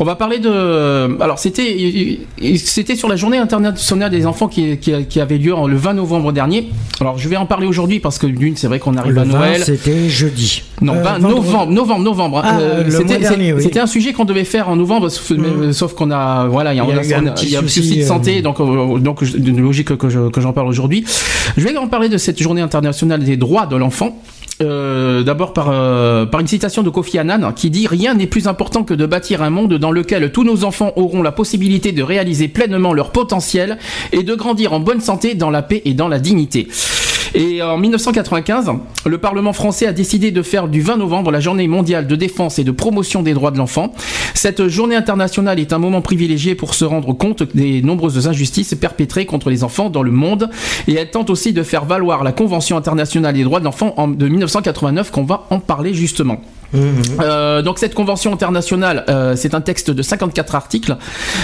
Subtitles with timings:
[0.00, 1.20] On va parler de.
[1.20, 2.20] Alors, c'était
[2.56, 6.32] c'était sur la journée internationale des enfants qui, qui, qui avait lieu le 20 novembre
[6.32, 6.68] dernier.
[7.00, 9.24] Alors, je vais en parler aujourd'hui parce que d'une, c'est vrai qu'on arrive Le à
[9.24, 9.62] 20, Noël.
[9.64, 10.62] C'était jeudi.
[10.80, 11.34] Non, Euh, 20 vendredi.
[11.48, 12.42] novembre, novembre, novembre.
[12.44, 13.78] Ah, Euh, c'était- oui.
[13.78, 15.32] Un sujet qu'on devait faire en novembre, sauf,
[15.72, 17.26] sauf qu'on a, voilà, il y a, Il y a on a- eu un on
[17.26, 19.96] a- petit il y a un souci, de euh, santé, donc, euh, donc, de logique
[19.96, 21.04] que je- que j'en parle aujourd'hui.
[21.56, 24.16] Je vais en parler de cette journée internationale des droits de l'enfant.
[24.60, 28.48] Euh, D'abord par, euh, par une citation de Kofi Annan qui dit Rien n'est plus
[28.48, 32.02] important que de bâtir un monde dans lequel tous nos enfants auront la possibilité de
[32.02, 33.78] réaliser pleinement leur potentiel
[34.12, 36.68] et de grandir en bonne santé dans la paix et dans la dignité.
[37.34, 38.70] Et en 1995,
[39.06, 42.58] le Parlement français a décidé de faire du 20 novembre la journée mondiale de défense
[42.58, 43.92] et de promotion des droits de l'enfant.
[44.34, 49.26] Cette journée internationale est un moment privilégié pour se rendre compte des nombreuses injustices perpétrées
[49.26, 50.50] contre les enfants dans le monde
[50.86, 54.08] et elle tente aussi de faire valoir la Convention internationale des droits de l'enfant en-
[54.08, 56.40] de 1989 qu'on va en parler justement.
[56.74, 60.96] Euh, donc cette convention internationale, euh, c'est un texte de 54 articles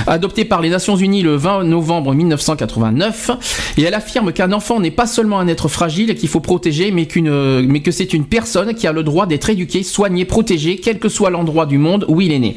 [0.07, 3.31] adopté par les Nations Unies le 20 novembre 1989
[3.79, 7.07] et elle affirme qu'un enfant n'est pas seulement un être fragile qu'il faut protéger mais,
[7.07, 10.99] qu'une, mais que c'est une personne qui a le droit d'être éduquée, soignée, protégée quel
[10.99, 12.57] que soit l'endroit du monde où il est né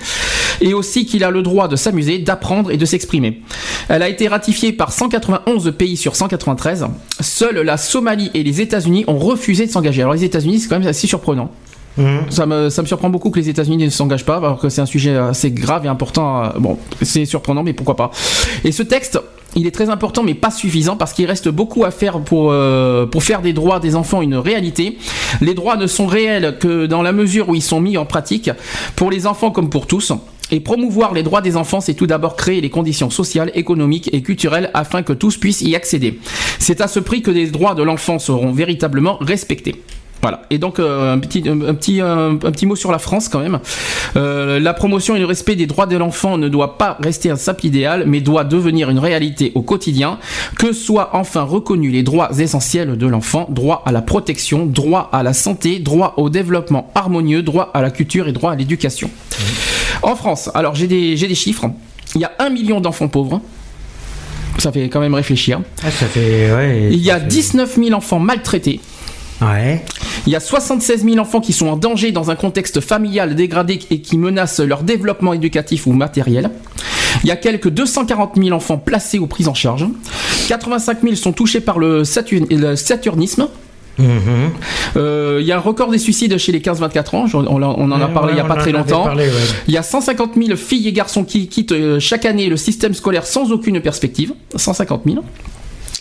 [0.61, 3.41] et aussi qu'il a le droit de s'amuser, d'apprendre et de s'exprimer.
[3.89, 6.87] Elle a été ratifiée par 191 pays sur 193.
[7.19, 10.01] Seules la Somalie et les États-Unis ont refusé de s'engager.
[10.01, 11.51] Alors les États-Unis, c'est quand même assez surprenant.
[12.29, 14.81] Ça me, ça me surprend beaucoup que les États-Unis ne s'engagent pas, alors que c'est
[14.81, 16.43] un sujet assez grave et important.
[16.43, 18.11] euh, Bon, c'est surprenant, mais pourquoi pas.
[18.63, 19.19] Et ce texte,
[19.55, 23.05] il est très important, mais pas suffisant, parce qu'il reste beaucoup à faire pour, euh,
[23.05, 24.97] pour faire des droits des enfants une réalité.
[25.41, 28.51] Les droits ne sont réels que dans la mesure où ils sont mis en pratique,
[28.95, 30.13] pour les enfants comme pour tous.
[30.49, 34.21] Et promouvoir les droits des enfants, c'est tout d'abord créer les conditions sociales, économiques et
[34.21, 36.19] culturelles afin que tous puissent y accéder.
[36.59, 39.75] C'est à ce prix que les droits de l'enfant seront véritablement respectés.
[40.21, 40.41] Voilà.
[40.49, 43.39] Et donc euh, un petit un, petit un, un petit mot sur la France quand
[43.39, 43.59] même.
[44.15, 47.35] Euh, la promotion et le respect des droits de l'enfant ne doit pas rester un
[47.35, 50.17] simple idéal, mais doit devenir une réalité au quotidien.
[50.57, 55.21] Que soient enfin reconnus les droits essentiels de l'enfant droit à la protection, droit à
[55.21, 59.09] la santé, droit au développement harmonieux, droit à la culture et droit à l'éducation.
[60.01, 61.65] En France, alors j'ai des j'ai des chiffres.
[62.15, 63.39] Il y a un million d'enfants pauvres.
[64.57, 65.61] Ça fait quand même réfléchir.
[65.85, 66.51] Ah, ça fait.
[66.51, 68.79] Ouais, Il y a ça fait- 19 000 enfants maltraités.
[69.41, 69.83] Ouais.
[70.25, 73.79] Il y a 76 000 enfants qui sont en danger dans un contexte familial dégradé
[73.91, 76.49] et qui menacent leur développement éducatif ou matériel.
[77.23, 79.85] Il y a quelques 240 000 enfants placés ou pris en charge.
[80.47, 83.47] 85 000 sont touchés par le, saturn- le saturnisme.
[84.95, 87.25] Euh, il y a un record des suicides chez les 15-24 ans.
[87.33, 89.03] On, on en a Ouais, parlé il n'y a pas très longtemps.
[89.05, 89.33] parlé, ouais.
[89.67, 92.93] Il y a 150 000 filles et garçons qui quittent euh, chaque année le système
[92.93, 94.33] scolaire sans aucune perspective.
[94.55, 95.23] 150 000.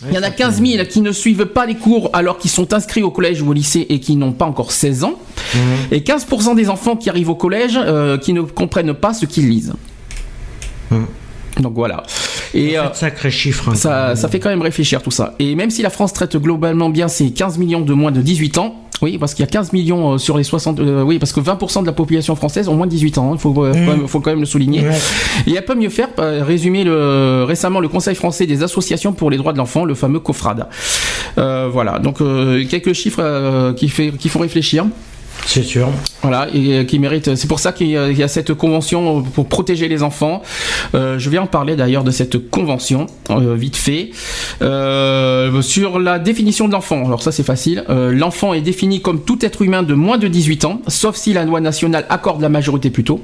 [0.07, 2.75] Il y en a 15 000 qui ne suivent pas les cours alors qu'ils sont
[2.75, 5.15] inscrits au collège ou au lycée et qui n'ont pas encore 16 ans.
[5.91, 9.49] Et 15% des enfants qui arrivent au collège euh, qui ne comprennent pas ce qu'ils
[9.49, 9.73] lisent.
[11.61, 12.03] Donc voilà.
[12.53, 13.71] Et euh, Sacré chiffre.
[13.71, 15.35] hein, ça fait quand même réfléchir tout ça.
[15.39, 18.59] Et même si la France traite globalement bien ses 15 millions de moins de 18
[18.59, 21.33] ans, oui, parce qu'il y a 15 millions euh, sur les 60, euh, oui, parce
[21.33, 23.79] que 20% de la population française ont moins de 18 ans, il faut, euh, faut
[23.79, 24.83] quand même- faut quand même le souligner.
[24.83, 24.97] Ouais.
[25.47, 29.37] Et elle peut mieux faire, résumer le, récemment le Conseil français des associations pour les
[29.37, 30.67] droits de l'enfant, le fameux COFRAD.
[31.39, 34.87] Euh, voilà, donc euh, quelques chiffres euh, qui, fait, qui font réfléchir.
[35.45, 35.89] C'est sûr.
[36.29, 37.37] Voilà, et euh, qui mérite.
[37.37, 40.43] C'est pour ça qu'il y, a- il y a cette convention pour protéger les enfants.
[40.97, 44.11] Euh, je vais en parler d'ailleurs de cette convention, euh, vite fait.
[44.61, 47.85] Euh, sur la définition de l'enfant, alors ça c'est facile.
[47.89, 51.45] L'enfant est défini comme tout être humain de moins de 18 ans, sauf si la
[51.45, 53.21] loi nationale accorde la majorité plus tôt.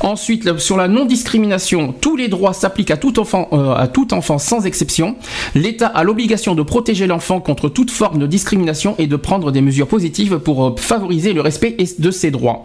[0.00, 4.38] Ensuite, là, sur la non-discrimination, tous les droits s'appliquent à tout enfant, à tout enfant
[4.38, 5.16] sans exception.
[5.56, 9.60] L'État a l'obligation de protéger l'enfant contre toute forme de discrimination et de prendre des
[9.60, 12.64] mesures positives pour favoriser le respect et- de ses droits.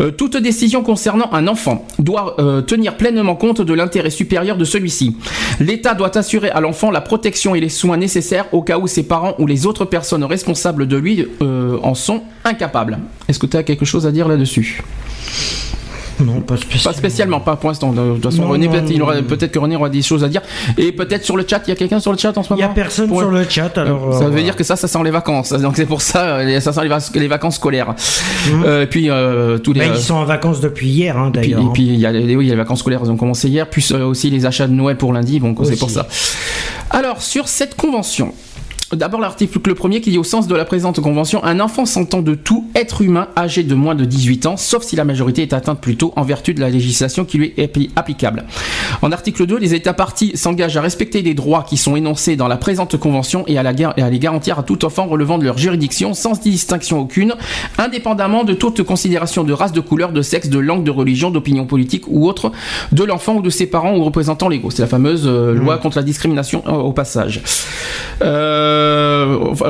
[0.00, 4.64] Euh, toute décision concernant un enfant doit euh, tenir pleinement compte de l'intérêt supérieur de
[4.64, 5.16] celui-ci.
[5.60, 9.02] L'État doit assurer à l'enfant la protection et les soins nécessaires au cas où ses
[9.02, 12.98] parents ou les autres personnes responsables de lui euh, en sont incapables.
[13.28, 14.82] Est-ce que tu as quelque chose à dire là-dessus?
[16.24, 16.84] Non, pas spécialement.
[16.84, 17.92] Pas spécialement, pas pour l'instant.
[17.92, 20.42] De toute façon, René, peut-être, il peut-être que René aura des choses à dire.
[20.78, 22.50] Et peut-être sur le chat, il y a quelqu'un sur le chat en ce Il
[22.56, 24.14] moment n'y a personne Pour- sur le chat, alors.
[24.18, 25.52] ça euh, veut dire que ça, ça sent les vacances.
[25.52, 27.94] Donc c'est pour ça, euh, ça sent les, vac- les vacances scolaires.
[28.64, 29.80] Euh, et puis euh, tous les.
[29.80, 31.60] bah, euh, ils sont en vacances depuis hier, hein, d'ailleurs.
[31.60, 33.48] et puis, il y a les, oui, il y a les vacances scolaires, ont commencé
[33.48, 36.06] hier, puis euh, aussi les achats de Noël pour lundi, donc c'est pour ça.
[36.90, 38.34] Alors, sur cette convention,
[38.92, 42.22] D'abord l'article le premier qui dit au sens de la présente convention, un enfant s'entend
[42.22, 45.52] de tout être humain âgé de moins de 18 ans, sauf si la majorité est
[45.52, 48.46] atteinte plus tôt en vertu de la législation qui lui est appli- applicable.
[49.02, 52.48] En article 2, les États partis s'engagent à respecter les droits qui sont énoncés dans
[52.48, 55.38] la présente convention et à, la gar- et à les garantir à tout enfant relevant
[55.38, 57.34] de leur juridiction sans distinction aucune,
[57.78, 61.64] indépendamment de toute considération de race, de couleur, de sexe, de langue, de religion, d'opinion
[61.64, 62.50] politique ou autre,
[62.90, 64.70] de l'enfant ou de ses parents ou représentants légaux.
[64.70, 67.40] C'est la fameuse euh, loi contre la discrimination euh, au passage.
[68.22, 68.79] Euh,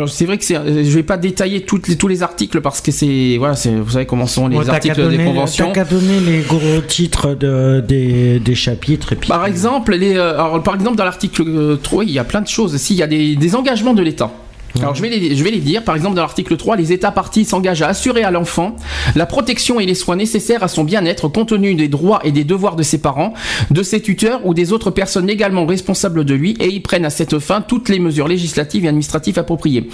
[0.08, 2.90] c'est vrai que c'est, je vais pas détailler toutes les- tous les articles parce que
[2.90, 5.66] c'est, voilà, c'est, vous savez comment sont les articles donner- des conventions.
[5.68, 9.28] T'as qu'à donner les gros titres de, des, des chapitres et puis.
[9.28, 12.40] Par exemple, les, euh, alors, par exemple, dans l'article euh, 3, il y a plein
[12.40, 12.76] de choses.
[12.76, 14.30] S'il y a des, des engagements de l'État.
[14.78, 15.84] Alors je vais, les, je vais les dire.
[15.84, 18.76] Par exemple, dans l'article 3, les États partis s'engagent à assurer à l'enfant
[19.16, 22.44] la protection et les soins nécessaires à son bien-être compte tenu des droits et des
[22.44, 23.34] devoirs de ses parents,
[23.70, 27.10] de ses tuteurs ou des autres personnes légalement responsables de lui et ils prennent à
[27.10, 29.88] cette fin toutes les mesures législatives et administratives appropriées.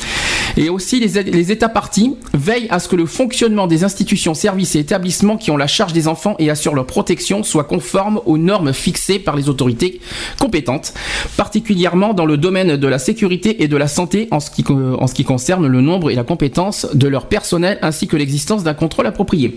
[0.57, 4.77] Et aussi, les, les États partis veillent à ce que le fonctionnement des institutions, services
[4.77, 8.39] et établissements qui ont la charge des enfants et assurent leur protection soit conforme aux
[8.39, 10.01] normes fixées par les autorités
[10.39, 10.93] compétentes,
[11.37, 15.07] particulièrement dans le domaine de la sécurité et de la santé en ce qui, en
[15.07, 18.75] ce qui concerne le nombre et la compétence de leur personnel ainsi que l'existence d'un
[18.75, 19.57] contrôle approprié.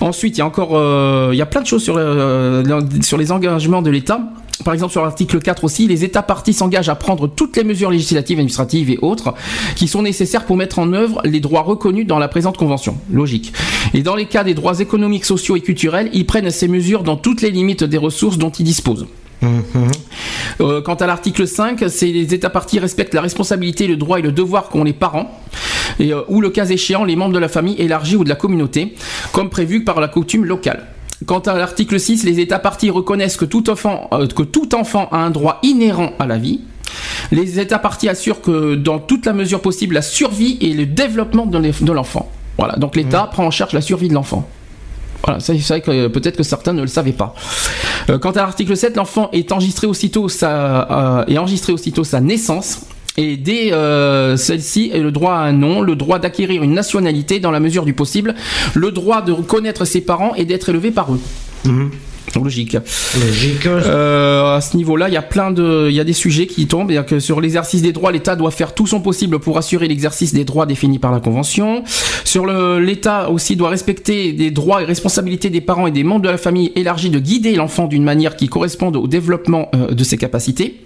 [0.00, 2.62] Ensuite, il y a encore euh, il y a plein de choses sur, euh,
[3.02, 4.20] sur les engagements de l'État.
[4.64, 7.90] Par exemple, sur l'article 4 aussi, les États partis s'engagent à prendre toutes les mesures
[7.90, 9.34] législatives, administratives et autres
[9.74, 12.96] qui sont nécessaires pour mettre en œuvre les droits reconnus dans la présente convention.
[13.10, 13.52] Logique.
[13.94, 17.16] Et dans les cas des droits économiques, sociaux et culturels, ils prennent ces mesures dans
[17.16, 19.06] toutes les limites des ressources dont ils disposent.
[20.60, 24.22] Euh, quant à l'article 5, c'est les États partis respectent la responsabilité, le droit et
[24.22, 25.40] le devoir qu'ont les parents,
[25.98, 28.34] et, euh, ou le cas échéant les membres de la famille élargie ou de la
[28.36, 28.94] communauté,
[29.32, 30.86] comme prévu par la coutume locale.
[31.26, 35.08] Quant à l'article 6, les États partis reconnaissent que tout enfant, euh, que tout enfant
[35.12, 36.60] a un droit inhérent à la vie.
[37.30, 41.46] Les États partis assurent que dans toute la mesure possible, la survie et le développement
[41.46, 42.30] de l'enf- de l'enfant.
[42.58, 44.46] Voilà, donc l'État prend en charge la survie de l'enfant.
[45.24, 47.34] Voilà, c'est vrai que euh, peut-être que certains ne le savaient pas.
[48.10, 52.20] Euh, quant à l'article 7, l'enfant est enregistré aussitôt sa, euh, est enregistré aussitôt sa
[52.20, 52.80] naissance.
[53.18, 53.72] Et dès
[54.38, 57.92] celle-ci, le droit à un nom, le droit d'acquérir une nationalité dans la mesure du
[57.92, 58.34] possible,
[58.72, 61.20] le droit de reconnaître ses parents et d'être élevé par eux.
[62.40, 62.76] Logique.
[63.20, 63.66] Logique.
[63.66, 66.66] Euh, à ce niveau-là, il y a plein de, il y a des sujets qui
[66.66, 66.90] tombent.
[66.90, 70.32] C'est-à-dire que sur l'exercice des droits, l'État doit faire tout son possible pour assurer l'exercice
[70.32, 71.84] des droits définis par la Convention.
[72.24, 76.22] Sur le, l'État aussi doit respecter des droits et responsabilités des parents et des membres
[76.22, 80.04] de la famille élargis de guider l'enfant d'une manière qui corresponde au développement euh, de
[80.04, 80.80] ses capacités.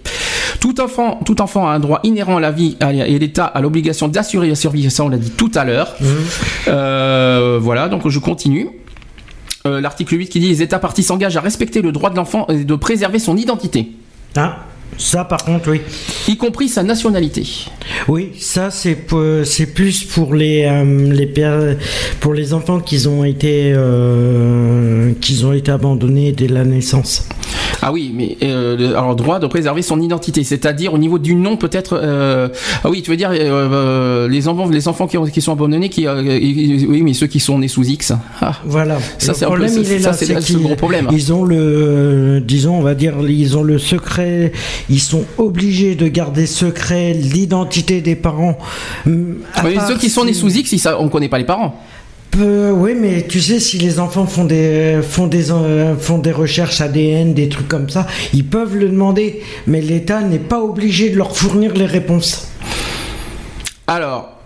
[0.59, 4.07] Tout enfant, tout enfant a un droit inhérent à la vie et l'État a l'obligation
[4.07, 4.89] d'assurer la survie.
[4.89, 5.95] Ça, on l'a dit tout à l'heure.
[6.67, 8.69] Euh, voilà, donc je continue.
[9.67, 12.47] Euh, L'article 8 qui dit les États partis s'engagent à respecter le droit de l'enfant
[12.47, 13.91] et de préserver son identité,
[14.35, 14.59] Ah,
[14.97, 15.81] ça par contre, oui.
[16.27, 17.45] y compris sa nationalité.
[18.07, 18.97] Oui, ça c'est
[19.43, 21.31] c'est plus pour les euh, les
[22.19, 27.27] pour les enfants qui ont été euh, qui ont été abandonnés dès la naissance.
[27.81, 31.57] Ah oui, mais euh, alors droit de préserver son identité, c'est-à-dire au niveau du nom
[31.57, 31.99] peut-être.
[32.01, 32.49] euh,
[32.83, 36.07] ah oui, tu veux dire les enfants, les enfants qui, ont- qui sont abandonnés, qui
[36.07, 38.13] oui, mais ceux qui sont nés sous X.
[38.41, 38.97] Ah, Voilà.
[39.19, 41.07] Ça, c'est un peu- problème, il est ça, là, c'est gros problème.
[41.11, 44.51] Ils ont le, disons, on va dire, ils ont le secret.
[44.89, 48.57] Ils sont obligés de garder secret l'identité des parents.
[49.53, 51.79] Part ceux qui sont nés sous X, on connaît pas les parents.
[52.39, 56.81] Oui, mais tu sais, si les enfants font des, font des, euh, font des recherches
[56.81, 61.17] ADN, des trucs comme ça, ils peuvent le demander, mais l'État n'est pas obligé de
[61.17, 62.49] leur fournir les réponses.
[63.87, 64.36] Alors,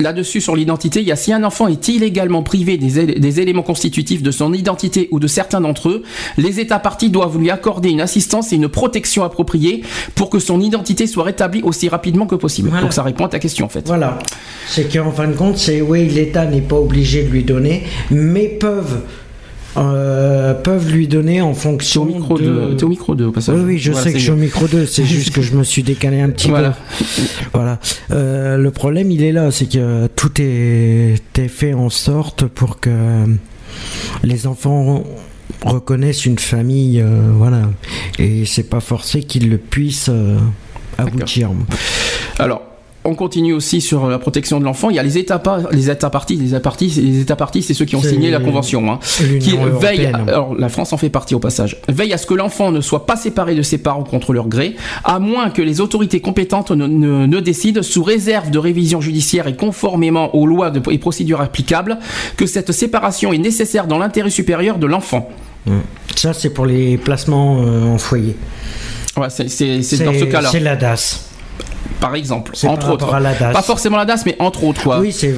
[0.00, 4.22] là-dessus, sur l'identité, il y a si un enfant est illégalement privé des, éléments constitutifs
[4.22, 6.02] de son identité ou de certains d'entre eux,
[6.36, 9.82] les États partis doivent lui accorder une assistance et une protection appropriée
[10.14, 12.68] pour que son identité soit rétablie aussi rapidement que possible.
[12.68, 12.82] Voilà.
[12.82, 13.86] Donc ça répond à ta question en fait.
[13.86, 14.18] Voilà.
[14.68, 18.46] C'est qu'en fin de compte, c'est oui, l'État n'est pas obligé de lui donner, mais
[18.46, 19.02] peuvent,
[19.76, 22.74] euh, peuvent lui donner en fonction au micro de.
[22.76, 23.56] t'es au micro de, au passage.
[23.58, 25.54] Oui, oui, je Voilà, sais que je suis au micro 2, c'est juste que je
[25.56, 26.70] me suis décalé un petit Voilà.
[26.98, 27.04] peu.
[27.52, 27.78] Voilà.
[28.12, 32.78] Euh, le problème, il est là, c'est que tout est, est fait en sorte pour
[32.80, 32.90] que
[34.22, 35.02] les enfants
[35.64, 37.62] reconnaissent une famille, euh, voilà.
[38.18, 40.38] Et c'est pas forcé qu'ils le puissent euh,
[40.98, 41.50] aboutir.
[42.38, 42.62] Alors,
[43.04, 44.90] on continue aussi sur la protection de l'enfant.
[44.90, 47.74] Il y a les États, les États partis, les États partis, les États partis, c'est
[47.74, 48.98] ceux qui ont signé la convention, hein,
[49.40, 50.06] qui veillent.
[50.06, 51.80] Alors la France en fait partie au passage.
[51.88, 54.76] Veille à ce que l'enfant ne soit pas séparé de ses parents contre leur gré,
[55.04, 59.56] à moins que les autorités compétentes ne, ne, décident, sous réserve de révision judiciaire et
[59.56, 61.98] conformément aux lois et procédures applicables,
[62.36, 65.28] que cette séparation est nécessaire dans l'intérêt supérieur de l'enfant.
[65.66, 65.72] Mmh.
[66.16, 68.36] Ça, c'est pour les placements euh, en foyer.
[69.16, 70.48] Ouais, c'est dans ce cas-là.
[70.50, 71.33] C'est la DAS
[72.00, 73.10] par exemple, entre autres.
[73.52, 75.00] Pas forcément la DAS, mais entre autres, quoi.
[75.00, 75.34] Oui, c'est,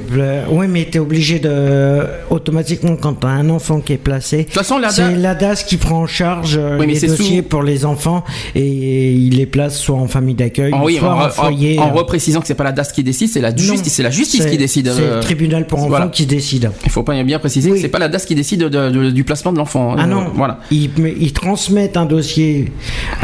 [0.51, 2.05] oui mais tu es obligé de.
[2.31, 4.47] Automatiquement, quand tu as un enfant qui est placé,
[4.91, 9.37] c'est la DAS qui prend en charge euh, les dossiers pour les enfants et il
[9.37, 11.79] les place soit en famille d'accueil, ah soit en, foyer.
[11.79, 11.93] En, euh.
[11.93, 14.59] reprécisant que c'est pas la DAS qui décide, c'est la justice, c'est la justice qui
[14.59, 14.91] décide.
[14.95, 16.71] C'est le euh, tribunal pour enfants qui décide.
[16.85, 19.59] Il faut pas bien préciser que c'est pas la DAS qui décide du placement de
[19.59, 19.97] l'enfant.
[19.99, 20.59] Ah non, voilà.
[20.71, 22.73] Ils, ils transmettent un dossier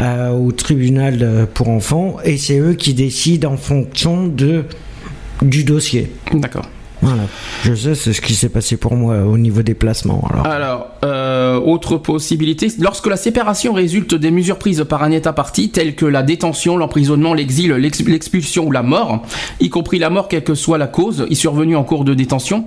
[0.00, 4.64] au tribunal pour enfants et c'est eux qui décident en fonction de,
[5.42, 6.12] du dossier.
[6.32, 6.66] D'accord.
[7.02, 7.24] Voilà.
[7.64, 10.22] Je sais, c'est ce qui s'est passé pour moi au niveau des placements.
[10.44, 15.70] Alors, euh, autre possibilité, lorsque la séparation résulte des mesures prises par un État parti,
[15.70, 19.22] telles que la détention, l'emprisonnement, l'exil, l'expulsion ou la mort,
[19.58, 22.66] y compris la mort, quelle que soit la cause, y survenue en cours de détention,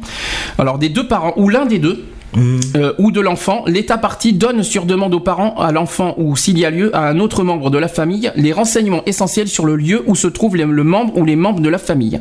[0.58, 2.04] alors des deux parents ou l'un des deux,
[2.36, 2.60] mmh.
[2.76, 6.58] euh, ou de l'enfant, l'État parti donne sur demande aux parents, à l'enfant ou s'il
[6.58, 9.76] y a lieu à un autre membre de la famille les renseignements essentiels sur le
[9.76, 12.20] lieu où se trouve le membre ou les membres de la famille.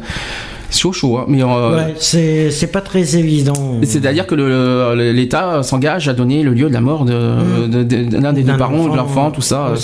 [0.70, 3.78] C'est chaud, chaud, hein, mais euh, c'est pas très évident.
[3.84, 4.34] C'est-à-dire que
[4.94, 8.20] l'État s'engage à donner le lieu de la mort de, mmh.
[8.20, 9.74] l'un des deux parents, de l'enfant, tout ça.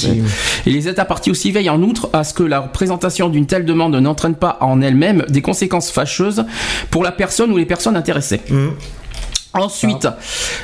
[0.66, 3.64] Et les États partis aussi veillent en outre à ce que la présentation d'une telle
[3.64, 6.44] demande n'entraîne pas en elle-même des conséquences fâcheuses
[6.90, 8.40] pour la personne ou les personnes intéressées.
[8.50, 8.68] Mmh.
[9.52, 10.07] Ensuite,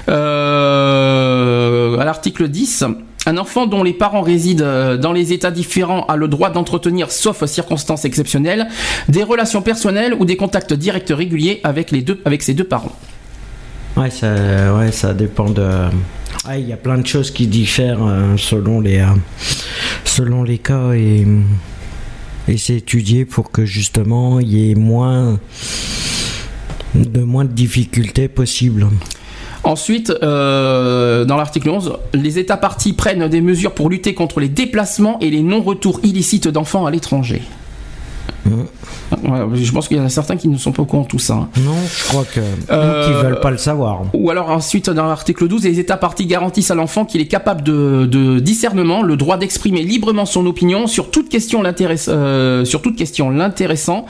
[0.09, 2.85] euh, à l'article 10,
[3.26, 7.11] un enfant dont les parents résident euh, dans les états différents a le droit d'entretenir,
[7.11, 8.69] sauf circonstances exceptionnelles,
[9.09, 12.93] des relations personnelles ou des contacts directs réguliers avec, les deux, avec ses deux parents.
[13.97, 15.69] Ouais, ça, ouais, ça dépend de.
[16.55, 19.05] Il y a plein de choses qui diffèrent euh, selon, les,
[20.05, 21.26] selon les cas et,
[22.47, 25.40] et c'est étudié pour que justement il y ait moins
[26.96, 28.86] de moins de difficultés possibles.
[29.64, 34.48] Ensuite, euh, dans l'article 11, les États partis prennent des mesures pour lutter contre les
[34.48, 37.42] déplacements et les non-retours illicites d'enfants à l'étranger.
[38.46, 38.64] Mmh
[39.54, 41.18] je pense qu'il y en a certains qui ne sont pas au courant de tout
[41.18, 41.34] ça.
[41.34, 41.48] Hein.
[41.58, 44.02] Non, je crois que euh, qui veulent pas le savoir.
[44.14, 47.62] Ou alors ensuite dans l'article 12, les États partis garantissent à l'enfant qu'il est capable
[47.62, 53.30] de, discernement, le droit d'exprimer librement son opinion sur toute question euh, sur toute question
[53.30, 54.06] l'intéressant,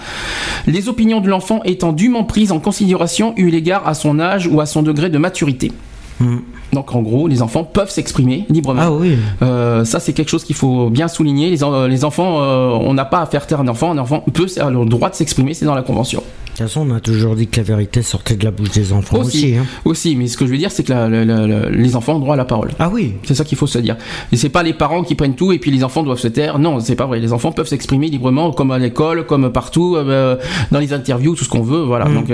[0.66, 4.60] les opinions de l'enfant étant dûment prises en considération eu l'égard à son âge ou
[4.60, 5.72] à son degré de maturité.
[6.20, 6.38] Hmm.
[6.72, 8.82] Donc en gros, les enfants peuvent s'exprimer librement.
[8.82, 9.16] Ah oui.
[9.42, 11.50] Euh, ça c'est quelque chose qu'il faut bien souligner.
[11.50, 11.58] Les,
[11.88, 13.92] les enfants, euh, on n'a pas à faire taire un enfant.
[13.92, 16.22] Un enfant peut avoir le droit de s'exprimer, c'est dans la convention.
[16.56, 18.94] De toute façon, on a toujours dit que la vérité sortait de la bouche des
[18.94, 19.56] enfants aussi.
[19.84, 20.14] Aussi, hein.
[20.16, 22.70] mais ce que je veux dire, c'est que les enfants ont droit à la parole.
[22.78, 23.12] Ah oui.
[23.24, 23.96] C'est ça qu'il faut se dire.
[24.32, 26.58] Et c'est pas les parents qui prennent tout et puis les enfants doivent se taire.
[26.58, 27.20] Non, c'est pas vrai.
[27.20, 30.36] Les enfants peuvent s'exprimer librement, comme à l'école, comme partout, euh,
[30.70, 31.82] dans les interviews, tout ce qu'on veut.
[31.82, 32.06] Voilà.
[32.06, 32.14] Mm.
[32.14, 32.32] Donc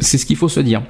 [0.00, 0.82] c'est ce qu'il faut se dire.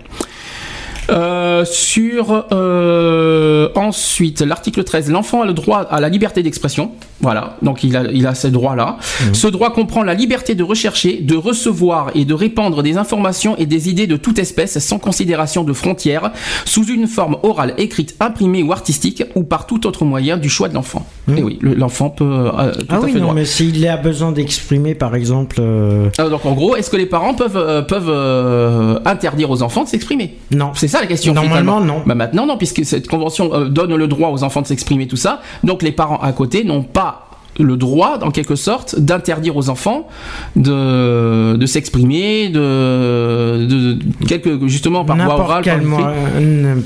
[1.10, 6.92] Euh, sur euh, ensuite l'article 13, l'enfant a le droit à la liberté d'expression.
[7.20, 8.98] Voilà, donc il a, il a ce droit-là.
[9.26, 9.34] Mhm.
[9.34, 13.66] Ce droit comprend la liberté de rechercher, de recevoir et de répandre des informations et
[13.66, 16.30] des idées de toute espèce sans considération de frontières,
[16.64, 20.68] sous une forme orale, écrite, imprimée ou artistique, ou par tout autre moyen du choix
[20.68, 21.06] de l'enfant.
[21.26, 21.38] Mhm.
[21.38, 22.24] Et oui, l'enfant peut.
[22.24, 25.56] Euh, tout ah oui, non, mais s'il a besoin d'exprimer, par exemple.
[25.58, 29.88] Euh, ah, donc en gros, est-ce que les parents peuvent peuvent interdire aux enfants de
[29.88, 30.36] s'exprimer?
[30.50, 30.72] Non.
[30.74, 31.34] C'est ça la question.
[31.34, 32.02] Normalement, non.
[32.06, 35.16] Bah maintenant, non, puisque cette convention euh, donne le droit aux enfants de s'exprimer, tout
[35.16, 35.40] ça.
[35.64, 37.27] Donc les parents à côté n'ont pas
[37.58, 40.08] le droit, en quelque sorte, d'interdire aux enfants
[40.56, 45.64] de, de s'exprimer, de, de, quelque, justement par voie orale,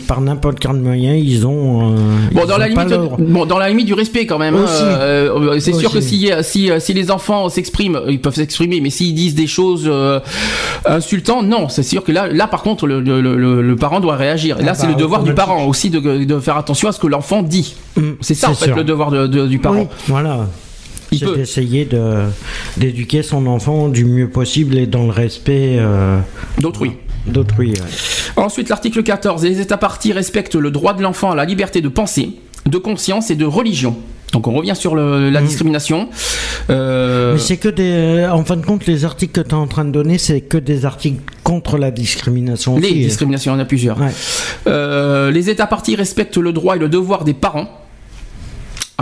[0.06, 1.92] par, n'importe quel moyen, ils ont.
[1.92, 1.96] Euh,
[2.32, 4.56] bon, dans la limite, bon, dans la limite du respect quand même.
[4.56, 8.90] Hein, euh, c'est sûr que si, si, si les enfants s'expriment, ils peuvent s'exprimer, mais
[8.90, 10.20] s'ils disent des choses euh,
[10.86, 13.20] insultantes, non, c'est sûr que là, là par contre, le, le,
[13.62, 14.60] le, parent doit réagir.
[14.60, 16.92] Et là, ah c'est le bah, devoir du parent aussi de, de, faire attention à
[16.92, 17.74] ce que l'enfant dit.
[17.96, 19.88] Mm, c'est ça en fait le devoir du parent.
[20.06, 20.46] voilà
[21.18, 22.24] c'est d'essayer de,
[22.76, 26.18] d'éduquer son enfant du mieux possible et dans le respect euh,
[26.58, 26.92] d'autrui.
[27.26, 27.74] D'autrui.
[28.36, 29.44] Ensuite, l'article 14.
[29.44, 32.30] Les États partis respectent le droit de l'enfant à la liberté de pensée,
[32.66, 33.96] de conscience et de religion.
[34.32, 35.44] Donc on revient sur la mmh.
[35.44, 36.08] discrimination.
[36.70, 38.26] Euh, Mais c'est que des.
[38.32, 40.56] En fin de compte, les articles que tu es en train de donner, c'est que
[40.56, 42.78] des articles contre la discrimination.
[42.78, 43.98] Les discriminations, il y en a plusieurs.
[44.66, 47.81] Euh, les États partis respectent le droit et le devoir des parents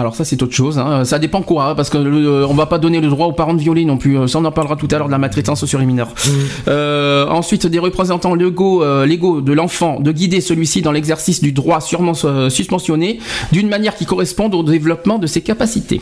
[0.00, 1.04] Alors ça c'est autre chose, hein.
[1.04, 3.52] ça dépend quoi, hein, parce que le, on va pas donner le droit aux parents
[3.52, 4.26] de violer non plus.
[4.28, 6.08] Ça on en parlera tout à l'heure de la maltraitance sur les mineurs.
[6.08, 6.30] Mmh.
[6.68, 11.52] Euh, ensuite des représentants légaux, euh, légaux de l'enfant de guider celui-ci dans l'exercice du
[11.52, 13.20] droit sûrement euh, suspensionné
[13.52, 16.00] d'une manière qui corresponde au développement de ses capacités.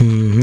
[0.00, 0.40] Mhm.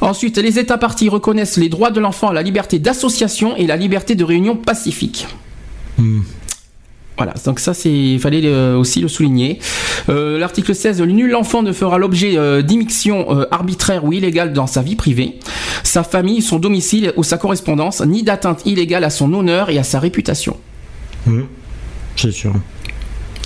[0.00, 4.16] Ensuite, les États partis reconnaissent les droits de l'enfant, la liberté d'association et la liberté
[4.16, 5.28] de réunion pacifique.
[5.98, 6.24] Mhm.
[7.22, 9.60] Voilà, donc ça, il fallait euh, aussi le souligner.
[10.08, 14.66] Euh, L'article 16, nul enfant ne fera l'objet euh, d'immixtion euh, arbitraire ou illégale dans
[14.66, 15.38] sa vie privée,
[15.84, 19.84] sa famille, son domicile ou sa correspondance, ni d'atteinte illégale à son honneur et à
[19.84, 20.56] sa réputation.
[21.26, 21.44] Mhm.
[22.16, 22.54] C'est sûr.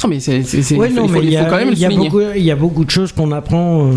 [0.02, 0.37] Non, mais c'est,
[0.75, 2.09] Ouais, il faut, il il quand même le souligner.
[2.09, 3.90] beaucoup, il y a beaucoup de choses qu'on apprend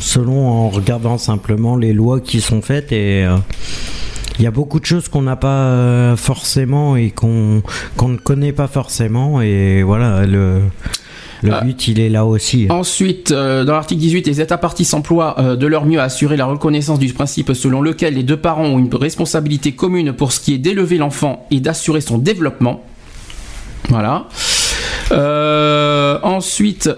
[0.00, 3.28] selon en regardant simplement les lois qui sont faites et
[4.40, 7.62] il y a beaucoup de choses qu'on n'a pas euh, forcément et qu'on
[8.02, 10.62] ne connaît pas forcément et voilà le
[11.42, 11.60] le Ah.
[11.64, 12.66] but il est là aussi.
[12.68, 16.36] Ensuite, euh, dans l'article 18, les États partis s'emploient euh, de leur mieux à assurer
[16.36, 20.40] la reconnaissance du principe selon lequel les deux parents ont une responsabilité commune pour ce
[20.40, 22.82] qui est d'élever l'enfant et d'assurer son développement.
[23.88, 24.26] Voilà.
[25.12, 26.90] Euh, ensuite,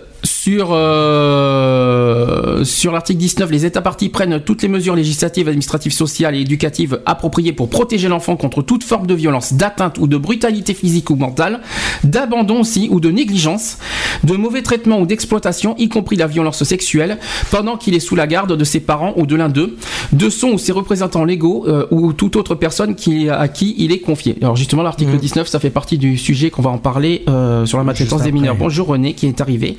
[0.42, 6.34] sur, euh, sur l'article 19, les États partis prennent toutes les mesures législatives, administratives, sociales
[6.34, 10.74] et éducatives appropriées pour protéger l'enfant contre toute forme de violence, d'atteinte ou de brutalité
[10.74, 11.60] physique ou mentale,
[12.02, 13.78] d'abandon aussi ou de négligence,
[14.24, 17.18] de mauvais traitement ou d'exploitation, y compris la violence sexuelle,
[17.52, 19.76] pendant qu'il est sous la garde de ses parents ou de l'un d'eux,
[20.12, 23.92] de son ou ses représentants légaux euh, ou toute autre personne qui, à qui il
[23.92, 24.38] est confié.
[24.42, 25.20] Alors justement, l'article Mhm.
[25.20, 28.32] 19, ça fait partie du sujet qu'on va en parler euh, sur la maltraitance des
[28.32, 28.56] mineurs.
[28.56, 29.76] Bonjour René qui est arrivé.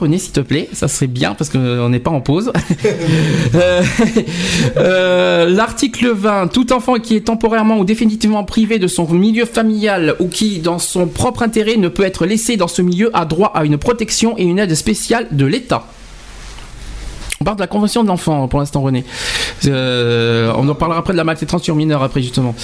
[0.00, 2.52] René s'il te plaît, ça serait bien parce qu'on n'est pas en pause.
[3.54, 3.82] Euh,
[4.76, 10.16] euh, L'article 20, tout enfant qui est temporairement ou définitivement privé de son milieu familial
[10.18, 13.52] ou qui, dans son propre intérêt, ne peut être laissé dans ce milieu a droit
[13.54, 15.86] à une protection et une aide spéciale de l'État.
[17.44, 19.04] On parle de la Convention de l'enfant pour l'instant, René.
[19.66, 22.54] Euh, on en parlera après de la maltraitance sur mineurs après, justement.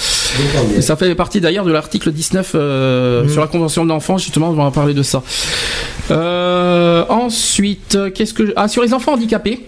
[0.81, 4.53] Ça fait partie d'ailleurs de l'article 19 euh, sur la Convention de l'enfant, justement, on
[4.53, 5.21] va en parler de ça.
[6.09, 8.47] Euh, ensuite, qu'est-ce que.
[8.47, 9.67] je- Ah, sur les enfants handicapés.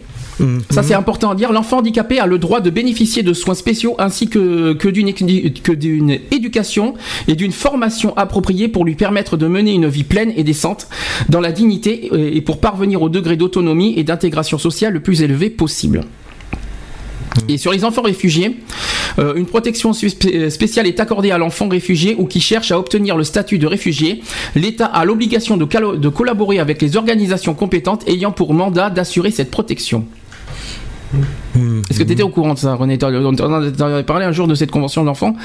[0.70, 1.52] Ça c'est important à dire.
[1.52, 6.94] L'enfant handicapé a le droit de bénéficier de soins spéciaux ainsi que, d'une éducation
[7.28, 10.88] et d'une formation appropriée pour lui permettre de mener une vie pleine et décente
[11.30, 15.50] dans la dignité et pour parvenir au degré d'autonomie et d'intégration sociale le plus élevé
[15.50, 16.02] possible.
[17.50, 18.58] Et sur les enfants réfugiés,
[19.18, 23.18] euh, une protection spé- spéciale est accordée à l'enfant réfugié ou qui cherche à obtenir
[23.18, 24.22] le statut de réfugié.
[24.56, 30.06] L'État a l'obligation de collaborer avec les organisations compétentes ayant pour mandat d'assurer cette protection.
[31.56, 31.82] Mhm.
[31.90, 32.98] Est-ce que tu étais au courant de ça, René?
[33.04, 35.36] En avait parlé un jour de cette convention de l'enfant?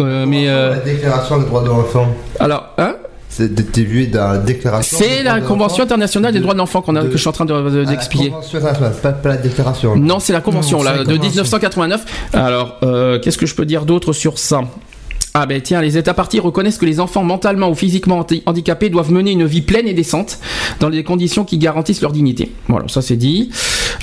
[0.00, 2.06] mais euh, La déclaration des droits de l'enfant.
[2.40, 2.94] alors, hein?
[3.30, 4.96] C'est t'es vu dans la déclaration.
[4.98, 7.28] c'est la Convention internationale des de- droits de l'enfant qu'on a, de- que je suis
[7.28, 8.24] en train de- de- Ah, d'expliquer.
[8.24, 9.96] La convention internationale, pas, pas la déclaration.
[9.96, 11.28] Non, c'est la convention Non, c'est là, la de convention.
[11.30, 12.04] 1989.
[12.32, 14.62] Alors, euh, qu'est-ce que je peux dire d'autre sur ça?
[15.40, 18.90] Ah ben tiens, les États partis reconnaissent que les enfants mentalement ou physiquement handi- handicapés
[18.90, 20.38] doivent mener une vie pleine et décente
[20.80, 22.50] dans des conditions qui garantissent leur dignité.
[22.68, 23.50] Voilà, ça c'est dit.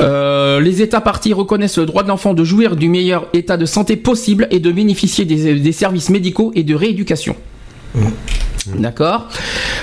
[0.01, 3.65] Euh, les États partis reconnaissent le droit de l'enfant de jouir du meilleur état de
[3.65, 7.35] santé possible et de bénéficier des, des services médicaux et de rééducation.
[8.67, 9.27] D'accord.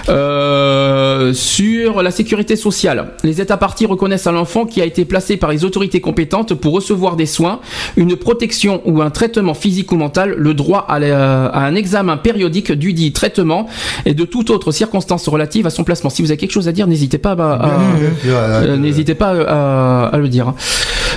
[0.08, 5.36] Euh, sur la sécurité sociale, les États partis reconnaissent à l'enfant qui a été placé
[5.36, 7.60] par les autorités compétentes pour recevoir des soins,
[7.96, 12.16] une protection ou un traitement physique ou mental, le droit à, la- à un examen
[12.16, 13.66] périodique du dit traitement
[14.04, 16.10] et de toute autre circonstance relative à son placement.
[16.10, 17.36] Si vous avez quelque chose à dire, n'hésitez pas à,
[18.76, 20.54] N'hésitez pas à, à le dire.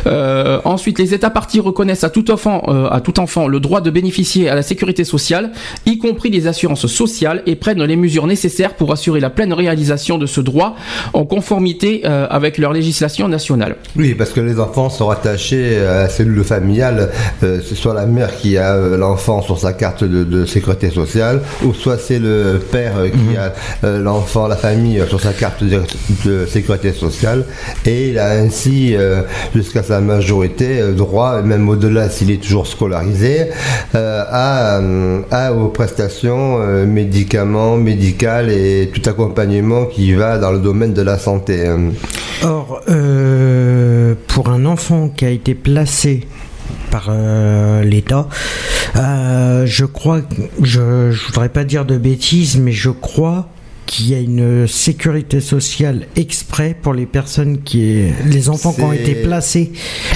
[0.08, 3.82] Euh, ensuite, les États partis reconnaissent à tout enfant, euh, à tout enfant, le droit
[3.82, 5.52] de bénéficier à la sécurité sociale,
[5.86, 10.18] y compris les assurances sociales, et prennent les mesures nécessaires pour assurer la pleine réalisation
[10.18, 10.76] de ce droit
[11.14, 13.76] en conformité euh, avec leur législation nationale.
[13.96, 17.10] Oui, parce que les enfants sont rattachés à la cellule familiale,
[17.42, 21.74] c'est soit la mère qui a l'enfant sur sa carte de, de sécurité sociale, ou
[21.74, 25.82] soit c'est le père qui a euh, l'enfant, la famille sur sa carte de,
[26.26, 27.46] de sécurité sociale,
[27.86, 28.96] et il a ainsi,
[29.54, 33.50] jusqu'à sa majorité, euh, droit, même au-delà s'il est toujours scolarisé,
[33.96, 40.60] euh, à, euh, à aux prestations médicaments, médicales et tout accompagnement qui va dans le
[40.60, 41.70] domaine de la santé.
[42.44, 42.82] Or,
[44.28, 46.28] pour un enfant qui a été placé
[46.92, 47.12] par
[47.84, 48.28] l'État,
[48.96, 50.22] je crois,
[50.62, 53.48] je, je voudrais pas dire de bêtises, mais je crois
[53.86, 58.94] qu'il y a une sécurité sociale exprès pour les personnes qui les enfants qui ont
[58.94, 59.72] été placés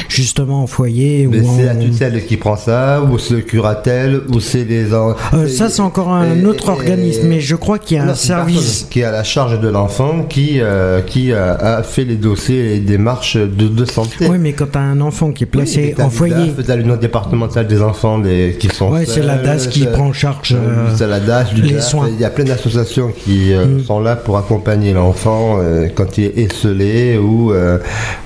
[0.07, 4.39] justement en foyer Mais c'est la tutelle qui prend ça, ou c'est le curatelle, ou
[4.39, 4.93] c'est les...
[4.93, 5.13] Euh,
[5.47, 8.11] ça c'est encore un et- autre et- organisme, mais je crois qu'il y a Non,
[8.11, 8.87] un service.
[8.89, 12.59] qui est à la charge de l'enfant, qui, euh, qui euh, a fait les dossiers
[12.59, 14.27] et les démarches de, de santé.
[14.29, 16.95] Oui, mais quand tu as un enfant qui est placé Oui, en foyer, T'as l'union
[16.97, 21.07] départementale des enfants des, qui sont Ouais, c'est la DAS qui prend en charge, euh,
[21.07, 22.09] la DAS, du les soins.
[22.11, 23.79] Il y a plein d'associations qui euh, Mm.
[23.81, 27.77] sont là pour accompagner l'enfant euh, quand il est esselé ou euh,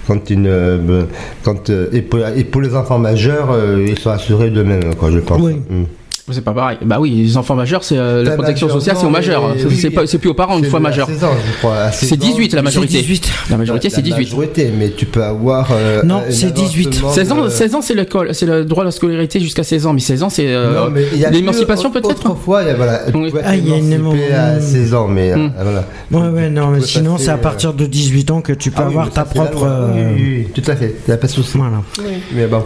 [0.08, 1.06] quand il ne,
[1.44, 5.42] quand et, pour, et pour les enfants majeurs, ils sont assurés d'eux-mêmes, quoi, je pense.
[5.42, 5.56] Oui.
[5.70, 5.84] Mm.
[6.32, 6.78] C'est pas pareil.
[6.86, 9.56] Bah oui, les enfants majeurs, c'est euh, la protection sociale, c'est aux majeurs.
[9.58, 11.06] C'est- oui, C'est pas- c'est plus aux parents une fois majeur.
[11.08, 11.76] 16 ans, je crois.
[11.78, 13.00] à 16 C'est ans, 18 la majorité.
[13.00, 13.30] 18.
[13.50, 14.32] La majorité, c'est La 18.
[14.32, 15.68] majorité, mais tu peux avoir.
[15.74, 16.88] euh, Non, c'est 18.
[16.88, 19.64] avancement 16 ans, de- 16 ans c'est l'école, c'est le droit à la scolarité jusqu'à
[19.64, 22.12] 16 ans, mais 16 ans c'est euh, Non, mais il y a l'émancipation peut-être.
[22.12, 23.32] Autrefois, il y a, voilà, tu Oui.
[23.44, 25.52] Ah, il y a une t'émanciper émo- à 16 ans, mais euh, Mm.
[25.62, 25.86] voilà.
[26.12, 28.82] Ouais, ouais, non, mais sinon c'est à euh, partir de 18 ans que tu peux
[28.84, 29.68] Ah avoir ta propre.
[29.94, 30.96] Oui, euh, tout à fait.
[31.06, 31.58] Il n'y a pas de souci.
[31.58, 31.82] Voilà.
[32.34, 32.64] Mais bon,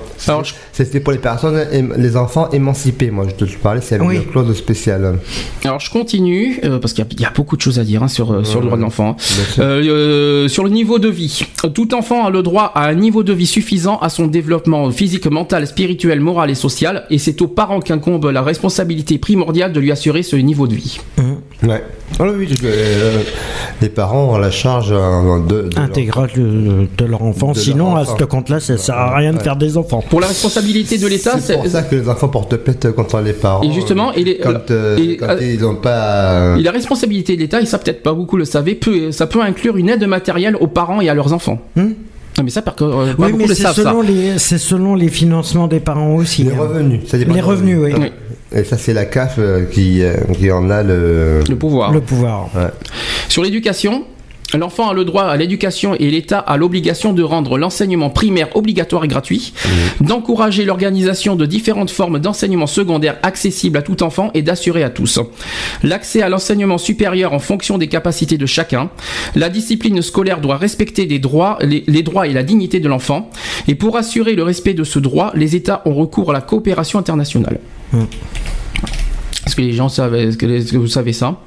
[0.74, 1.60] c'était pour les personnes,
[1.98, 3.10] les enfants émancipés.
[3.10, 4.16] Moi, je te parlais, c'est Oui.
[4.18, 5.20] une clause spéciale.
[5.64, 7.84] Alors je continue euh, parce qu'il y, a- il y a beaucoup de choses à
[7.86, 9.16] dire hein, sur, euh, sur le droit de l'enfant.
[9.20, 9.60] hein.
[9.60, 13.24] Euh, euh, sur le niveau de vie, tout enfant a le droit à un niveau
[13.24, 17.48] de vie suffisant à son développement physique, mental, spirituel, moral et social, et c'est aux
[17.48, 21.00] parents qu'incombe la responsabilité primordiale de lui assurer ce niveau de vie.
[21.64, 21.84] Ouais.
[22.20, 23.22] Ah oui, euh,
[23.82, 27.52] les parents ont la charge euh, de, de leur- Intégrale de, de leur enfant.
[27.52, 30.04] de leur Sinon, à ce compte-là, ça sert à rien de faire des enfants.
[30.08, 33.20] Pour la responsabilité de l'État, C'est pour c'est ça que les enfants portent plainte contre
[33.22, 33.64] les parents.
[33.64, 34.12] Et justement,
[34.44, 36.58] quand, euh, et- quand euh, ils n'ont pas.
[36.58, 39.42] et la responsabilité de l'État, et ça peut-être pas beaucoup le savaient, peut, ça peut
[39.42, 41.60] inclure une aide matérielle aux parents et à leurs enfants.
[41.76, 41.90] Hmm
[42.38, 43.82] Non, mais ça, par, euh, pas Oui, beaucoup mais le c'est savent ça.
[43.84, 46.44] selon, les, c'est selon les financements des parents aussi.
[46.44, 46.58] les hein.
[46.60, 47.02] revenus.
[47.08, 47.94] Ça dépend Les revenus, oui.
[47.98, 48.12] Oui.
[48.56, 51.42] Et ça, c'est la CAF euh, qui, euh, qui en a le.
[51.48, 51.92] Le pouvoir.
[51.92, 52.50] Le pouvoir.
[52.56, 52.70] Ouais.
[53.28, 54.06] Sur l'éducation,
[54.54, 59.04] l'enfant a le droit à l'éducation et l'État a l'obligation de rendre l'enseignement primaire obligatoire
[59.04, 59.54] et gratuit,
[60.00, 65.20] d'encourager l'organisation de différentes formes d'enseignement secondaire accessibles à tout enfant et d'assurer à tous
[65.84, 68.90] l'accès à l'enseignement supérieur en fonction des capacités de chacun.
[69.36, 73.30] La discipline scolaire doit respecter les droits, les, les droits et la dignité de l'enfant.
[73.68, 77.00] Et pour assurer le respect de ce droit, les États ont recours à la coopération
[77.00, 77.60] internationale.
[77.94, 78.04] Mm.
[79.46, 81.38] Est-ce que les gens savent, est-ce que, vous savez ça?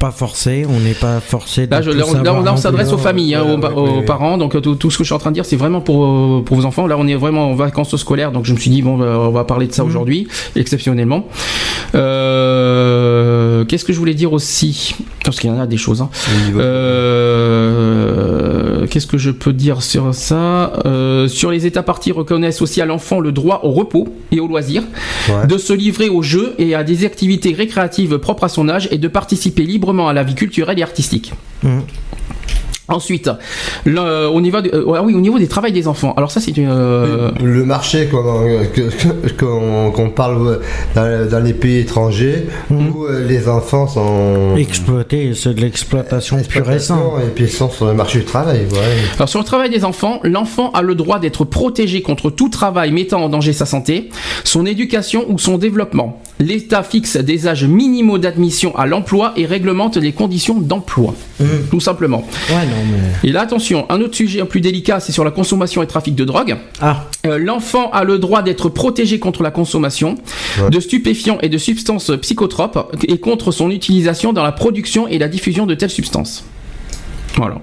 [0.00, 3.36] Pas forcé, on n'est pas forcé Là, je, tout là, on- là, s'adresse aux familles,
[3.36, 4.04] hein, Voilà, aux, oui.
[4.04, 4.36] parents.
[4.36, 6.42] Donc tout, tout ce que je suis en train de dire, c'est vraiment pour, euh,
[6.44, 6.88] pour vos enfants.
[6.88, 9.30] Là, on est vraiment en vacances scolaires, donc je me suis dit bon, euh, on
[9.30, 9.88] va parler de ça Mhm.
[9.90, 11.26] aujourd'hui, exceptionnellement.
[11.94, 12.47] Euh,
[13.68, 16.00] Qu'est-ce que je voulais dire aussi Parce qu'il y en a des choses.
[16.02, 16.10] hein.
[17.48, 22.80] Euh, Qu'est-ce que je peux dire sur ça Euh, Sur les États partis reconnaissent aussi
[22.80, 24.82] à l'enfant le droit au repos et au loisir,
[25.28, 25.46] Ouais.
[25.46, 28.98] de se livrer aux jeux et à des activités récréatives propres à son âge et
[28.98, 31.32] de participer librement à la vie culturelle et artistique.
[31.62, 31.82] Mhm.
[32.88, 33.30] Ensuite,
[33.84, 36.14] le- au, niveau de- euh, ah oui, au niveau des travails des enfants.
[36.16, 36.70] Alors ça, c'est une...
[36.70, 38.08] euh, Le marché
[39.38, 40.60] qu'on parle
[40.94, 46.70] dans, dans les pays étrangers où euh, les enfants sont Exploité, c'est de l'exploitation pure
[46.70, 47.02] et simple.
[47.24, 48.60] et puis ils sont sur le marché du travail.
[48.70, 48.78] ouais.
[49.16, 52.90] Alors sur le travail des enfants, l'enfant a le droit d'être protégé contre tout travail
[52.92, 54.08] mettant en danger sa santé,
[54.44, 56.20] son éducation ou son développement.
[56.40, 61.14] L'État fixe des âges minimaux d'admission à l'emploi et réglemente les conditions d'emploi.
[61.70, 62.26] Tout simplement.
[62.48, 62.72] Ouais, non,
[63.22, 63.28] mais.
[63.28, 66.24] Et là, attention, un autre sujet plus délicat, c'est sur la consommation et trafic de
[66.24, 66.56] drogue.
[66.80, 70.14] Ah, Euh, L'enfant a le droit d'être protégé contre la consommation
[70.60, 70.70] Ouais.
[70.70, 75.28] de stupéfiants et de substances psychotropes et contre son utilisation dans la production et la
[75.28, 76.44] diffusion de telles substances.
[77.36, 77.56] Voilà.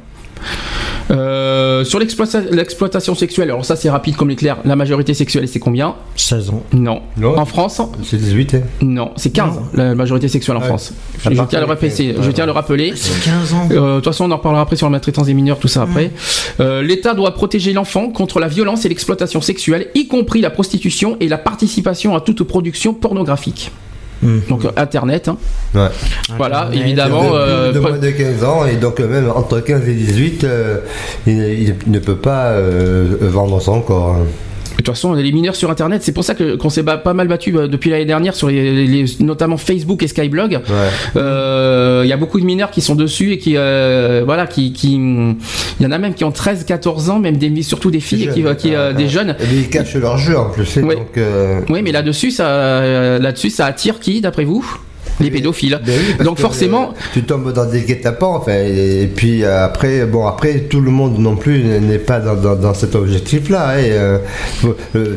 [1.12, 5.60] Euh, sur l'exploita- l'exploitation sexuelle, alors ça c'est rapide comme l'éclair, la majorité sexuelle c'est
[5.60, 5.96] combien?
[6.16, 6.64] 16 ans.
[6.74, 7.02] Non.
[7.18, 7.38] Non.
[7.38, 7.80] En France?
[8.04, 8.56] C'est 18.
[8.56, 8.62] hein.
[8.82, 10.68] Non, c'est 15 la majorité sexuelle en Ouais.
[10.68, 10.94] France.
[11.24, 12.34] Je, tiens à le de rappeler, 15, je ouais.
[12.34, 12.94] tiens à le rappeler.
[12.96, 13.68] C'est 15 ans.
[13.72, 15.84] Euh, De toute façon, on en reparlera après sur la maltraitance des mineurs, tout ça
[15.84, 16.12] après.
[16.60, 21.18] Euh, L'État doit protéger l'enfant contre la violence et l'exploitation sexuelle, y compris la prostitution
[21.20, 23.72] et la participation à toute production pornographique.
[24.22, 24.42] Mhm.
[24.50, 25.38] Donc euh, Internet, hein.
[25.74, 25.88] Ouais.
[26.38, 26.82] voilà, Internet.
[26.86, 27.24] évidemment.
[27.24, 29.94] de, euh, de pre- moins de 15 ans et donc euh, même entre 15 et
[29.94, 30.78] 18, euh,
[31.28, 34.16] il, il ne peut pas euh, vendre son corps.
[34.16, 34.26] hein.
[34.86, 37.28] De toute façon, les mineurs sur Internet, c'est pour ça que qu'on s'est pas mal
[37.28, 40.52] battu euh, depuis l'année dernière sur les, les- notamment Facebook et Skyblog.
[40.52, 40.62] Ouais.
[41.16, 44.74] Euh, Il y a beaucoup de mineurs qui sont dessus et qui, euh, voilà, qui,
[44.74, 48.00] qui, il y en a même qui ont 13, 14 ans, même des, surtout des
[48.00, 49.36] filles, qui, Jeunes, qui, euh, des jeunes.
[49.42, 50.78] Et ils cachent leur jeu en plus.
[50.78, 50.96] et Oui.
[50.98, 54.64] Donc, euh, Oui, mais là-dessus, ça, là-dessus, ça attire qui, d'après vous?
[55.20, 55.80] Les pédophiles.
[55.86, 60.06] Ben oui, Donc forcément, euh, tu tombes dans des guet-apens, enfin, et, puis euh, après,
[60.06, 63.80] bon, après, tout le monde non plus n'est pas dans, dans- dans cet objectif-là.
[63.82, 64.18] Et, euh,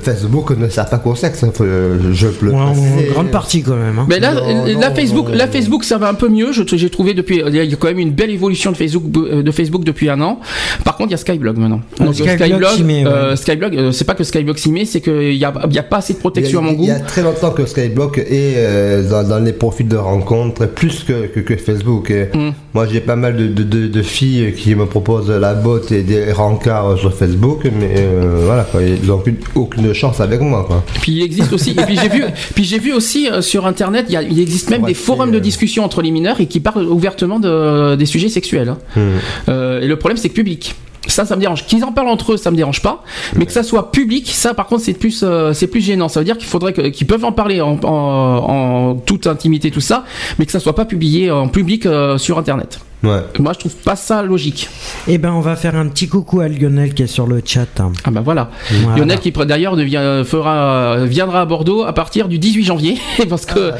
[0.02, 3.10] Facebook ne sert pas qu'au sexe, hein, je le Ouais, en préciser.
[3.12, 3.98] grande partie quand même.
[3.98, 4.06] hein.
[4.08, 5.52] Mais là, Non, la non, Facebook, non, la non.
[5.52, 6.52] Facebook, ça va un peu mieux.
[6.52, 9.50] Je j'ai trouvé depuis, il y a quand même une belle évolution de Facebook, de
[9.50, 10.38] Facebook depuis un an.
[10.84, 11.80] Par contre, il y a Skyblog maintenant.
[12.00, 13.04] Ah, Donc, Skyblog ouais.
[13.06, 15.78] euh, Skyblog, euh, c'est pas que Skyblog s'y met, c'est qu'il y a, il y
[15.78, 16.84] a pas assez de Il protection a, à mon il goût.
[16.86, 21.04] y a très longtemps que Skyblock est euh, dans, dans les profils de rencontres plus
[21.04, 22.10] que, que, que Facebook.
[22.10, 22.52] Et Mm.
[22.74, 26.02] Moi, j'ai pas mal de, de, de- de filles qui me proposent la botte et
[26.02, 30.64] des rencarts sur Facebook, mais euh, voilà, quoi, ils n'ont aucune, aucune chance avec moi.
[30.66, 30.84] Quoi.
[31.00, 32.22] Puis il existe aussi, et puis j'ai vu,
[32.54, 35.30] puis j'ai vu aussi euh, sur internet, il, y a- il existe même des forums
[35.30, 38.68] de euh, discussion entre les mineurs et qui parlent ouvertement de, des sujets sexuels.
[38.68, 38.78] hein.
[38.96, 39.82] Mm.
[39.82, 40.74] Et le problème, c'est que public.
[41.08, 41.66] Ça, ça me dérange.
[41.66, 43.02] Qu'ils en parlent entre eux, ça me dérange pas.
[43.34, 46.08] Mais que ça soit public, ça, par contre, c'est plus, euh, c'est plus gênant.
[46.08, 49.80] Ça veut dire qu'il faudrait qu'ils peuvent en parler en, en- en toute intimité, tout
[49.80, 50.04] ça,
[50.38, 52.78] mais que ça soit pas publié en public euh, sur Internet.
[53.04, 53.20] Ouais.
[53.38, 54.68] Moi, je trouve pas ça logique.
[55.06, 57.66] Eh ben, on va faire un petit coucou à Lionel qui est sur le chat.
[57.78, 57.92] hein.
[58.04, 58.50] Ah ben voilà.
[58.82, 58.96] Voilà.
[58.98, 59.76] Lionel qui d'ailleurs
[60.24, 63.76] fera, viendra à Bordeaux à partir du 18 janvier, parce que Ah,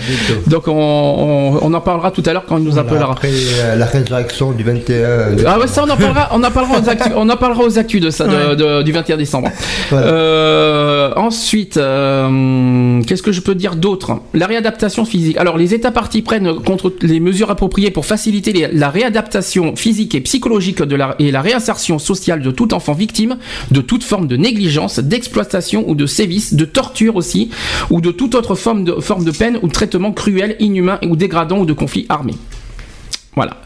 [0.46, 3.12] donc on, on- on en parlera tout à l'heure quand il nous appellera.
[3.12, 5.37] Après euh, la résurrection du 21.
[5.46, 7.76] Ah ouais, ça on en parlera, on en parlera aux actus, on en parlera aux
[7.78, 9.48] actus de ça, de- de- du 21 décembre.
[9.90, 10.07] Voilà.
[10.07, 14.20] Euh, ensuite, euh, qu'est-ce que je peux dire d'autre?
[14.35, 15.37] La réadaptation physique.
[15.38, 19.08] Alors les États partis prennent contre les mesures appropriées pour faciliter les- la réadaptation
[19.77, 23.38] physique et psychologique de la, et la réinsertion sociale de tout enfant victime
[23.71, 27.51] de toute forme de négligence, d'exploitation ou de sévice, de torture aussi,
[27.90, 31.16] ou de toute autre forme de, forme de peine ou de traitement cruel, inhumain ou
[31.16, 32.35] dégradant ou de conflit armé.
[33.35, 33.59] Voilà.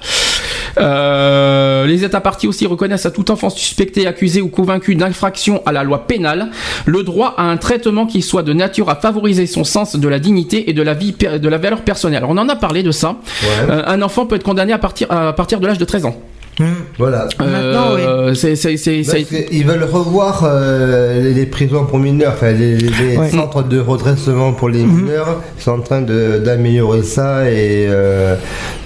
[0.79, 5.73] Euh, les États partis aussi reconnaissent à tout enfant suspecté, accusé ou convaincu d'infraction à
[5.73, 6.51] la loi pénale
[6.87, 10.19] le droit à un traitement qui soit de nature à favoriser son sens de la
[10.19, 12.25] dignité et de la vie de la valeur personnelle.
[12.27, 13.17] On en a parlé de ça.
[13.43, 13.49] Ouais.
[13.71, 16.17] Euh, un enfant peut être condamné à partir à partir de l'âge de 13 ans.
[16.99, 17.27] Voilà.
[17.39, 21.99] Maintenant, Euh, c'est- c'est- c'est- Parce c'est- qu'ils veulent revoir euh, les, les prisons pour
[21.99, 23.31] mineurs, enfin les, les Ouais.
[23.31, 25.41] centres de redressement pour les mineurs.
[25.59, 28.37] Ils sont en train de- d'améliorer ça et euh,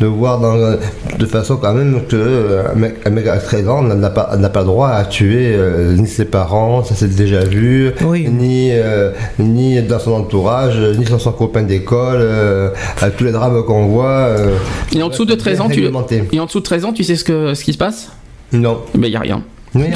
[0.01, 3.83] de voir dans, de façon quand même que un mec, un mec à 13 ans
[3.83, 7.41] n'a pas, n'a pas le droit à tuer euh, ni ses parents, ça c'est déjà
[7.45, 8.29] vu, Oui.
[8.31, 12.71] ni, euh, ni dans son entourage, ni dans son copain d'école, euh,
[13.03, 14.07] à tous les drames qu'on voit.
[14.37, 14.57] euh,
[14.95, 16.23] et en dessous de 13 ans, tu réglementé.
[16.33, 18.13] et en dessous de 13 ans, tu sais ce que ce qui se passe?
[18.53, 18.81] Non.
[18.95, 19.43] Ben il y a rien.
[19.75, 19.91] Mais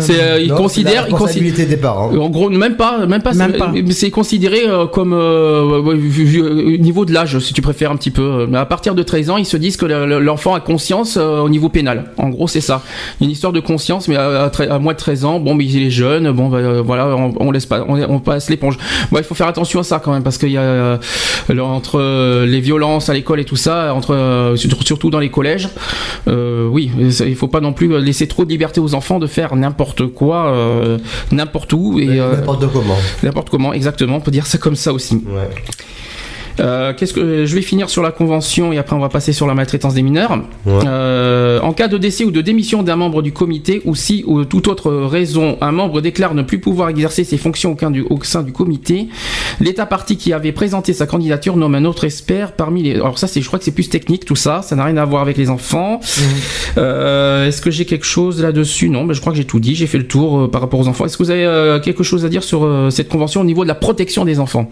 [0.00, 2.10] C'est euh, ils considèrent, la ils considèrent- des parents.
[2.16, 3.32] En gros, même pas, même pas.
[3.34, 3.72] Même c'est- pas.
[3.72, 5.96] mais C'est considéré euh, comme euh,
[6.78, 8.46] niveau de l'âge, si tu préfères un petit peu.
[8.48, 11.16] Mais à partir de 13 ans, ils se disent que le- le- l'enfant a conscience
[11.16, 12.10] euh, au niveau pénal.
[12.16, 12.82] En gros, c'est ça.
[13.20, 15.66] Une histoire de conscience, mais à, à tre- à moins de 13 ans, bon, mais
[15.66, 18.76] il est jeune, bon, bah, euh, voilà, on, on laisse pas, on, on passe l'éponge.
[19.12, 20.96] Bon, il faut faire attention à ça quand même, parce qu'il y a euh,
[21.60, 25.68] entre euh, les violences à l'école et tout ça, entre euh, surtout dans les collèges.
[26.28, 29.56] euh, oui, il faut pas non plus laisser trop de liberté aux enfants de faire
[29.56, 30.98] n'importe quoi, euh,
[31.32, 32.96] n'importe où et euh, N'importe comment.
[33.22, 35.14] N'importe comment, exactement, on peut dire ça comme ça aussi.
[35.26, 35.48] Ouais.
[36.58, 39.46] Euh, qu'est-ce que je vais finir sur la convention et après on va passer sur
[39.46, 40.32] la maltraitance des mineurs.
[40.66, 40.72] Ouais.
[40.86, 44.44] Euh, en cas de décès ou de démission d'un membre du comité ou si ou
[44.44, 48.02] toute autre raison un membre déclare ne plus pouvoir exercer ses fonctions au, sein du-
[48.08, 49.08] au sein du comité,
[49.60, 52.94] l'État parti qui avait présenté sa candidature nomme un autre expert parmi les.
[52.96, 55.04] Alors ça c'est, je crois que c'est plus technique tout ça, ça n'a rien à
[55.04, 56.00] voir avec les enfants.
[56.78, 58.88] Euh, Est-ce que j'ai quelque chose là-dessus?
[58.90, 60.80] Non, mais je crois que j'ai tout dit, j'ai fait le tour euh, par rapport
[60.80, 61.04] aux enfants.
[61.04, 63.62] Est-ce que vous avez euh, quelque chose à dire sur euh, cette convention au niveau
[63.62, 64.70] de la protection des enfants?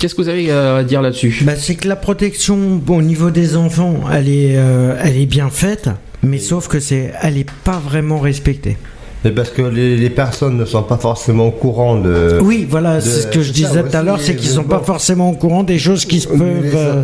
[0.00, 1.42] Qu'est-ce que vous avez euh, à dire là-dessus?
[1.44, 5.26] Bah, c'est que la protection, bon, au niveau des enfants, elle est, euh, elle est
[5.26, 5.90] bien faite,
[6.22, 8.76] mais sauf que c'est, elle est pas vraiment respectée.
[9.24, 12.38] Mais parce que les, les personnes ne sont pas forcément au courant de.
[12.42, 14.68] Oui, voilà, de- c'est ce que je disais tout à l'heure, c'est qu'ils sont bon.
[14.68, 16.40] pas forcément au courant des choses qui se peuvent.
[16.74, 17.02] euh,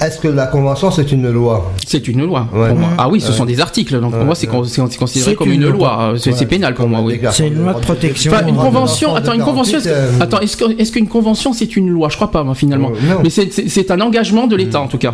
[0.00, 2.46] Est-ce que la convention c'est une loi C'est une loi.
[2.52, 2.68] Ouais.
[2.68, 2.88] pour moi.
[2.98, 3.36] Ah oui, ce Ouais.
[3.38, 4.52] sont des articles, donc pour Ouais, moi c'est ouais.
[4.52, 6.12] con- c'est c'est considéré C'est comme une une loi.
[6.12, 6.14] loi.
[6.18, 7.18] C'est pénal pour moi, oui.
[7.32, 8.30] C'est une loi de protection.
[8.32, 9.14] Enfin, une convention.
[9.14, 9.78] Attends, une convention.
[9.78, 12.08] Est-ce que, 48, euh, attends, est-ce que- est-ce qu'une convention c'est une loi?
[12.10, 12.90] Je crois pas, moi, finalement.
[12.90, 13.14] Euh.
[13.22, 15.12] Mais c'est- c'est c'est un engagement de l'État, en tout cas.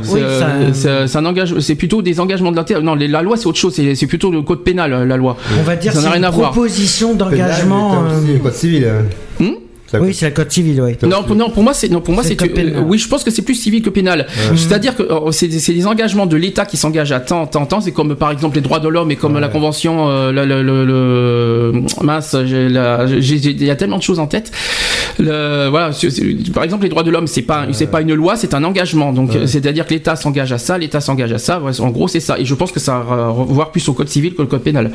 [1.61, 2.81] C'est plutôt des engagements de l'État.
[2.81, 3.75] Non, la loi c'est autre chose.
[3.75, 5.37] C'est c'est plutôt le code pénal, la loi.
[5.61, 5.93] On va dire
[6.25, 6.51] rien une à voir.
[6.53, 8.05] proposition d'engagement.
[8.05, 8.89] euh, civil.
[10.01, 10.97] Hmm Oui, c'est le code civil, oui.
[11.03, 12.37] Non, pour, non, pour moi, c'est non, pour moi, C'est
[12.77, 14.27] euh, oui, je pense que c'est plus civil que pénal.
[14.57, 17.67] C'est-à-dire que euh, c'est des- c'est des engagements de l'État qui s'engagent à tant, tant,
[17.67, 17.81] tant.
[17.81, 20.63] C'est comme par exemple les droits de l'homme et comme la convention, euh, le, le,
[20.63, 24.51] le- le- mince, j'ai la- j'ai- j'ai- il y a tellement de choses en tête.
[25.19, 25.91] Le- voilà,
[26.55, 29.13] par exemple les droits de l'homme, c'est pas, c'est pas une loi, c'est un engagement.
[29.13, 31.61] Donc euh, c'est-à-dire que l'État s'engage à ça, l'État s'engage à ça.
[31.61, 32.39] Ouais, en gros, c'est ça.
[32.39, 34.91] Et je pense que ça va voir plus au code civil que le code pénal.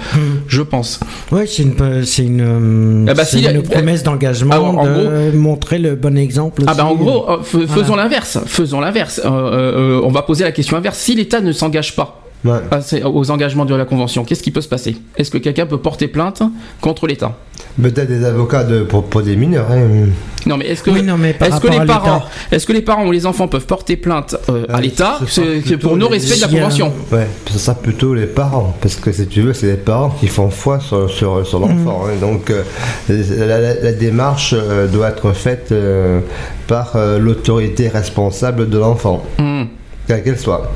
[0.48, 1.00] Je pense.
[1.32, 4.56] Oui, c'est une, c'est une, euh, Ah bah, c'est si, une euh, promesse d'engagement.
[4.96, 6.64] En de- euh, montrer le bon exemple.
[6.68, 8.40] Ah bah en gros, euh, f- faisons l'inverse.
[8.46, 9.22] Faisons l'inverse.
[9.24, 10.98] Euh, euh, on va poser la question inverse.
[10.98, 13.04] Si l'État ne s'engage pas Ouais.
[13.04, 14.96] aux engagements de la Convention, qu'est-ce qui peut se passer?
[15.18, 16.42] Est-ce que quelqu'un peut porter plainte
[16.80, 17.38] contre l'État?
[17.82, 19.66] Peut-être des avocats de, pour, pour des mineurs.
[19.72, 20.08] hein.
[20.46, 22.72] Non, mais est-ce que, Oui, non, mais par est-ce que rapport les parents, est-ce que
[22.72, 25.62] les parents ou les enfants peuvent porter plainte euh, à l'État ce sera c'est- c'est
[25.62, 26.94] plutôt pour non les- respect de la Convention?
[27.12, 30.28] Ouais, ce sera plutôt les parents, parce que si tu veux, c'est les parents qui
[30.28, 32.04] font foi sur, sur, sur l'enfant.
[32.08, 32.16] hein.
[32.22, 32.64] Donc euh,
[33.10, 36.22] la, la- la démarche euh, doit être faite euh,
[36.68, 39.64] par euh, l'autorité responsable de l'enfant, Hmm,
[40.08, 40.72] quelle qu'elle soit.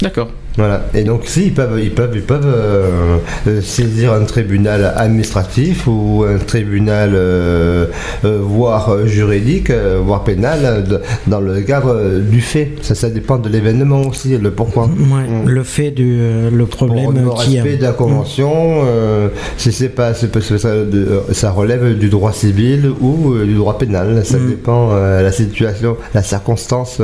[0.00, 0.28] D'accord.
[0.56, 0.86] Voilà.
[0.94, 3.16] Et donc, si ils peuvent, ils peuvent, ils peuvent euh,
[3.48, 7.86] euh, saisir un tribunal administratif ou un tribunal, euh,
[8.22, 9.72] voire juridique,
[10.04, 12.70] voire pénal, de- dans le cadre du fait.
[12.82, 14.84] Ça, ça dépend de l'événement aussi, le pourquoi.
[14.84, 15.48] Ouais, Mm.
[15.48, 16.20] le fait du
[16.52, 18.52] le problème le qui respect de la convention,
[18.86, 23.34] euh, si c'est pas, c'est parce que ça, de- ça relève du droit civil ou
[23.44, 24.24] du droit pénal.
[24.24, 24.48] Ça Mm.
[24.50, 27.00] dépend euh, la situation, la circonstance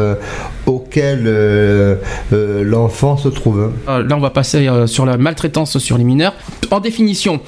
[0.67, 1.29] auquel
[2.31, 3.40] l'enfant se trouve.
[3.47, 6.35] Euh, Là, on va passer euh, sur la maltraitance sur les mineurs.
[6.71, 7.41] En définition,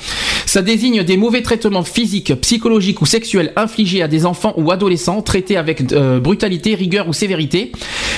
[0.52, 5.22] ça désigne des mauvais traitements physiques, psychologiques ou sexuels infligés à des enfants ou adolescents
[5.22, 7.72] traités avec euh, brutalité, rigueur ou sévérité.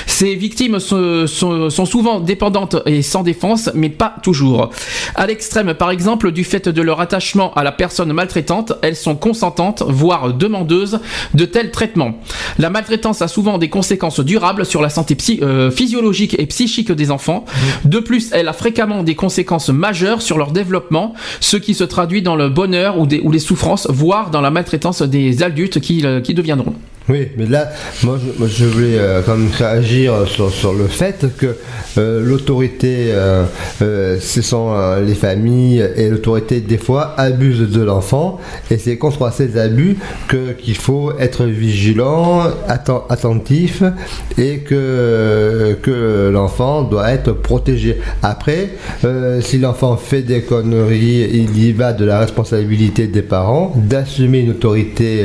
[0.05, 4.69] Ces victimes sont, sont souvent dépendantes et sans défense, mais pas toujours.
[5.15, 9.15] À l'extrême, par exemple, du fait de leur attachement à la personne maltraitante, elles sont
[9.15, 10.99] consentantes, voire demandeuses
[11.35, 12.19] de tels traitements.
[12.59, 16.91] La maltraitance a souvent des conséquences durables sur la santé psy- euh, physiologique et psychique
[16.91, 17.45] des enfants.
[17.85, 22.24] De plus, elle a fréquemment des conséquences majeures sur leur développement, ce qui se traduit
[22.25, 26.33] dans le bonheur ou, les souffrances, voire dans la maltraitance des adultes qui, euh, qui
[26.33, 26.73] deviendront.
[27.07, 27.69] Oui, mais là,
[28.03, 31.55] moi, je, voulais euh, quand même réagir sur, sur le fait que
[31.99, 33.45] euh, l'autorité, euh,
[33.79, 34.73] ce sont
[35.05, 38.39] les familles et l'autorité des fois abusent de l'enfant
[38.71, 43.83] et c'est contre ces abus que qu'il faut être vigilant, atten- attentif
[44.39, 47.99] et que que l'enfant doit être protégé.
[48.23, 48.71] Après,
[49.41, 54.51] si l'enfant fait des conneries, il y va de la responsabilité des parents d'assumer une
[54.51, 55.23] autorité,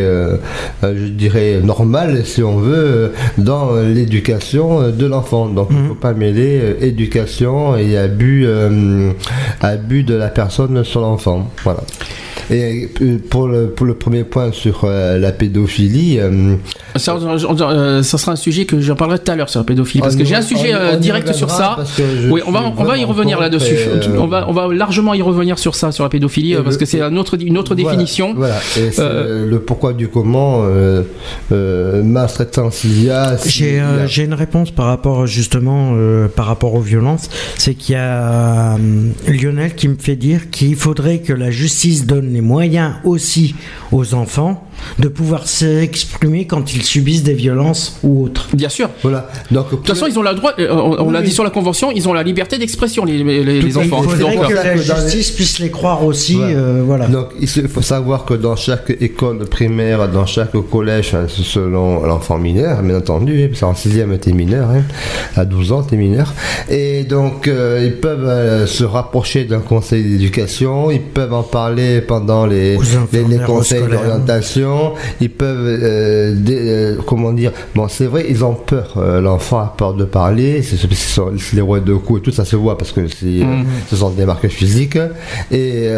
[0.83, 5.47] je dirais normale, si on veut, euh, dans l'éducation euh, de l'enfant.
[5.47, 8.47] Donc, il ne faut pas mêler euh, éducation et abus,
[9.61, 11.49] abus de la personne sur l'enfant.
[11.63, 11.83] Voilà.
[12.51, 16.57] Et euh, pour le, pour le premier point sur euh, la pédophilie, euh,
[16.97, 19.61] Ça, on- on- euh, ça sera un sujet que j'en parlerai tout à l'heure sur
[19.61, 21.79] la pédophilie, parce que j'ai un sujet on- on y direct sur ça.
[22.31, 23.75] Oui, on va, on va y revenir là-dessus.
[23.77, 26.81] euh, On va, on va largement y revenir sur ça, sur la pédophilie, parce le-
[26.81, 28.35] que c'est un autre, une autre Voilà, définition.
[28.35, 31.03] Voilà, et c'est Euh, le pourquoi du comment, euh,
[31.53, 32.03] euh,
[32.71, 33.11] s'il
[33.47, 37.99] J'ai euh, une réponse par rapport justement euh, par rapport aux violences, c'est qu'il y
[37.99, 38.77] a euh,
[39.29, 43.55] Lionel qui me fait dire qu'il faudrait que la justice donne les moyens aussi
[43.93, 44.67] aux enfants
[44.99, 48.49] de pouvoir s'exprimer quand ils subissent des violences ou autres.
[48.55, 48.89] Bien sûr.
[49.03, 49.29] Voilà.
[49.51, 51.45] Donc, De toute façon, ils ont le droit, euh, on, on Oui, l'a dit sur
[51.45, 54.01] la convention, ils ont la liberté d'expression, les, les- les enfants.
[54.03, 56.55] Il faudrait Donc, que la que les- justice puisse les croire aussi, Voilà.
[56.57, 57.07] euh, voilà.
[57.09, 62.83] Donc, il faut savoir que dans chaque école primaire, dans chaque collège, selon l'enfant mineur,
[62.83, 64.83] bien entendu, hein, parce qu'en 6e, t'es mineur, hein,
[65.37, 66.33] à 12 ans, t'es mineur.
[66.71, 72.01] Et donc, euh, ils peuvent euh, se rapprocher d'un conseil d'éducation, ils peuvent en parler
[72.01, 72.79] pendant les,
[73.47, 79.21] conseils d'orientation, ils peuvent, euh, euh, comment dire, bon, c'est vrai, ils ont peur, euh,
[79.21, 80.79] l'enfant a peur de parler, c'est
[81.55, 83.65] les rois de coups et tout, ça se voit parce que c'est, euh, Mhm.
[83.89, 84.99] ce sont des marques physiques.
[85.51, 85.89] Et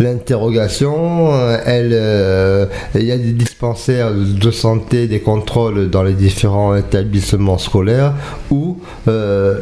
[0.00, 1.30] l'interrogation,
[1.64, 8.14] elle, il y a des dispensaires de santé, des contrôles dans les différents établissements scolaires
[8.50, 8.78] où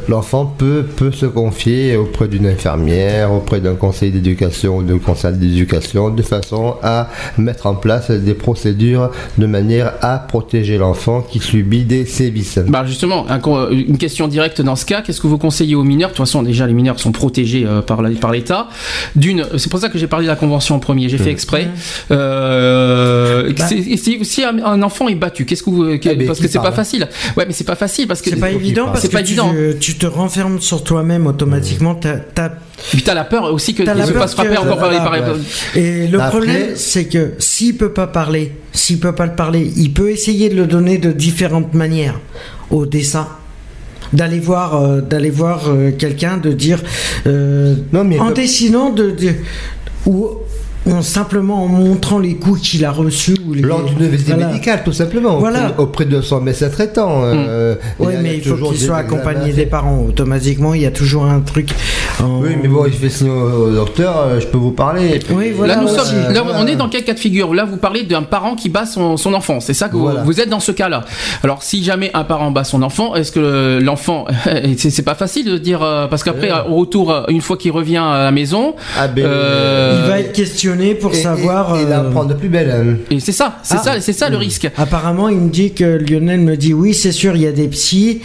[0.08, 5.32] l'enfant peut, peut se confier auprès d'une infirmière, auprès d'un conseil d'éducation ou d'un conseil
[5.34, 11.38] d'éducation, de façon à mettre en place des procédures de manière à protéger l'enfant qui
[11.38, 12.58] subit des sévices.
[12.68, 15.84] Bah justement, un co- une question directe dans ce cas, qu'est-ce que vous conseillez aux
[15.84, 16.10] mineurs?
[16.10, 18.68] De toute façon, déjà, les mineurs sont protégés euh, par l'État.
[19.16, 21.68] D'une, c'est pour ça que j'ai parlé de la convention en premier, j'ai fait exprès.
[22.10, 23.66] Euh, Bah.
[23.66, 25.88] si, si un, enfant est battu, qu'est-ce que vous...
[25.88, 27.08] Eh ben, parce que c'est pas facile.
[27.36, 28.30] Ouais, mais c'est pas facile parce que...
[28.30, 29.52] C'est pas évident parce C'est que pas tu, évident.
[29.80, 31.94] tu te renfermes sur toi-même automatiquement.
[31.94, 32.50] t'as-
[32.82, 34.96] t'as- Puis t'as la peur aussi que la se fasse frapper encore par les...
[34.98, 35.36] par les- Voilà,
[35.74, 39.70] Et le Après- problème, c'est que s'il peut pas parler, s'il peut pas le parler,
[39.76, 42.18] il peut essayer de le donner de différentes manières
[42.70, 43.28] au dessin.
[44.12, 46.82] D'aller voir, euh, d'aller voir euh, quelqu'un, de dire
[47.26, 49.34] euh, Non, mais en dessinant, de, de-
[50.04, 50.28] ou
[50.86, 53.36] ou simplement en montrant les coups qu'il a reçus.
[53.48, 54.48] Ou les, Lors d'une visite Voilà.
[54.48, 55.72] médicale, tout simplement, Voilà.
[55.78, 57.22] auprès, de son médecin traitant.
[57.24, 60.04] euh, Oui, il y a mais il faut toujours qu'il soit accompagné des parents.
[60.08, 61.70] Automatiquement, il y a toujours un truc
[62.20, 65.18] en- Oui, mais bon, il fait signe au, docteur, euh, je peux vous parler.
[65.24, 65.76] puis- Oui, voilà.
[65.76, 68.22] là, nous sommes, là, on est dans quel cas de figure Là, vous parlez d'un
[68.22, 69.60] parent qui bat son, son enfant.
[69.60, 70.22] C'est ça que vous- Voilà.
[70.22, 71.04] vous, êtes dans ce cas-là.
[71.44, 74.26] Alors, si jamais un parent bat son enfant, est-ce que l'enfant,
[74.76, 77.70] c'est c'est pas facile de dire euh, parce qu'après, au retour, euh, une fois qu'il
[77.72, 81.76] revient à la maison, Ah, ben, Euh, Il va être questionné pour et- savoir.
[81.76, 82.70] Et, et euh, d'apprendre de plus belle.
[82.70, 82.96] hein.
[83.10, 83.82] et c'est ça, c'est Ah.
[83.82, 84.70] ça, c'est ça le risque.
[84.76, 87.68] Apparemment, il me dit que Lionel me dit oui, c'est sûr, il y a des
[87.68, 88.20] psys.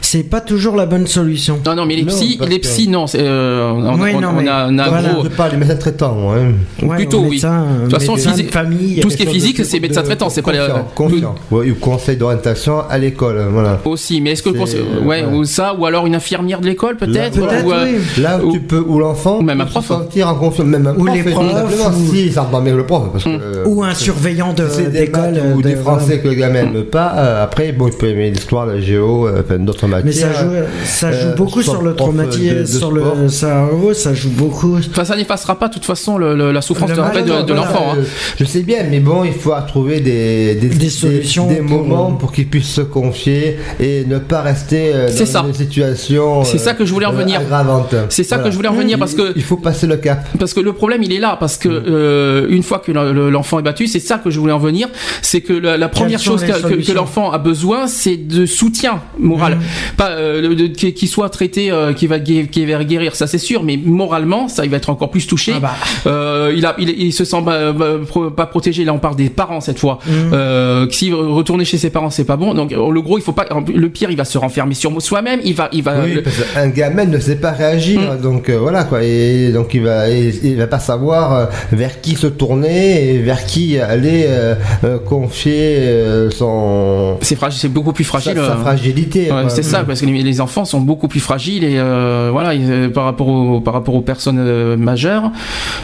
[0.00, 1.58] C'est pas toujours la bonne solution.
[1.64, 3.06] Non, non, mais les Non, psys, parce les que- psys, non.
[3.06, 5.08] c'est, euh, on, Oui, on- non, on mais a, on a un voilà.
[5.14, 5.24] gros.
[5.24, 6.52] Je parle des médecins traitants, hein.
[6.82, 7.30] Ouais, Plutôt, un oui.
[7.30, 9.00] médecin, De toute façon, médecin physique- famille.
[9.00, 11.34] tout ce qui est physique, c'est médecin de- traitant, c'est pas les- confiant.
[11.50, 13.80] Ouais, ou conseil d'orientation à l'école, voilà.
[13.86, 15.24] Aussi, mais est-ce que le ouais, ouais.
[15.32, 18.22] ou ça, ou alors une infirmière de l'école peut-être, ou, euh, oui.
[18.22, 19.84] Là où Ou- tu peux, où l'enfant ou même un peut prof.
[19.84, 21.44] se sentir en confiance, même un Ou prof, les profs,
[21.96, 23.40] ou- si ça pas avec le prof, parce que Mm.
[23.42, 25.32] euh, Ou un surveillant de- si c'est des d'école.
[25.32, 28.08] maths ou de- des français que le gamin n'aime pas, euh, après bon il peut
[28.08, 30.04] aimer l'histoire, la géo, euh, enfin d'autres matières.
[30.04, 30.50] Mais ça joue,
[30.84, 33.16] ça joue Euh, beaucoup sur le de- traumatisme, de sur sport.
[33.22, 34.76] le cerveau, ça joue beaucoup.
[34.78, 37.02] Enfin, ça n'effacera pas de toute façon le- le- la souffrance Le de,
[37.42, 37.92] de, de l'enfant.
[37.92, 37.96] hein.
[37.98, 38.04] Euh,
[38.38, 42.12] Je sais bien, mais bon, il faut trouver des, des, Des solutions des, pour- moments
[42.12, 45.44] pour qu'il puisse se confier et ne pas rester euh, dans ça.
[45.46, 47.40] une situation C'est ça que je voulais en euh, venir.
[47.40, 47.94] aggravante.
[48.08, 48.44] C'est ça Voilà.
[48.48, 50.26] que je voulais en venir parce que il faut passer le cap.
[50.38, 53.30] parce que le problème il est là parce que euh, une fois que le- le-
[53.30, 54.88] l'enfant est battu, c'est ça que je voulais en venir,
[55.22, 58.46] c'est que la, la première chose que, que- que solutions l'enfant a besoin, c'est de
[58.46, 59.58] soutien moral,
[59.96, 64.48] pas euh, qu'il soit traité, euh, qu'il va va guérir, ça c'est sûr, mais moralement,
[64.48, 65.52] ça il va être encore plus touché.
[65.56, 65.74] Ah bah.
[66.06, 68.84] Euh, il a, il, il se sent bah, bah, pro- pas protégé.
[68.84, 69.98] Là, on parle des parents cette fois.
[70.06, 72.54] Que si retourner chez ses parents, c'est pas bon.
[72.54, 73.46] Donc, le gros, il faut pas.
[73.74, 75.40] Le pire, il va se renfermer sur soi-même.
[75.44, 75.94] Il va, il va.
[76.04, 78.20] Oui, le- parce qu'un gamin ne sait pas réagir, Mm.
[78.20, 79.02] donc euh, voilà quoi.
[79.02, 83.18] Et donc il va, il, il va pas savoir euh, vers qui se tourner et
[83.18, 84.54] vers qui aller euh,
[84.84, 88.34] euh, confier euh, son c'est fragile, c'est beaucoup plus fragile.
[88.36, 89.30] sa, sa fragilité.
[89.32, 91.80] Ouais, c'est ça, parce que les, les enfants sont beaucoup plus fragiles et
[92.30, 95.30] voilà, ils, par rapport aux par rapport aux personnes majeures,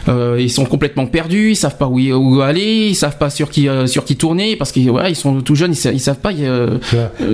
[0.06, 4.04] ils sont complètement perdus, ils savent pas où, aller, ils savent pas sur qui sur
[4.04, 6.30] qui tourner parce qu'ils voilà, ils sont tout jeunes, ils, ils savent pas.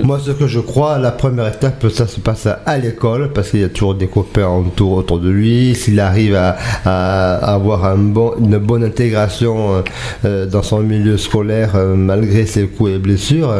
[0.02, 3.60] Moi, ce que je crois, la première étape, ça se passe à, l'école, parce qu'il
[3.60, 5.74] y a toujours des copains autour, autour de lui.
[5.74, 9.80] S'il arrive à, à avoir un bon, une bonne intégration euh,
[10.24, 13.52] euh, dans son milieu scolaire, euh, malgré ses coups et blessures,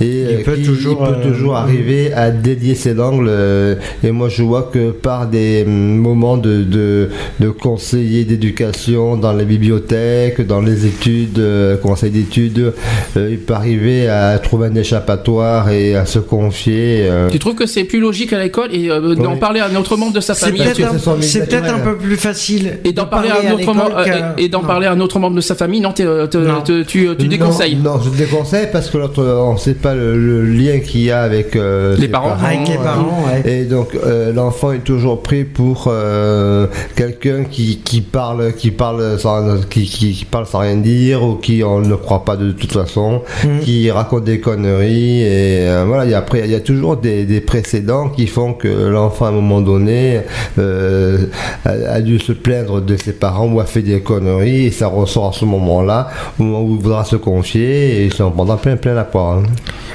[0.00, 3.26] et Il peut qu'il- toujours, il peut euh, toujours arriver à délier ses angles.
[3.28, 3.74] euh,
[4.04, 7.08] et moi, je vois que par des hum, moments de, de,
[7.40, 12.72] de conseiller d'éducation dans les bibliothèques, dans les études, euh, conseil d'études,
[13.16, 17.06] euh, il peut arriver à trouver un échappatoire et à se confier.
[17.10, 19.38] euh, Tu trouves que c'est plus logique à l'école et euh, d'en Oui.
[19.38, 20.60] parler à un autre membre de sa famille?
[20.62, 23.72] peut-être un, c'est peut-être un peu plus facile et d'en de parler à un autre
[23.74, 24.66] membre euh, et, et d'en Non.
[24.68, 25.80] parler à un autre membre de sa famille.
[25.80, 26.60] Non, euh, te- Non.
[26.62, 27.76] te- tu tu non, déconseilles?
[27.76, 31.10] Non, je déconseille parce que l'autre, on ne sait pas le, le lien qu'il y
[31.10, 32.32] a avec euh, Les parents.
[32.44, 33.50] Avec les euh, parents, ouais.
[33.50, 36.66] Et donc euh, l'enfant est toujours pris pour euh,
[36.96, 41.34] quelqu'un qui, qui parle qui parle sans qui, qui, qui parle sans rien dire ou
[41.36, 43.60] qui on ne croit pas de toute façon, Mhm.
[43.60, 46.04] qui raconte des conneries et euh, voilà.
[46.04, 49.26] Il y a, après il y a toujours des, des précédents qui font que l'enfant
[49.26, 50.20] à un moment donné
[50.58, 51.18] euh,
[51.64, 54.86] a, a dû se plaindre de ses parents ou a fait des conneries et ça
[54.88, 58.56] ressort à ce moment-là au moment où il voudra se confier et ils sont pendant
[58.56, 59.38] plein plein la poire.
[59.38, 59.42] hein.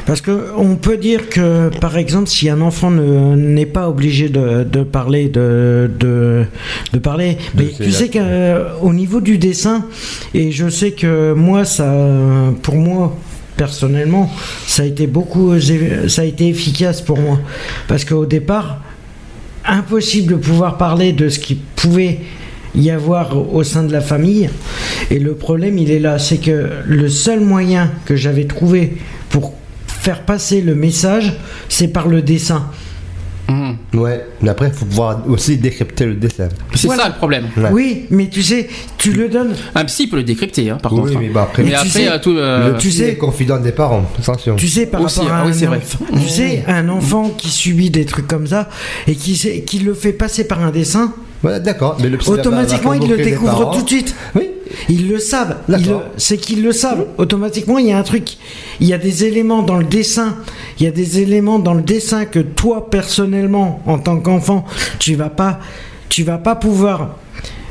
[0.06, 4.30] Parce que on peut dire que, par exemple, si un enfant ne- n'est pas obligé
[4.30, 6.46] de, de parler, de, de,
[6.94, 9.86] de parler, mais tu sais qu'au niveau du dessin,
[10.36, 11.92] et je sais que moi, ça,
[12.62, 13.16] pour moi,
[13.58, 14.30] personnellement,
[14.68, 15.54] ça a été beaucoup,
[16.08, 17.40] ça a été efficace pour moi,
[17.88, 18.82] parce qu'au départ,
[19.66, 22.20] impossible de pouvoir parler de ce qui pouvait
[22.76, 24.50] y avoir au sein de la famille.
[25.12, 28.98] Et le problème, il est là, c'est que le seul moyen que j'avais trouvé
[29.30, 29.54] pour
[29.88, 31.34] faire passer le message,
[31.70, 32.70] c'est par le dessin.
[33.48, 33.78] Mhm.
[33.94, 36.50] Ouais, mais après il faut pouvoir aussi décrypter le dessin.
[36.74, 37.04] C'est Voilà.
[37.04, 37.46] ça le problème.
[37.56, 37.70] Ouais.
[37.72, 38.68] Oui, mais tu sais,
[38.98, 39.54] tu le donnes.
[39.76, 41.20] Un psy peut le décrypter, hein, par Oui, contre.
[41.20, 43.10] mais bon, après- mais Mais tu après, sais, euh, tout, euh, le tu psy sais-
[43.10, 44.56] est confident des parents, attention.
[44.56, 45.78] Tu sais, par Aussi, rapport à ah oui, un c'est vrai.
[45.78, 48.68] enfant- Tu sais, un enfant qui subit des trucs comme ça
[49.06, 52.92] et qui, sait- qui le fait passer par un dessin, Voilà, d'accord, mais le automatiquement
[52.92, 53.74] va il le convoquer les découvre parents.
[53.78, 54.16] tout de suite.
[54.36, 54.50] Oui,
[54.90, 55.58] Ils le savent.
[55.70, 57.06] Ils C'est qu'ils le savent.
[57.18, 58.38] Automatiquement, il y a un truc.
[58.80, 60.36] Il y a des éléments dans le dessin.
[60.80, 64.66] Il y a des éléments dans le dessin que toi, personnellement, en tant qu'enfant,
[65.00, 65.60] tu vas pas,
[66.10, 67.18] tu vas pas pouvoir.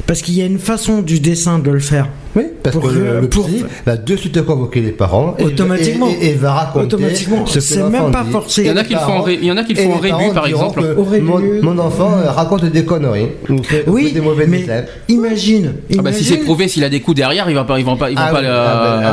[0.06, 2.08] Parce qu'il y a une façon du dessin de le faire.
[2.36, 5.44] Oui, parce Pour que le, le pour- psy va de suite convoquer les parents et,
[5.44, 6.08] Automatiquement.
[6.08, 7.46] et, et- et va raconter Automatiquement.
[7.46, 8.62] ce que C'est l'enfant même pas forcé.
[8.62, 9.74] Il y en a qui le font en parents- ré- il y en a qui
[9.74, 10.96] le et font en les rébut, parents par exemple.
[11.22, 14.66] Mon, mon enfant euh, raconte des conneries ou fait, ou Oui, fait des mauvais mais
[15.08, 15.74] imagine.
[15.98, 17.96] Ah bah, si c'est prouvé, s'il a des coups derrière, il va pas, ils vont
[17.96, 19.12] pas, ils vont Ah pas oui, le- ah bah,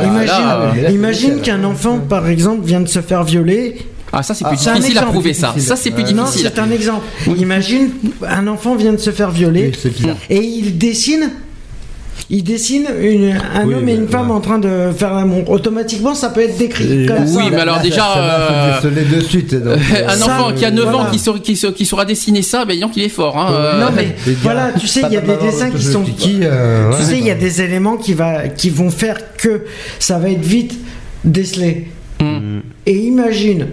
[0.82, 3.76] là, Imagine, là, qu'un enfant, par exemple, vient de se faire violer
[4.14, 5.54] Ah, ça, c'est Ah, plus difficile à prouver, ça.
[5.56, 6.50] Ça, c'est plus Euh, Non, difficile.
[6.54, 7.06] c'est un exemple.
[7.38, 7.88] Imagine,
[8.28, 11.30] un enfant vient de se faire violer Oui, et il dessine.
[12.30, 14.36] Il dessine une- un Oui, homme et une femme ouais.
[14.36, 15.50] en train de faire l'amour.
[15.50, 17.38] Automatiquement, ça peut être décrit comme ça.
[17.40, 19.54] Oui, mais alors déjà, euh, déceler de suite.
[19.54, 22.04] donc, euh, un Ça, enfant qui a 9 ans qui, saura, qui, sa- qui saura
[22.06, 23.36] dessiner ça, ben, disons qu'il est fort.
[23.38, 26.02] Hein, euh, Non, mais voilà, tu sais, il y a des dessins qui sont.
[26.02, 27.02] euh, Tu ouais.
[27.04, 29.64] sais, il y a des éléments qui, va, qui vont faire que
[29.98, 30.74] ça va être vite
[31.24, 31.88] décelé.
[32.20, 32.60] Hmm.
[32.86, 33.66] Et imagine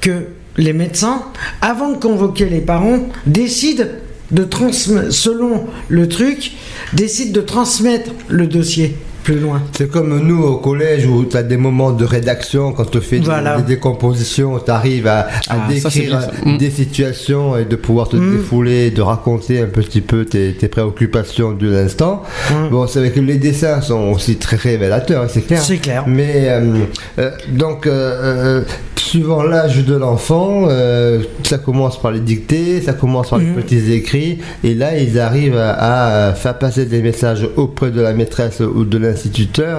[0.00, 0.26] que
[0.58, 1.22] les médecins,
[1.62, 3.84] avant de convoquer les parents, décident
[4.32, 6.52] de transmettre, selon le truc,
[6.92, 8.96] décident de transmettre le dossier
[9.26, 9.60] plus loin.
[9.76, 13.18] C'est comme nous au collège où tu as des moments de rédaction quand tu fais
[13.18, 13.56] des- Voilà.
[13.56, 16.30] des, décompositions, tu arrives à, à Ah, décrire ça.
[16.44, 16.58] Mm.
[16.58, 18.36] des situations et de pouvoir te Mm.
[18.36, 22.22] défouler, de raconter un petit peu tes, tes préoccupations de l'instant.
[22.52, 22.68] Mm.
[22.70, 25.60] Bon, c'est vrai que les dessins sont aussi très révélateurs, hein, c'est clair.
[25.60, 26.04] C'est clair.
[26.06, 26.84] Mais euh,
[27.18, 28.62] euh, donc, euh,
[28.96, 30.68] suivant l'âge de l'enfant,
[31.42, 35.56] ça commence par les dictées, ça commence par les petits écrits, et là, ils arrivent
[35.58, 39.15] à, à faire passer des messages auprès de la maîtresse ou de l'instituteur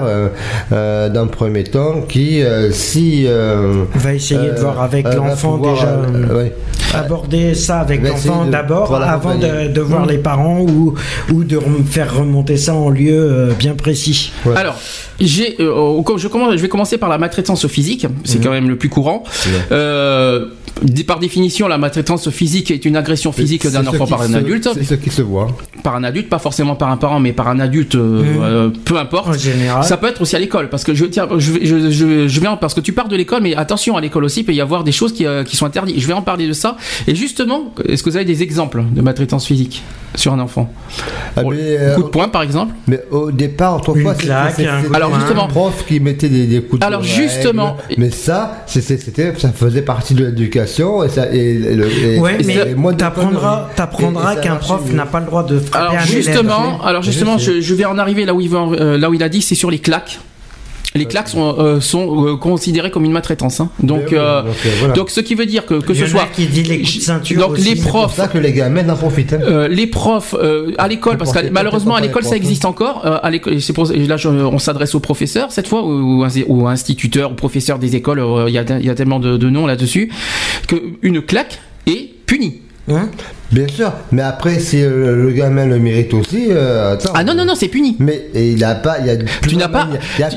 [0.05, 0.27] euh,
[0.71, 3.25] euh, d'un premier temps, qui, euh, si...
[3.27, 5.87] euh, On va essayer de voir avec euh, l'enfant déjà.
[5.87, 6.55] euh, ouais.
[6.93, 10.09] aborder ça avec l'enfant d'abord avant de, voir Mm.
[10.09, 10.93] les parents ou,
[11.33, 14.31] ou de rem- faire remonter ça en lieu euh, bien précis.
[14.45, 14.55] Ouais.
[14.55, 14.75] Alors,
[15.19, 18.75] j'ai, euh, je, commence, je vais commencer par la maltraitance physique, c'est quand même le
[18.77, 19.23] plus courant.
[19.71, 20.45] Euh,
[21.05, 24.69] par définition, la maltraitance physique est une agression physique d'un enfant par un se- adulte,
[24.73, 25.47] C'est ce qui se voit.
[25.83, 28.41] par un adulte, pas forcément par un parent, mais par un adulte, euh, Mhm.
[28.41, 29.29] euh, peu importe.
[29.29, 29.83] En général.
[29.83, 31.89] Ça peut être aussi à l'école, parce que je tiens, je, je,
[32.27, 34.61] je, parce que tu pars de l'école, mais attention à l'école aussi, il peut y
[34.61, 35.99] avoir des choses qui, euh, qui sont interdites.
[35.99, 36.77] Je vais en parler de ça.
[37.07, 39.83] Et justement, est-ce que vous avez des exemples de maltraitance physique
[40.15, 40.71] sur un enfant?
[41.35, 42.73] Ah, Bon, mais, Coup de poing, par exemple?
[42.87, 45.19] Mais au départ, autrefois, Une c'était- Alors, poing.
[45.19, 47.13] justement- profs qui mettaient des, des coups de Alors, règle.
[47.13, 50.66] justement- Mais ça, c'était- ça faisait partie de l'éducation
[51.03, 51.27] et ça.
[51.31, 52.53] Et, le- et- Ouais, et mais
[53.75, 56.07] t'apprendras, qu'un prof n'a pas le droit de frapper Alors un élève.
[56.07, 59.13] justement, alors justement, Je vais en arriver là où il, va en- euh, là où
[59.13, 60.19] il a dit, c'est sur les claques.
[60.97, 63.59] Les claques sont, euh, sont euh, considérées comme une maltraitance.
[63.59, 63.69] hein.
[63.81, 64.93] Donc, oui, euh, donc, voilà.
[64.93, 66.95] donc ce qui veut dire que que Il y ce soit qui dit les coups
[66.97, 69.33] de ceinture donc aussi, les c'est C'est pour profs, ça que les gamins en profitent.
[69.33, 69.67] hein.
[69.69, 70.35] les profs
[70.77, 73.05] à l'école, parce que malheureusement à l'école ça existe encore.
[73.05, 76.23] euh, à l'école, c'est pour et là je- on s'adresse aux professeurs cette fois ou,
[76.25, 78.23] à instituteurs ou professeurs des écoles.
[78.47, 80.11] Il y, a, y a tellement de, de noms là-dessus
[80.67, 82.61] que une claque est punie.
[82.89, 83.09] Hein?
[83.51, 87.13] Bien sûr, mais après, si euh, le gamin le mérite aussi, euh, attends.
[87.15, 87.95] Ah non non non, c'est puni.
[87.99, 89.15] Mais et il a pas, il y a
[89.47, 89.87] Tu n'as pas.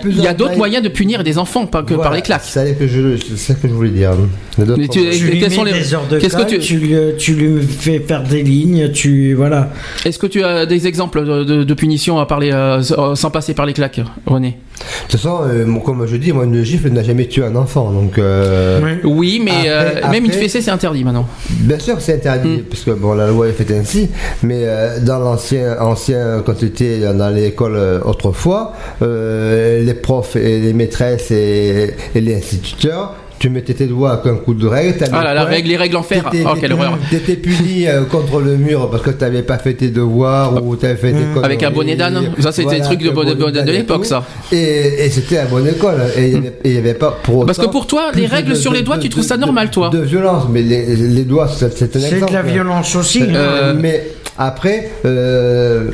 [0.04, 2.42] il y a, d'autres moyens de punir des enfants pas que par les claques.
[2.44, 4.12] C'est ça que je, c'est ça que je voulais dire.
[4.56, 6.76] Quelles mets sont les- des heures de qu'est-ce que tu- tu...
[6.76, 9.70] lui, tu lui fais faire des lignes, tu voilà.
[10.04, 13.54] Est-ce que tu as des exemples de, de, de punitions à parler euh, sans passer
[13.54, 14.58] par les claques, René?
[14.78, 15.40] De toute façon,
[15.84, 18.18] comme je dis, moi, une gifle n'a jamais tué un enfant, donc.
[18.18, 18.96] euh.
[19.04, 21.26] Oui, mais Après- euh, même une fessée c'est interdit maintenant.
[21.50, 22.62] Bien sûr c'est interdit, Mm.
[22.70, 24.10] parce que bon, la loi est faite ainsi,
[24.42, 28.72] mais euh, dans l'ancien, ancien, quand tu étais dans l'école euh, autrefois,
[29.02, 34.26] euh, les profs et les maîtresses et, et les instituteurs, tu mettais tes doigts avec
[34.26, 34.98] un coup de règle.
[34.98, 36.28] t'avais Ah là, la règle, les règles en fer.
[36.30, 36.98] t'étais- Oh, quelle horreur.
[37.10, 40.76] T'étais puni euh, contre le mur parce que tu n'avais pas fait tes devoirs ou
[40.76, 41.42] tu avais fait tes Mm.
[41.42, 42.20] Avec un bonnet d'âne.
[42.38, 44.24] Ça, c'était des trucs de bonnet d'âne de et l'époque, ça.
[44.52, 46.02] Et, et c'était à bonne école.
[46.18, 46.34] Et
[46.64, 48.98] il n'y avait, pas pour Parce que pour toi, les règles de- sur les doigts,
[48.98, 52.00] de- tu trouves ça normal, toi De violence, mais les, les doigts, c'est c'est un
[52.00, 53.22] C'est de la violence aussi.
[53.22, 53.34] hein.
[53.34, 55.90] Euh, Mais après, euh,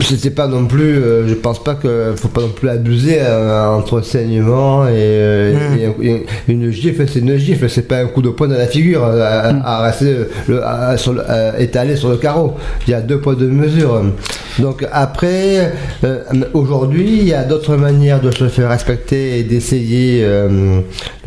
[0.00, 0.96] c'était pas non plus.
[0.96, 5.54] euh, je pense pas que faut pas non plus abuser euh, entre saignement et, euh,
[6.00, 7.04] et- et une gifle.
[7.08, 9.62] C'est une gifle, c'est pas un coup de poing dans la figure à, Mm.
[9.64, 10.16] à rester
[10.48, 12.54] le- à- sur le- à étalé sur le carreau.
[12.86, 14.02] Il y a deux poids deux mesures.
[14.58, 15.72] Donc après,
[16.52, 20.24] aujourd'hui, il y a d'autres manières de se faire respecter et d'essayer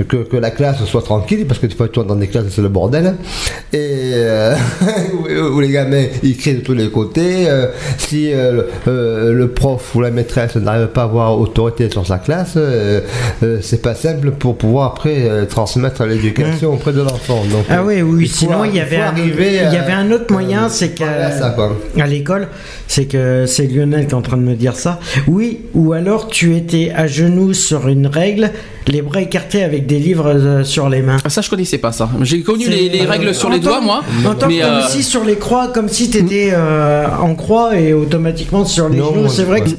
[0.08, 2.62] que, que la classe soit tranquille, parce que des fois, tu dans des classes, c'est
[2.62, 3.16] le bordel.
[3.74, 4.14] Et
[5.14, 7.48] où, où les gamins, ils crient de tous les côtés.
[7.98, 12.18] si le- euh, le prof ou la maîtresse n'arrive pas à avoir autorité sur sa
[12.18, 13.02] classe, euh,
[13.44, 17.44] euh, c'est pas simple pour pouvoir après transmettre l'éducation auprès de l'enfant.
[17.52, 18.24] Donc, Ah oui, oui.
[18.24, 20.70] il faut- Sinon, il y avait un, arriver il y à- avait un autre moyen,
[20.70, 21.06] c'est qu'à
[22.00, 22.48] à l'école,
[22.88, 25.00] c'est que c'est Lionel qui est en train de me dire ça.
[25.28, 28.52] Oui, ou alors tu étais à genoux sur une règle,
[28.88, 31.18] les bras écartés avec des livres euh, sur les mains.
[31.24, 32.10] Ah, Ça, je connaissais pas ça.
[32.22, 34.04] J'ai connu les, règles sur les doigts, moi.
[34.26, 37.94] entends Mais comme euh, si sur les croix, comme si tu étais en croix et
[37.94, 39.30] automatiquement sur les Non, genoux.
[39.30, 39.72] C'est vrai ouais.
[39.72, 39.76] que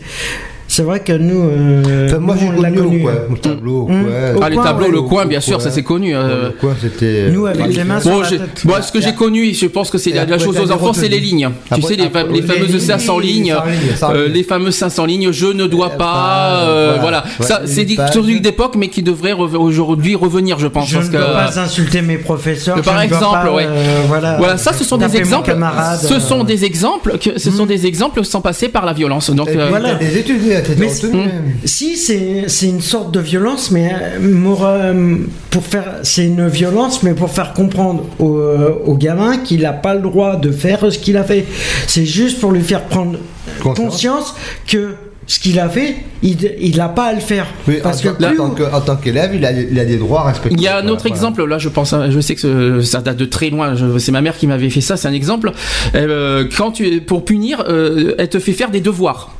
[0.77, 1.43] c'est vrai que nous.
[1.49, 3.07] euh, Enfin, moi, j'ai connu connu.
[3.33, 4.05] au tableau, au Mmh.
[4.37, 6.15] Au Ah, les tableaux, le coin, bien sûr, ça c'est connu.
[6.15, 7.31] euh, Le coin, c'était.
[7.31, 8.65] Nous, avec les mains sur la tête.
[8.65, 11.09] moi, ce que j'ai connu, je pense que c'est la, la chose aux enfants, c'est
[11.09, 11.49] les lignes.
[11.75, 14.11] tu sais, les, après, fa- les les fameuses lignes, 500 les lignes, 100 lignes, 100
[14.11, 14.33] euh, lignes.
[14.35, 17.25] les fameuses 500 lignes, je ne dois Euh, pas, euh, voilà.
[17.41, 20.89] Ça, c'est des trucs d'époque, mais qui devraient aujourd'hui revenir, je pense.
[20.91, 22.81] Je ne dois pas insulter mes professeurs.
[22.83, 23.67] Par exemple, ouais.
[23.67, 25.57] euh, voilà, Voilà, ça, ce sont des exemples.
[26.03, 29.31] Ce sont euh, des exemples ce sont des exemples sans passer par la violence.
[29.31, 29.95] Donc, euh, voilà.
[29.95, 30.43] des études,
[30.79, 30.89] Mais.
[31.65, 35.17] Si, c'est c'est une sorte de violence, mais euh, pour, euh,
[35.51, 35.97] pour faire.
[36.03, 40.01] C'est une violence, mais pour faire comprendre au, euh, au gamin qu'il n'a pas le
[40.03, 41.45] droit de faire ce qu'il a fait.
[41.87, 43.19] C'est juste pour lui faire prendre
[43.63, 43.77] Conscience.
[43.79, 44.35] conscience
[44.67, 44.95] que
[45.29, 47.47] ce qu'il a fait, il n'a pas à le faire.
[47.67, 49.79] Oui, Parce en, que tant- en plus- tant que- en tant qu'élève, il a, il
[49.81, 50.55] a des droits à respecter.
[50.57, 51.17] Il y a un autre voilà.
[51.17, 54.13] exemple, là je pense, hein, je sais que ce- ça date de très loin, c'est
[54.13, 55.51] ma mère qui m'avait fait ça, c'est un exemple.
[55.97, 59.33] Euh, quand tu, pour punir, euh, elle te fait faire des devoirs.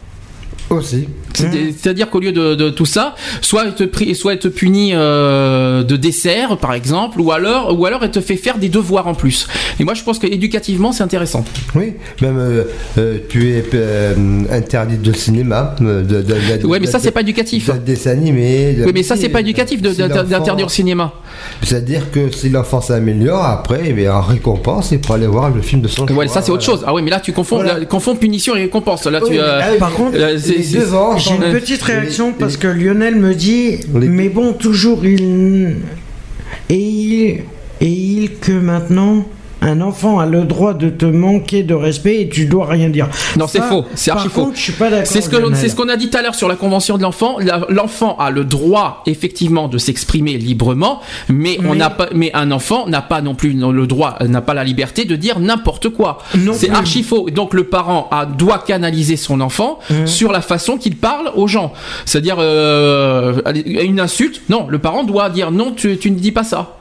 [0.71, 1.09] Aussi.
[1.37, 4.93] C'est- C'est-à-dire qu'au lieu de, de tout ça, soit elle te, pri- soit te punit
[4.95, 9.07] euh, de dessert, par exemple, ou alors, ou alors elle te fait faire des devoirs
[9.07, 9.47] en plus.
[9.81, 11.45] Et moi je pense que éducativement c'est intéressant.
[11.75, 12.65] Oui, même euh,
[12.99, 13.63] euh, tu es
[14.53, 15.75] interdit de cinéma.
[15.81, 17.71] De, de, de- Ouais, mais ça c'est pas éducatif.
[17.73, 18.77] de dessin animé.
[18.85, 21.13] Oui, mais ça c'est pas éducatif d'interdire le cinéma.
[21.63, 25.61] C'est-à-dire que si l'enfant s'améliore, après, eh bien, en récompense, il pourra aller voir le
[25.63, 26.83] film de son Ouais, choix, ça c'est autre chose.
[26.87, 27.79] Ah oui, mais là tu confonds, Voilà.
[27.79, 29.05] là, confonds punition et récompense.
[29.07, 29.33] Là tu.
[29.33, 33.35] Oui, ah par contre, les deux enfants- J'ai une petite réaction parce que Lionel me
[33.35, 35.77] dit mais bon toujours il
[36.69, 37.43] et il
[37.81, 39.27] et il que maintenant
[39.63, 43.09] un enfant a le droit de te manquer de respect et tu dois rien dire.
[43.37, 44.45] Non, c'est faux, c'est archi faux.
[44.47, 45.07] contre, je suis pas d'accord.
[45.07, 47.39] C'est ce qu'on a dit tout à l'heure sur la convention de l'enfant.
[47.69, 52.87] L'enfant a le droit effectivement de s'exprimer librement, mais on n'a pas, mais un enfant
[52.87, 56.19] n'a pas non plus le droit, n'a pas la liberté de dire n'importe quoi.
[56.37, 57.31] Non C'est archi faux.
[57.31, 60.07] Donc le parent a, doit canaliser son enfant Mmh.
[60.07, 61.73] sur la façon qu'il parle aux gens.
[62.05, 64.43] C'est-à-dire euh, une insulte.
[64.49, 66.77] Non, le parent doit dire non, tu, tu ne dis pas ça.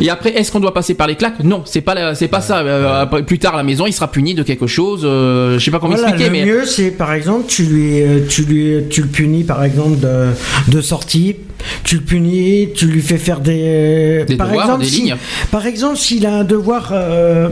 [0.00, 1.40] Et après, est-ce qu'on doit passer par les claques?
[1.42, 2.58] Non, c'est pas c'est pas ça.
[2.60, 5.02] Euh, plus tard à la maison, il sera puni de quelque chose.
[5.04, 8.02] euh, je sais pas comment Voilà, expliquer, le mais mieux, c'est par exemple, tu lui,
[8.02, 10.28] euh, tu lui, tu le punis par exemple de,
[10.68, 11.36] de sortie,
[11.84, 15.16] tu le punis, tu lui fais faire des, Des par devoirs, exemple, des si- lignes.
[15.50, 17.48] Par exemple, s'il a un devoir, euh,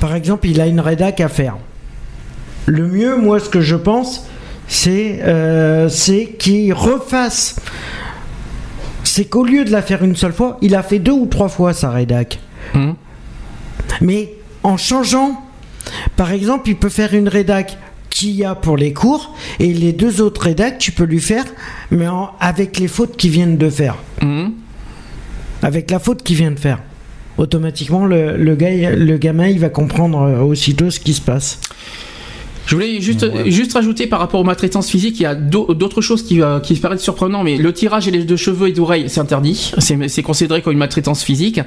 [0.00, 1.56] par exemple, il a une rédac à faire.
[2.66, 4.26] Le mieux, moi, ce que je pense,
[4.68, 7.56] c'est, euh, c'est qu'il refasse.
[9.12, 11.48] C'est qu'au lieu de la faire une seule fois, il a fait deux ou trois
[11.48, 12.38] fois sa rédac.
[12.76, 12.94] Hum.
[14.00, 15.42] Mais en changeant,
[16.14, 17.76] par exemple, il peut faire une rédac
[18.08, 21.44] qu'il y a pour les cours et les deux autres rédacs, tu peux lui faire,
[21.90, 23.96] mais en- avec les fautes qu'il vient de faire.
[24.22, 24.52] Hum.
[25.64, 26.78] Avec la faute qu'il vient de faire.
[27.36, 31.58] Automatiquement, le, le, gars, le gamin, il va comprendre euh, aussitôt ce qui se passe.
[32.66, 36.00] Je voulais juste, juste rajouter par rapport aux maltraitances physiques, il y a d'au- d'autres
[36.00, 39.06] choses qui, euh, qui paraissent surprenantes, mais le tirage et les de cheveux et d'oreilles,
[39.08, 39.72] c'est interdit.
[39.78, 41.58] C'est considéré comme une maltraitance physique.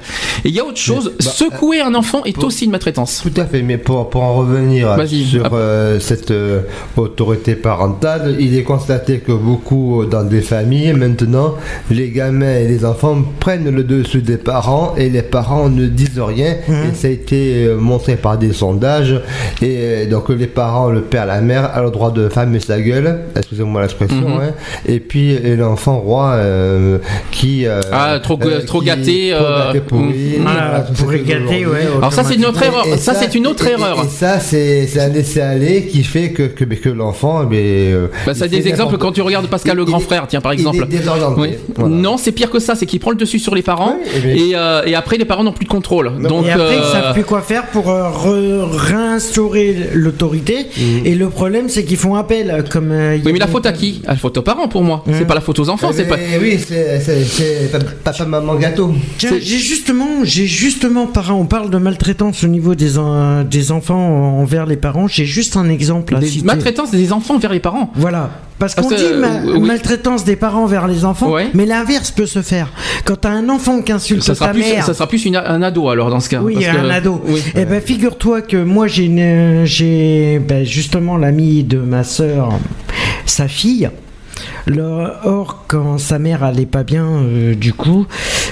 [0.44, 3.22] Et il y a autre chose, bah, secouer un enfant est aussi une maltraitance.
[3.22, 4.88] Tout à fait, mais pour, pour en revenir
[5.30, 6.60] sur euh, cette euh,
[6.96, 11.54] autorité parentale, il est constaté que beaucoup euh, dans des familles, maintenant,
[11.90, 16.18] les gamins et les enfants prennent le dessus des parents et les parents ne disent
[16.20, 16.54] rien.
[16.68, 19.20] Et ça a été montré par des sondages.
[19.62, 23.20] Et donc les parents, le père, la mère, a le droit de fermer sa gueule,
[23.36, 24.52] excusez-moi l'expression, Mhm.
[24.86, 26.98] et puis et l'enfant roi euh,
[27.30, 27.66] qui...
[27.66, 30.42] euh, Ah, trop- trop qui- gâté, trop euh, gâté pourri, mhm.
[30.42, 31.66] Voilà, tout pour ce que égater, aujourd'hui.
[31.66, 31.96] ouais.
[31.98, 32.86] Alors ça c'est une autre Et- erreur.
[32.86, 34.04] et Ça, c'est une autre et- erreur.
[34.04, 37.42] Et, ça, c'est c'est un laisser-aller qui fait que, que, que l'enfant.
[37.44, 39.98] eh bien, euh, Bah, ça a des exemples quand tu regardes Pascal il- le grand
[39.98, 40.86] il- frère, tiens par il est exemple.
[41.38, 41.50] Oui.
[41.76, 41.94] voilà.
[41.94, 44.20] Non, c'est pire que ça, c'est qu'il prend le dessus sur les parents Oui, eh
[44.20, 46.10] bien- et, euh, et après les parents n'ont plus de contrôle.
[46.28, 50.66] Donc et après, ils euh, savent plus quoi faire pour euh, re- réinstaurer l'autorité.
[51.04, 52.64] Et le problème, c'est qu'ils font appel.
[52.70, 54.02] Comme, euh, il y oui, mais la faute à qui?
[54.06, 55.02] La faute aux parents pour moi.
[55.06, 55.26] C'est Mhm.
[55.26, 55.90] pas la faute aux enfants.
[55.92, 56.16] Eh C'est pas.
[56.40, 58.92] Oui, c'est- c'est c'est pa- papa, maman, gâteau.
[59.18, 64.66] J'ai justement, j'ai justement, on parle de maltraitance au niveau des, en- des enfants envers
[64.66, 65.06] les parents.
[65.08, 66.44] J'ai juste un exemple à Des citer.
[66.46, 67.90] maltraitances des enfants envers les parents?
[67.94, 68.30] Voilà.
[68.58, 69.60] Parce Parce qu'on dit ma- euh, oui.
[69.66, 71.48] maltraitance des parents vers les enfants, Ouais.
[71.54, 72.70] mais l'inverse peut se faire.
[73.04, 75.36] Quand t'as un enfant qui insulte Ça sera ta plus, mère, ça sera plus une-
[75.36, 76.40] un ado alors dans ce cas.
[76.40, 77.20] oui, parce que- un ado.
[77.26, 77.42] Oui.
[77.56, 79.10] Eh ben, figure-toi que moi, j'ai
[79.64, 82.50] j'ai, ben, justement l'amie de ma sœur,
[83.26, 83.90] sa fille.
[84.66, 88.06] Le- or, quand sa mère allait pas bien, euh, du coup,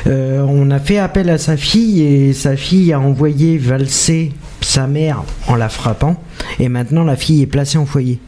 [0.07, 4.87] euh, on a fait appel à sa fille et sa fille a envoyé valser sa
[4.87, 6.17] mère en la frappant.
[6.61, 8.19] Et maintenant, la fille est placée en foyer.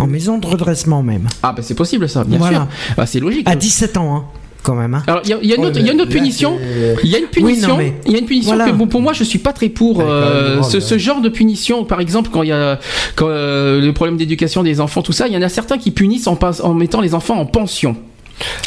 [0.00, 1.28] En maison de redressement même.
[1.42, 2.58] Ah bah c'est possible ça, bien Voilà.
[2.58, 2.94] sûr.
[2.96, 3.48] Bah, c'est logique.
[3.48, 4.24] À 17 ans, hein.
[4.62, 4.94] quand même.
[4.94, 5.02] Hein.
[5.06, 6.02] Alors il y a, il y a une Ouais, autre, il y a une mais
[6.04, 6.58] autre là, punition.
[7.04, 7.76] Il y a une punition.
[7.78, 8.70] mais- Il y a une punition Voilà.
[8.70, 10.80] que bon, pour moi je suis pas très pour euh, ce, hein.
[10.80, 11.84] ce genre de punition.
[11.84, 12.78] Par exemple quand il y a
[13.16, 15.90] quand, euh, le problème d'éducation des enfants, tout ça, il y en a certains qui
[15.90, 17.96] punissent en mettant les enfants en pension.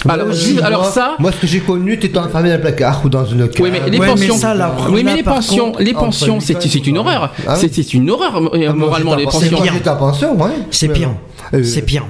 [0.08, 1.16] Alors, moi, alors ça.
[1.20, 3.64] Moi, ce que j'ai connu, t'étais enfermé dans un placard ou dans une cave.
[3.66, 4.38] Oui, mais les Ouais, mais pensions.
[4.38, 7.34] ça, là, oui, mais là, les pensions, contre, les pensions, c'est l'école, c'est une horreur.
[7.48, 7.58] Ah oui.
[7.62, 9.58] C'est c'est une horreur euh, Ah, moralement les en- pensions.
[9.60, 10.52] En pension, ouais.
[10.72, 11.10] C'est Mais pire.
[11.10, 11.58] bon.
[11.58, 12.06] Euh, C'est pire.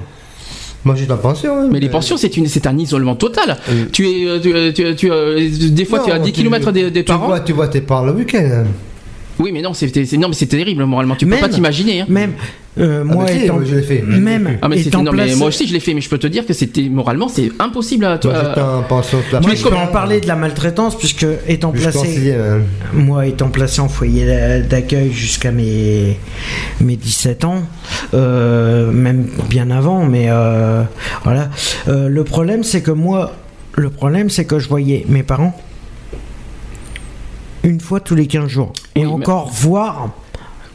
[0.84, 1.60] Moi, j'étais en pension.
[1.62, 1.68] ouais.
[1.70, 3.56] Mais les pensions, c'est une, c'est un isolement total.
[3.70, 3.84] Euh.
[3.90, 6.72] Tu es, euh, tu, tu, tu, euh, des fois, tu es à Non, 10 km
[6.72, 7.26] des, des tu parents.
[7.28, 8.64] Vois, tu vois tes parents le week-end.
[9.38, 11.16] Oui, mais non, c'est c'est- non, mais c'est terrible moralement.
[11.16, 12.02] Tu peux Même- pas t'imaginer.
[12.02, 12.06] hein.
[12.08, 12.32] Même
[12.78, 14.02] euh, Ah, moi si, étant je l'ai fait.
[14.02, 16.08] même Ah mais c'était étant non mais placé- moi aussi je l'ai fait mais je
[16.08, 18.32] peux te dire que c'était moralement c'est impossible à toi.
[19.42, 22.60] Moi, je peux en parler de la maltraitance puisque étant Je placé, hein.
[22.92, 26.18] moi étant placé en foyer d'a- d'accueil jusqu'à mes
[26.80, 27.62] mes 17 ans,
[28.12, 30.82] euh, même bien avant, mais euh,
[31.22, 31.50] voilà.
[31.88, 33.34] Euh, le problème c'est que moi,
[33.76, 35.56] le problème c'est que je voyais mes parents
[37.64, 40.10] une fois tous les 15 jours et Oui, mais- encore voir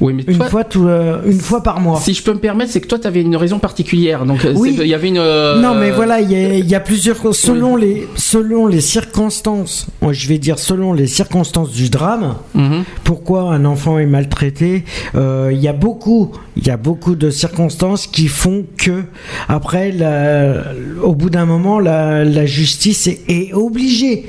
[0.01, 1.99] Oui mais une toi, fois tout, euh, une fois par mois.
[1.99, 4.53] si je peux me permettre c'est que toi tu avais une raison particulière donc euh,
[4.55, 4.75] Oui.
[4.79, 7.17] il y avait une euh, Non, mais voilà, il y, a- il y a plusieurs
[7.35, 9.87] selon les selon les circonstances.
[10.09, 12.35] Je vais dire selon les circonstances du drame.
[12.55, 12.83] mhm.
[13.03, 14.85] Pourquoi un enfant est maltraité
[15.15, 19.03] euh, Il y a beaucoup, y a beaucoup de circonstances qui font que
[19.49, 20.63] après, la-
[21.03, 24.27] au bout d'un moment, la, la justice est, est obligée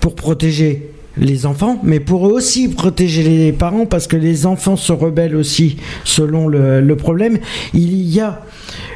[0.00, 4.76] pour protéger les enfants, mais pour eux aussi protéger les parents parce que les enfants
[4.76, 7.38] se rebellent aussi selon le, le problème.
[7.74, 8.42] Il y a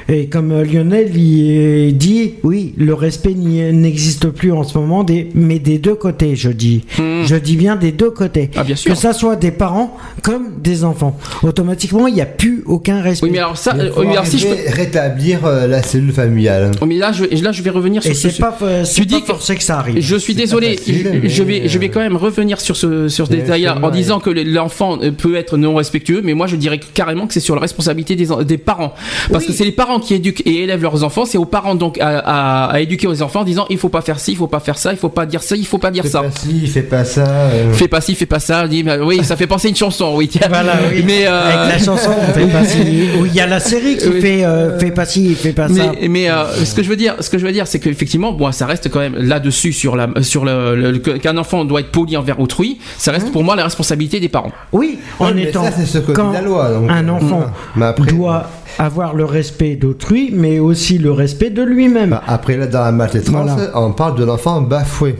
[0.08, 5.28] et comme euh, Lionel il dit, oui, le respect n'existe plus en ce moment, des,
[5.34, 6.84] mais des deux côtés, je dis.
[6.98, 7.24] Mhm.
[7.26, 8.50] Je dis bien des deux côtés.
[8.56, 8.90] Ah bien sûr.
[8.92, 11.16] Que ça soit des parents comme des enfants.
[11.42, 13.26] Automatiquement, il n'y a plus aucun respect.
[13.26, 16.70] Oui mais alors ça euh, oui, alors si je peux rétablir euh, la cellule familiale.
[16.80, 19.14] Oh, mais là je là je vais revenir sur Et ce pas, euh, tu dis
[19.14, 20.00] pas que- forcé que ça arrive.
[20.00, 23.08] Je suis désolé, facile, je, je vais, je vais euh, quand même revenir sur ce,
[23.08, 26.56] sur ce détail-là en disant que l'enfant euh, peut être non respectueux, mais moi je
[26.56, 28.94] dirais carrément que c'est sur la responsabilité des, des parents.
[29.30, 31.98] Parce que c'est les parents qui éduquent et élèvent leurs enfants, c'est aux parents donc
[32.00, 34.46] à, à- à éduquer aux enfants en disant il faut pas faire ci, il faut
[34.46, 36.22] pas faire ça, il faut pas dire ça, il faut pas dire Fais ça.
[36.22, 37.24] pas ci, fais pas ça.
[37.28, 37.70] euh.
[37.74, 38.66] Fais pas ci, fais pas ça.
[38.66, 40.28] Dis, bah, oui, ça fait penser à une chanson, oui.
[40.28, 40.46] tiens.
[40.48, 41.02] Voilà, oui.
[41.06, 42.78] Mais, euh, Avec la chanson, on fait pas ci.
[43.26, 44.20] Il y a la série qui Oui.
[44.22, 45.74] fait euh, fais pas ci, fais pas ça.
[46.00, 48.32] mais, mais euh, ce que je veux dire, ce que je veux dire, c'est qu'effectivement,
[48.32, 52.16] bon, ça reste quand même là-dessus sur la, sur le, qu'un enfant doit être poli
[52.16, 52.78] envers autrui.
[52.96, 54.52] Ça reste pour moi la responsabilité des parents.
[54.72, 57.06] Oui, en Ouais, mais étant ça, c'est ce que dit quand la loi, donc, un
[57.10, 57.42] enfant
[57.76, 58.48] mais après- doit
[58.78, 62.10] avoir le respect d'autrui, mais aussi le respect de lui-même.
[62.10, 63.70] Bah, après, là, dans la maltraitance, Voilà.
[63.78, 65.16] on parle de l'enfant bafoué.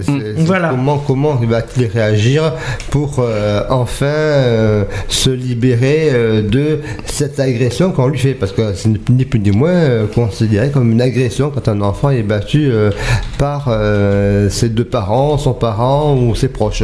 [0.00, 0.70] C'est Voilà.
[0.70, 2.52] Comment, comment va-t-il réagir
[2.90, 8.34] pour euh, enfin euh, se libérer euh, de cette agression qu'on lui fait?
[8.34, 12.22] Parce que c'est ni plus ni moins considéré comme une agression quand un enfant est
[12.22, 12.70] battu
[13.38, 13.68] par
[14.50, 16.82] ses deux parents, son parent ou ses proches.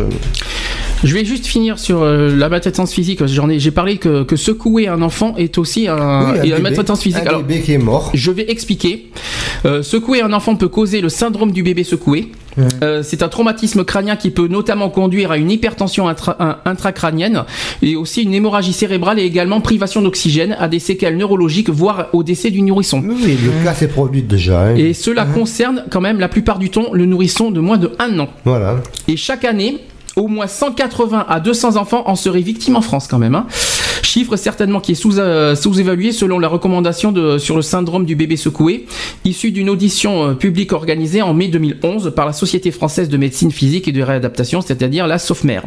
[1.05, 3.24] Je vais juste finir sur euh, la maltraitance physique.
[3.26, 5.94] J'en ai, j'ai parlé que, que secouer un enfant est aussi un,
[6.32, 7.22] Oui, un et bébé- maltraitance physique.
[7.24, 8.11] Un Alors, bébé qui est mort.
[8.14, 9.11] Je vais expliquer.
[9.66, 12.32] Euh, secouer un enfant peut causer le syndrome du bébé secoué.
[12.82, 17.44] Euh, c'est un traumatisme crânien qui peut notamment conduire à une hypertension intra- un- intracrânienne
[17.82, 22.22] et aussi une hémorragie cérébrale et également privation d'oxygène, à des séquelles neurologiques, voire au
[22.22, 23.03] décès du nourrisson.
[23.07, 24.68] Oui, le cas s'est produit déjà.
[24.68, 24.74] hein.
[24.76, 28.18] Et cela concerne quand même la plupart du temps le nourrisson de moins de 1
[28.18, 28.28] an.
[28.47, 28.76] Voilà.
[29.07, 29.76] Et chaque année,
[30.17, 33.35] au moins 180 à 200 enfants en seraient victimes en France quand même.
[33.35, 33.47] hein.
[34.03, 38.17] Chiffre certainement qui est sous, euh, sous-évalué selon la recommandation de, sur le syndrome du
[38.17, 38.87] bébé secoué,
[39.27, 43.53] issu d'une audition euh, publique organisée en mai 2011 par la Société française de médecine
[43.53, 45.61] physique et de réadaptation, c'est-à-dire la SOFMER.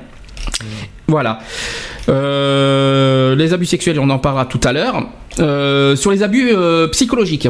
[1.08, 1.40] Voilà.
[2.08, 5.08] Euh, les abus sexuels, on en parlera tout à l'heure.
[5.98, 6.52] Sur les abus
[6.92, 7.48] psychologiques.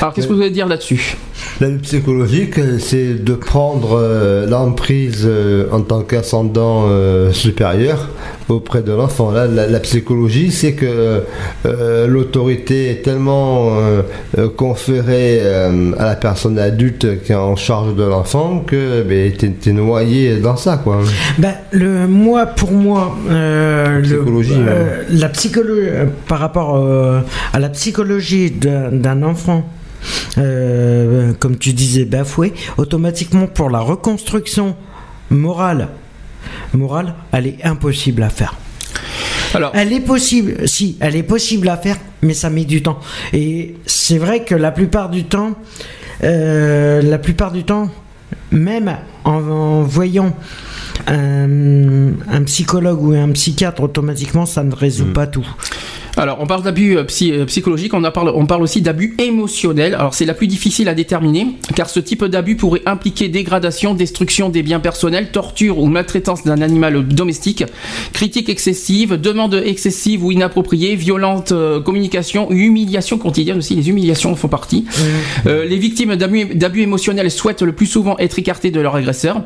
[0.00, 1.16] Alors, qu'est-ce que vous voulez dire là-dessus?
[1.60, 8.10] La lutte psychologique, c'est de prendre euh, l'emprise euh, en tant qu'ascendant euh, supérieur
[8.48, 9.30] auprès de l'enfant.
[9.30, 11.22] La, la psychologie, c'est que
[12.06, 13.78] l'autorité est tellement
[14.56, 15.40] conférée
[15.98, 20.40] à la personne adulte qui est en charge de l'enfant que ben, t'es, t'es noyé
[20.40, 20.98] dans ça, quoi.
[21.38, 23.16] Ben, le, moi, pour moi,
[24.02, 25.90] Psychologie, euh, la psychologie,
[26.28, 26.76] par rapport
[27.52, 29.64] à la psychologie d'un enfant,
[30.38, 34.76] euh, comme tu disais, bafoué, automatiquement pour la reconstruction
[35.30, 35.88] morale,
[36.72, 38.54] morale, elle est impossible à faire.
[39.54, 42.98] Alors, Elle est possible, si, elle est possible à faire, mais ça met du temps.
[43.32, 45.52] Et c'est vrai que la plupart du temps,
[46.24, 47.88] euh, la plupart du temps,
[48.50, 50.34] même en, en voyant
[51.06, 55.46] un, un psychologue ou un psychiatre, automatiquement, ça ne résout pas tout.
[56.16, 59.14] Alors, on parle d'abus euh, psy- euh, psychologiques, on, a parle, on parle aussi d'abus
[59.18, 59.94] émotionnels.
[59.94, 64.48] Alors, c'est la plus difficile à déterminer, car ce type d'abus pourrait impliquer dégradation, destruction
[64.48, 67.64] des biens personnels, torture ou maltraitance d'un animal domestique,
[68.12, 74.36] critique excessive, demande excessive ou inappropriée, violente euh, communication, humiliation quotidienne aussi, les humiliations en
[74.36, 74.84] font partie.
[75.46, 79.42] Euh, les victimes d'abus émotionnels souhaitent le plus souvent être écartées de leur agresseur,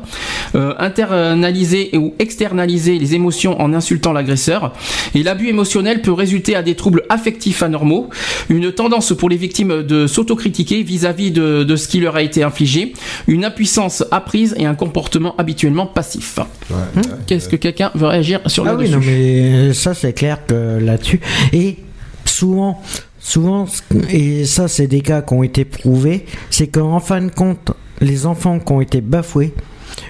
[0.53, 4.73] euh, internaliser ou externaliser les émotions en insultant l'agresseur.
[5.15, 8.09] Et l'abus émotionnel peut résulter à des troubles affectifs anormaux,
[8.49, 12.43] une tendance pour les victimes de s'autocritiquer vis-à-vis de, de ce qui leur a été
[12.43, 12.93] infligé,
[13.27, 16.39] une impuissance apprise et un comportement habituellement passif.
[17.27, 20.79] Qu'est-ce que quelqu'un veut réagir sur Ah oui, là-dessus non, mais ça, c'est clair que
[20.79, 21.19] là-dessus.
[21.53, 21.77] Et
[22.25, 22.81] souvent,
[23.19, 23.65] souvent,
[24.09, 28.25] et ça, c'est des cas qui ont été prouvés, c'est qu'en fin de compte, les
[28.25, 29.53] enfants qui ont été bafoués,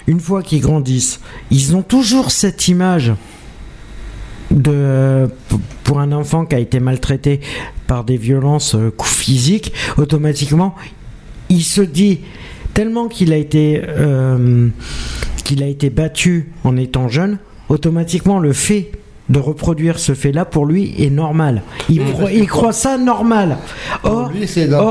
[0.06, 1.20] une fois qu'ils grandissent,
[1.50, 3.12] ils ont toujours cette image
[4.50, 5.28] de
[5.84, 7.40] pour un enfant qui a été maltraité
[7.86, 10.74] par des violences euh, physiques automatiquement
[11.48, 12.20] il se dit
[12.74, 14.68] tellement qu'il a été euh,
[15.44, 17.38] qu'il a été battu en étant jeune
[17.68, 18.92] automatiquement le fait
[19.30, 21.62] de reproduire ce fait là pour lui est normal.
[21.88, 23.56] Il, croit, il croit ça normal.
[24.04, 24.30] Or,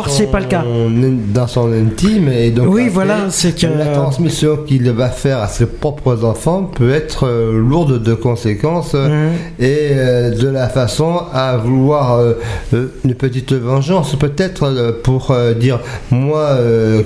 [0.10, 0.64] c'est pas le cas.
[1.34, 5.40] Dans son intime et donc Oui, après, voilà, c'est que- la transmission qu'il va faire
[5.40, 9.34] à ses propres enfants peut être euh, lourde de conséquences euh, Mhm.
[9.60, 12.34] et euh, de la façon à vouloir euh,
[13.06, 15.80] une petite vengeance peut-être pour dire
[16.12, 16.58] moi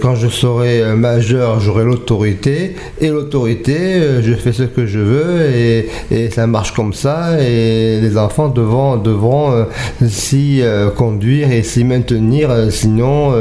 [0.01, 5.89] quand je serai majeur j'aurai l'autorité et l'autorité je fais ce que je veux et,
[6.11, 9.65] et ça marche comme ça et les enfants devront, devront euh,
[10.07, 13.33] s'y euh, conduire et s'y maintenir euh, sinon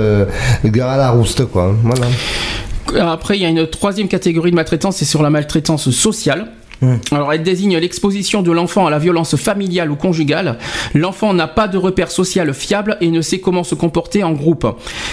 [0.65, 4.97] gare à la rouste quoi voilà Après, il y a une troisième catégorie de maltraitance,
[4.97, 6.49] c'est sur la maltraitance sociale.
[6.81, 6.97] Hmm.
[7.13, 10.59] Alors, elle désigne l'exposition de l'enfant à la violence familiale ou conjugale.
[10.95, 14.67] L'enfant n'a pas de repère social fiable et ne sait comment se comporter en groupe.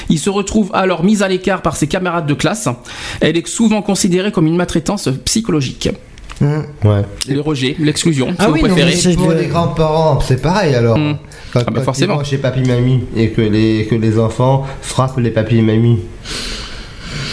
[0.09, 2.67] Il se retrouve alors mis à l'écart par ses camarades de classe.
[3.22, 5.89] Elle est souvent considérée comme une maltraitance psychologique.
[6.41, 9.15] Ouais Le rejet, l'exclusion, si Ah vous oui, non, préférez.
[9.15, 11.17] pour les grands-parents c'est pareil alors Mm.
[11.53, 12.23] quand, Ah bah quand forcément.
[12.23, 15.99] chez papy mamie et que les, que les enfants frappent les papy et mamie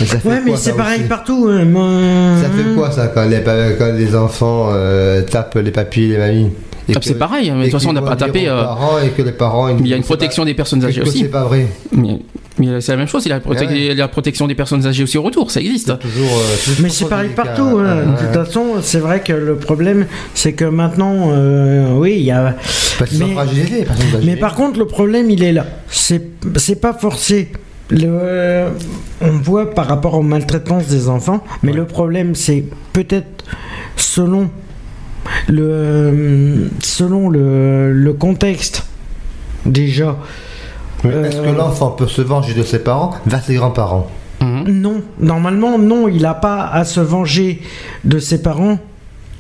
[0.01, 3.09] Mais ça fait ouais mais quoi, c'est pareil partout hein, moi- Ça fait quoi ça
[3.09, 3.43] quand les,
[3.79, 6.51] quand les enfants euh, tapent les papis et les mamies?
[6.89, 9.09] Ah, que- c'est pareil, mais de toute façon, on n'a pas tapé, euh, parents et
[9.11, 9.69] que les parents.
[9.77, 11.19] Il y a une pas- protection des personnes âgées aussi.
[11.23, 11.67] C'est pas vrai.
[11.91, 12.21] Mais,
[12.59, 13.95] mais c'est la même chose, il y a la, prote- Ouais.
[13.95, 15.89] la protection des personnes âgées aussi au retour, ça existe.
[15.89, 16.27] C'est toujours.
[16.39, 17.79] euh, toujours Mais c'est pareil partout.
[17.79, 17.97] hein.
[18.13, 22.31] De toute façon, c'est vrai que le problème, c'est que maintenant, euh, oui, il y
[22.31, 22.55] a.
[22.99, 23.87] Parce Mais- âgées.
[24.25, 25.67] Mais par contre, le problème, il est là.
[25.89, 26.23] C'est
[26.57, 27.53] c'est pas forcé.
[27.91, 28.69] Le,
[29.21, 33.45] on voit par rapport aux maltraitances des enfants, mais le problème, c'est peut-être
[33.97, 34.51] selon
[35.49, 38.85] le selon le, le contexte
[39.65, 40.17] déjà.
[41.05, 44.09] Mais Est-ce que l'enfant peut se venger de ses parents vers ses grands-parents
[44.41, 44.65] Mhm.
[44.69, 47.63] Non, normalement, non, il n'a pas à se venger
[48.05, 48.79] de ses parents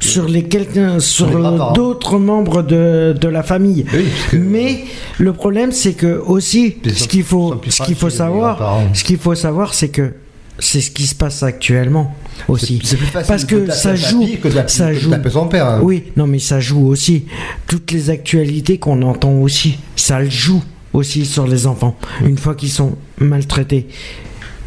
[0.00, 1.26] sur les quelqu'un sur
[1.74, 3.84] d'autres membres de, de la famille.
[3.92, 4.84] Oui, parce que- Mais
[5.18, 9.34] le problème, c'est que aussi, ce qu'il faut, ce qu'il faut savoir, ce qu'il faut
[9.34, 10.14] savoir, c'est que
[10.58, 12.14] c'est ce qui se passe actuellement
[12.48, 12.80] aussi.
[12.82, 15.12] C'est plus facile Parce que ça joue, que ça joue.
[15.30, 15.66] son père.
[15.66, 15.80] hein.
[15.82, 17.26] Oui, non, mais ça joue aussi.
[17.66, 20.62] Toutes les actualités qu'on entend aussi, ça le joue
[20.96, 21.96] aussi sur les enfants.
[22.24, 23.86] Une fois qu'ils sont maltraités.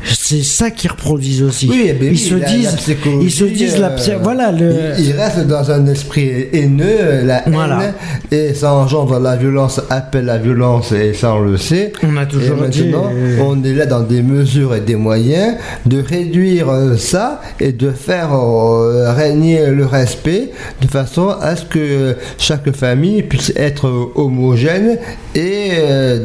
[0.03, 1.67] C'est ça qu'ils reproduisent aussi.
[1.69, 4.51] Oui, eh ben ils, oui, se la- la disent, psychologie, ils se disent, la voilà
[4.51, 4.73] le.
[4.97, 7.79] Il, il reste dans un esprit haineux, la Voilà.
[7.83, 7.93] haine,
[8.31, 11.91] et ça engendre la violence, appelle la violence, et ça on le sait.
[12.03, 12.83] On a Et toujours dit.
[12.83, 17.41] maintenant, euh, on est là dans des mesures et des moyens de réduire euh, ça
[17.59, 23.51] et de faire euh, régner le respect de façon à ce que chaque famille puisse
[23.55, 24.97] être homogène
[25.35, 25.71] et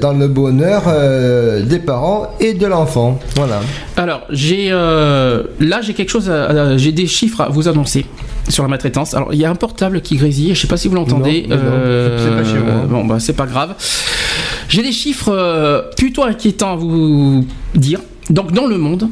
[0.00, 0.82] dans le bonheur
[1.68, 3.18] des parents et de l'enfant.
[3.36, 3.60] Voilà.
[3.96, 6.30] Alors, j'ai euh, là j'ai quelque chose,
[6.76, 8.06] j'ai des chiffres à vous annoncer
[8.48, 9.14] sur la maltraitance.
[9.14, 11.46] Alors, il y a un portable qui grésille, je sais pas si vous l'entendez.
[11.48, 12.74] C'est pas chez moi.
[12.88, 13.74] Bon, bah c'est pas grave.
[14.68, 18.00] J'ai des chiffres euh, plutôt inquiétants à vous dire.
[18.30, 19.08] Donc, dans le monde,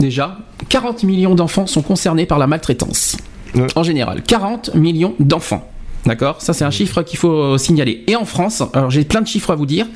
[0.00, 3.16] déjà, 40 millions d'enfants sont concernés par la maltraitance.
[3.54, 3.66] Ouais.
[3.76, 5.70] En général, 40 millions d'enfants.
[6.06, 8.04] D'accord Ça, c'est un chiffre qu'il faut euh, signaler.
[8.06, 9.86] Et en France, alors j'ai plein de chiffres à vous dire.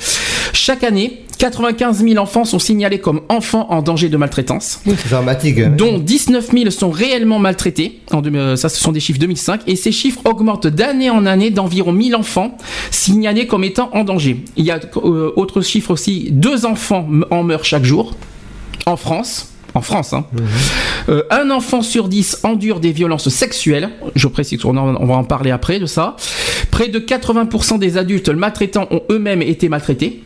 [0.52, 5.08] Chaque année, 95 000 enfants sont signalés comme enfants en danger de maltraitance, Oui, c'est
[5.10, 5.58] dramatique.
[5.58, 5.74] hein.
[5.76, 8.00] dont 19 000 sont réellement maltraités.
[8.12, 9.62] En euh, ça, ce sont des chiffres 2005.
[9.66, 12.56] Et ces chiffres augmentent d'année en année d'environ 1000 enfants
[12.90, 14.44] signalés comme étant en danger.
[14.56, 18.14] Il y a euh, autre chiffre aussi, deux enfants en meurent chaque jour
[18.86, 19.51] en France.
[19.74, 20.12] En France.
[20.12, 20.24] Hein.
[21.08, 23.90] Euh, un enfant sur dix endure des violences sexuelles.
[24.14, 26.16] Je précise qu'on on va en parler après de ça.
[26.70, 30.22] Près de 80% des adultes maltraitants ont eux-mêmes été maltraités.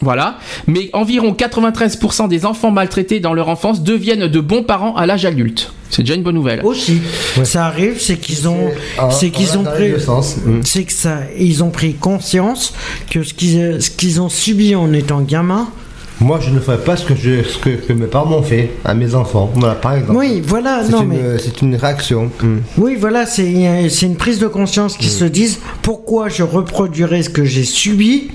[0.00, 0.38] Voilà.
[0.66, 5.24] Mais environ 93% des enfants maltraités dans leur enfance deviennent de bons parents à l'âge
[5.24, 5.72] adulte.
[5.90, 6.64] C'est déjà une bonne nouvelle.
[6.64, 7.02] Aussi,
[7.44, 8.70] ça arrive, c'est qu'ils ont,
[9.10, 9.90] c'est qu'ils ont pris.
[9.90, 10.60] Mm.
[10.64, 12.72] c'est que ça, ils ont pris conscience
[13.10, 15.68] que ce qu'ils, ce qu'ils ont subi en étant gamin.
[16.22, 18.70] Moi, je ne ferai pas ce que, je, ce que, que mes parents m'ont fait
[18.84, 19.50] à mes enfants.
[19.54, 20.18] Voilà, par exemple.
[20.18, 21.38] Oui, voilà, C'est non une, mais.
[21.38, 22.30] c'est une réaction.
[22.42, 22.58] Mm.
[22.78, 27.30] Oui, voilà, c'est c'est une prise de conscience qui se disent pourquoi je reproduirais ce
[27.30, 28.30] que j'ai subi,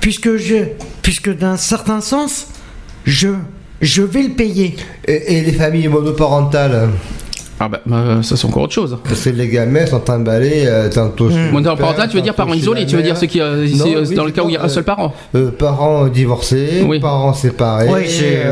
[0.00, 0.56] puisque je,
[1.02, 2.46] puisque d'un certain sens,
[3.04, 3.28] je,
[3.80, 4.76] je vais le payer.
[5.06, 6.88] Et, et les familles monoparentales
[7.60, 8.96] Ah bah, euh, ça c'est encore autre chose.
[9.04, 12.34] Parce que les gamins sont emballés euh, tantôt chez le Monoparental, père, tu veux dire
[12.34, 14.48] parents isolés, tu veux dire ceux qui, euh, Non, euh, oui, dans le cas où
[14.48, 15.12] il y a un euh, seul parent.
[15.34, 17.00] Euh, parents divorcés, Oui.
[17.00, 17.88] parents séparés.
[17.88, 18.06] Oui,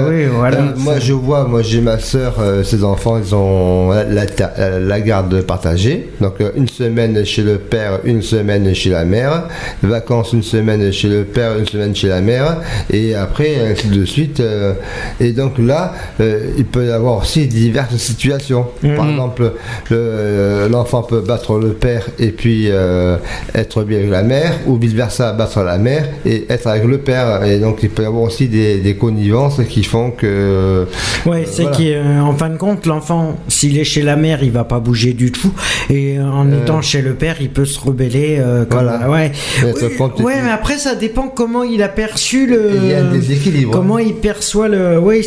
[0.09, 0.59] oui, voilà.
[0.59, 2.34] Euh, moi, je vois, moi, j'ai ma soeur,
[2.64, 6.11] ses enfants, ils ont la, la ta- euh, la garde partagée.
[6.20, 9.44] Donc, euh, une semaine chez le père, une semaine chez la mère.
[9.82, 12.57] Vacances, une semaine chez le père, une semaine chez la mère.
[12.92, 14.40] Et après, ainsi de suite.
[14.40, 14.74] euh,
[15.20, 18.66] et donc là, euh, il peut y avoir aussi diverses situations.
[18.97, 19.11] Par Mhm.
[19.12, 19.42] exemple,
[19.90, 23.16] le- euh, l'enfant peut battre le père et puis euh,
[23.55, 27.44] être bien avec la mère, ou vice-versa, battre la mère et être avec le père.
[27.44, 30.86] Et donc, il peut y avoir aussi des, des connivences qui font que.
[31.26, 32.20] Ouais, c'est voilà.
[32.20, 35.32] qu'en fin de compte, l'enfant, s'il est chez la mère, il va pas bouger du
[35.32, 35.53] tout,
[35.90, 36.62] et en Euh.
[36.62, 38.36] étant chez le père, il peut se rebeller.
[38.38, 39.11] euh, comme- Voilà.
[39.11, 39.32] Ouais.
[39.64, 42.70] Oui, ouais, mais après, ça dépend comment il a perçu le.
[42.82, 43.70] Il y a un déséquilibre.
[43.72, 44.99] Comment il perçoit le.
[44.99, 45.24] Oui,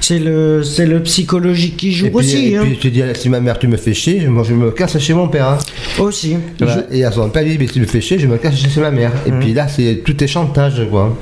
[0.00, 2.52] c'est le, le psychologique qui joue Et puis, aussi.
[2.52, 2.62] et hein.
[2.80, 5.14] puis tu dis, si ma mère tu me fais chier, moi je me casse chez
[5.14, 5.48] mon père.
[5.48, 5.58] hein.
[5.98, 6.36] Aussi.
[6.58, 6.84] Voilà.
[6.90, 8.56] Et à son père, il dit, mais si tu me fais chier, je me casse
[8.56, 9.12] chez ma mère.
[9.26, 11.16] Et puis là, c'est tout est chantage, quoi.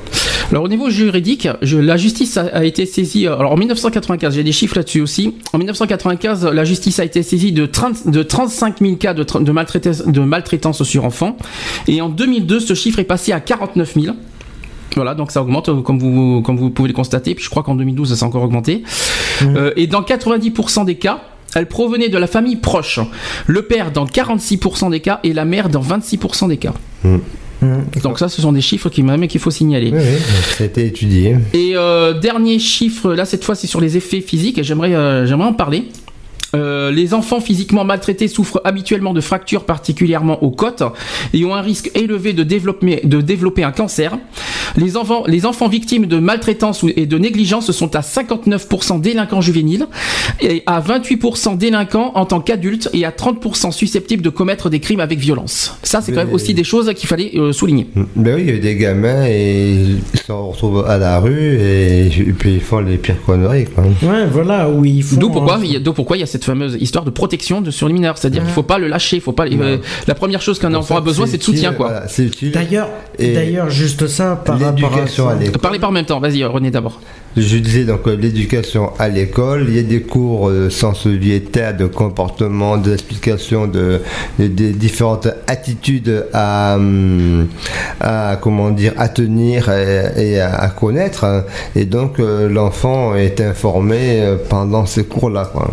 [0.49, 3.27] Alors au niveau juridique, je- la justice a, a été saisie.
[3.27, 5.35] euh, Alors en 1995, j'ai des chiffres là-dessus aussi.
[5.51, 9.43] En 1995, la justice a été saisie de, 30 de 35 000 cas de, tra-
[9.43, 11.35] de, maltraitance, de maltraitance sur enfants.
[11.89, 14.15] Et en 2002, ce chiffre est passé à 49 000.
[14.95, 17.35] Voilà, donc ça augmente euh, comme vous comme vous pouvez le constater.
[17.35, 18.83] Puis je crois qu'en 2012, ça s'est encore augmenté.
[19.43, 21.21] Euh, et dans 90% des cas,
[21.55, 22.99] elle provenait de la famille proche.
[23.45, 26.73] Le père dans 46% des cas et la mère dans 26% des cas.
[28.03, 29.91] Donc ça, ce sont des chiffres qui même qu'il faut signaler.
[29.91, 30.21] Oui, oui,
[30.57, 31.37] ça a été étudié.
[31.53, 35.25] Et euh, dernier chiffre, là cette fois c'est sur les effets physiques et j'aimerais euh,
[35.25, 35.85] j'aimerais en parler.
[36.55, 40.83] Euh, les enfants physiquement maltraités souffrent habituellement de fractures particulièrement aux côtes
[41.33, 44.17] et ont un risque élevé de développer, de développer un cancer.
[44.77, 49.87] Les enfants, les enfants victimes de maltraitance et de négligence sont à 59% délinquants juvéniles
[50.41, 54.99] et à 28% délinquants en tant qu'adultes et à 30% susceptibles de commettre des crimes
[54.99, 55.77] avec violence.
[55.83, 57.87] Ça c'est quand même aussi des choses qu'il fallait euh, souligner.
[58.15, 59.73] Ben oui, il y a eu des gamins et
[60.13, 63.83] ils se retrouvent à la rue et, et puis ils font les pires conneries, quoi.
[64.03, 65.15] Ouais, voilà, où il faut.
[65.17, 67.61] D'où pourquoi, il y a- d'où pourquoi il y a cette fameuse histoire de protection
[67.61, 69.45] de sur les mineurs, c'est-à-dire qu'il faut pas le lâcher, il faut pas.
[69.45, 69.77] euh,
[70.07, 71.87] la première chose qu'un enfant a besoin, c'est de soutien, quoi.
[71.89, 72.51] Voilà, c'est utile.
[72.51, 72.89] D'ailleurs,
[73.19, 75.31] d'ailleurs, juste ça par rapport à L'éducation ça.
[75.33, 75.61] à l'école.
[75.61, 76.99] Parlez par même temps, vas-y René d'abord.
[77.35, 81.77] Je disais donc euh, l'éducation à l'école, il y a des cours de sens viétaire,
[81.77, 84.01] de comportement, d'explication de,
[84.39, 87.47] de- des différentes attitudes à, hum,
[87.99, 91.45] à comment dire à tenir et, et à, à connaître.
[91.75, 95.49] Et donc euh, l'enfant est informé euh, pendant ces cours-là.
[95.53, 95.69] quoi.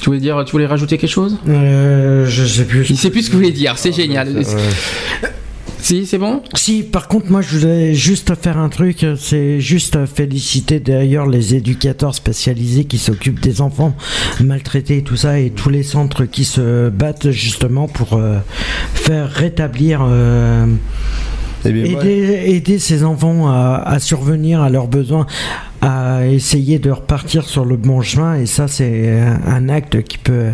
[0.00, 1.38] Tu voulais dire, tu voulais rajouter quelque chose?
[1.48, 2.88] Euh, je sais plus.
[2.88, 4.36] Il sait plus ce que vous voulez dire, c'est génial.
[4.36, 4.44] Ouais.
[5.82, 6.42] Si, c'est bon?
[6.54, 11.54] Si, par contre, moi, je voulais juste faire un truc, c'est juste féliciter d'ailleurs les
[11.54, 13.96] éducateurs spécialisés qui s'occupent des enfants
[14.40, 18.36] maltraités et tout ça, et tous les centres qui se battent justement pour euh,
[18.92, 20.66] faire rétablir, euh,
[21.64, 25.26] Eh bien, aider, aider ces enfants à, à survenir à leurs besoins,
[25.82, 30.48] à essayer de repartir sur le bon chemin, et ça, c'est un, acte qui peut,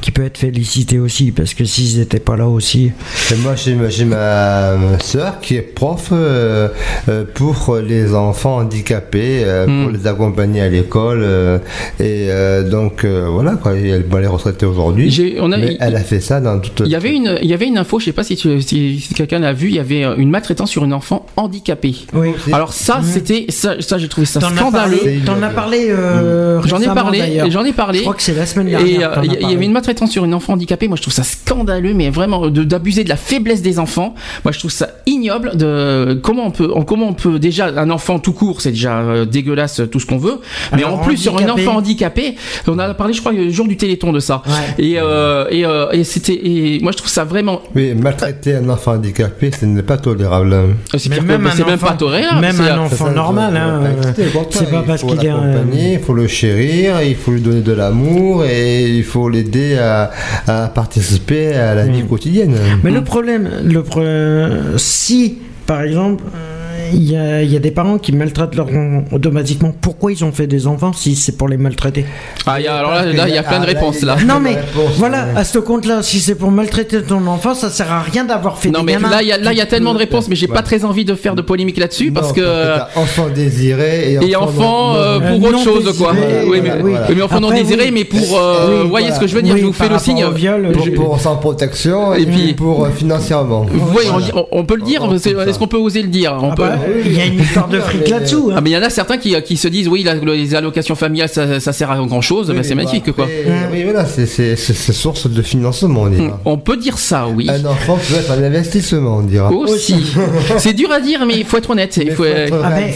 [0.00, 2.90] qui peut être félicité aussi, parce que s'ils n'étaient pas là aussi.
[3.30, 6.68] Et moi, j'ai ma, ma soeur qui est prof euh,
[7.08, 11.20] euh, pour les enfants handicapés, euh, pour les accompagner à l'école.
[11.22, 11.58] euh,
[12.00, 13.74] et euh, donc, euh, voilà, quoi.
[13.76, 15.10] Elle, bon, elle est retraitée aujourd'hui.
[15.58, 16.82] Mais elle a fait ça dans toute.
[16.84, 19.00] Il y avait une, il y avait une info, je sais pas si, tu- si,
[19.00, 21.94] si quelqu'un l'a vu, il y avait une maltraitance sur un enfant handicapé.
[22.14, 22.30] Oui.
[22.52, 25.20] Alors ça, c'était, ça, ça j'ai trouvé ça as scandaleux.
[25.24, 27.98] t'en as parlé euh, J'en ai récemment, parlé, j'en ai parlé.
[27.98, 28.86] Je crois que c'est la semaine dernière.
[28.86, 30.88] Et euh, il y, avait une maltraitance sur une enfant handicapée.
[30.88, 34.14] Moi, je trouve ça scandaleux, mais vraiment d'abuser de la faiblesse des enfants.
[34.44, 35.56] Moi, je trouve ça ignoble.
[35.56, 38.98] De comment on peut, on- comment on peut déjà un enfant tout court, c'est déjà
[39.00, 40.40] euh, dégueulasse tout ce qu'on veut.
[40.72, 43.66] Mais Alors, en plus sur un enfant handicapé, on a parlé, je crois, le jour
[43.66, 44.42] du Téléthon de ça.
[44.46, 44.84] Ouais.
[44.84, 47.60] Et euh, et, euh, et c'était, moi, je trouve ça vraiment.
[47.74, 50.56] Oui, maltraiter un enfant handicapé, ce n'est pas tolérable.
[50.96, 52.40] C'est même même enfant- pas tolérable.
[52.40, 53.80] Même un enfant normal, hein,
[54.64, 57.30] c'est pas parce il faut qu'il est un- l'accompagner, il faut le chérir, il faut
[57.32, 60.10] lui donner de l'amour et il faut l'aider à,
[60.46, 62.54] à participer à la vie quotidienne.
[62.82, 64.02] Mais le problème, le pro-
[64.76, 66.24] si par exemple,
[66.92, 70.24] il y, a, il y a des parents qui maltraitent leurs enfants automatiquement, pourquoi ils
[70.24, 72.04] ont fait des enfants si c'est pour les maltraiter?
[72.46, 74.16] Ah, il y a- alors là, là, il y a plein de Ah, réponses là.
[74.26, 75.30] Non mais réponse, voilà, ouais.
[75.36, 78.70] à ce compte-là, si c'est pour maltraiter ton enfant, ça sert à rien d'avoir fait
[78.70, 79.10] Non des mais gamins.
[79.10, 80.54] là il y a là il y a tellement de réponses mais j'ai Ouais.
[80.54, 82.42] pas très envie de faire de polémique là-dessus Non, parce que
[82.98, 86.12] enfant désiré et et enfant non- euh, pour autre non chose quoi.
[86.12, 87.90] Oui mais, voilà, oui, mais enfant non désiré oui.
[87.92, 89.14] mais pour euh, Oui, vous voyez voilà.
[89.16, 90.24] ce que je veux dire, Oui, je vous fais le signe.
[90.34, 93.66] viol, pour, sans protection et, puis- pour euh, financièrement.
[93.70, 94.08] Vous voyez,
[94.52, 96.36] on, peut le dire, est-ce qu'on peut oser le dire?
[96.40, 98.50] On Ah peut- bah, Il y a une histoire de fric là-dessous.
[98.50, 98.54] hein.
[98.58, 100.94] Ah mais il y en a certains qui, qui se disent oui la- les allocations
[100.94, 103.24] familiales ça, ça sert à grand chose, Oui, bah, c'est mais magnifique quoi.
[103.24, 104.56] après, Oui, voilà, c'est-
[104.92, 106.40] source de financement, on dira.
[106.44, 107.48] On peut dire ça oui.
[107.50, 109.50] Un enfant peut être un investissement, on dira.
[109.52, 109.96] Aussi.
[110.58, 111.96] c'est dur à dire mais il faut être honnête.
[111.96, 112.92] Il Mais faut, faut être Ah, mais,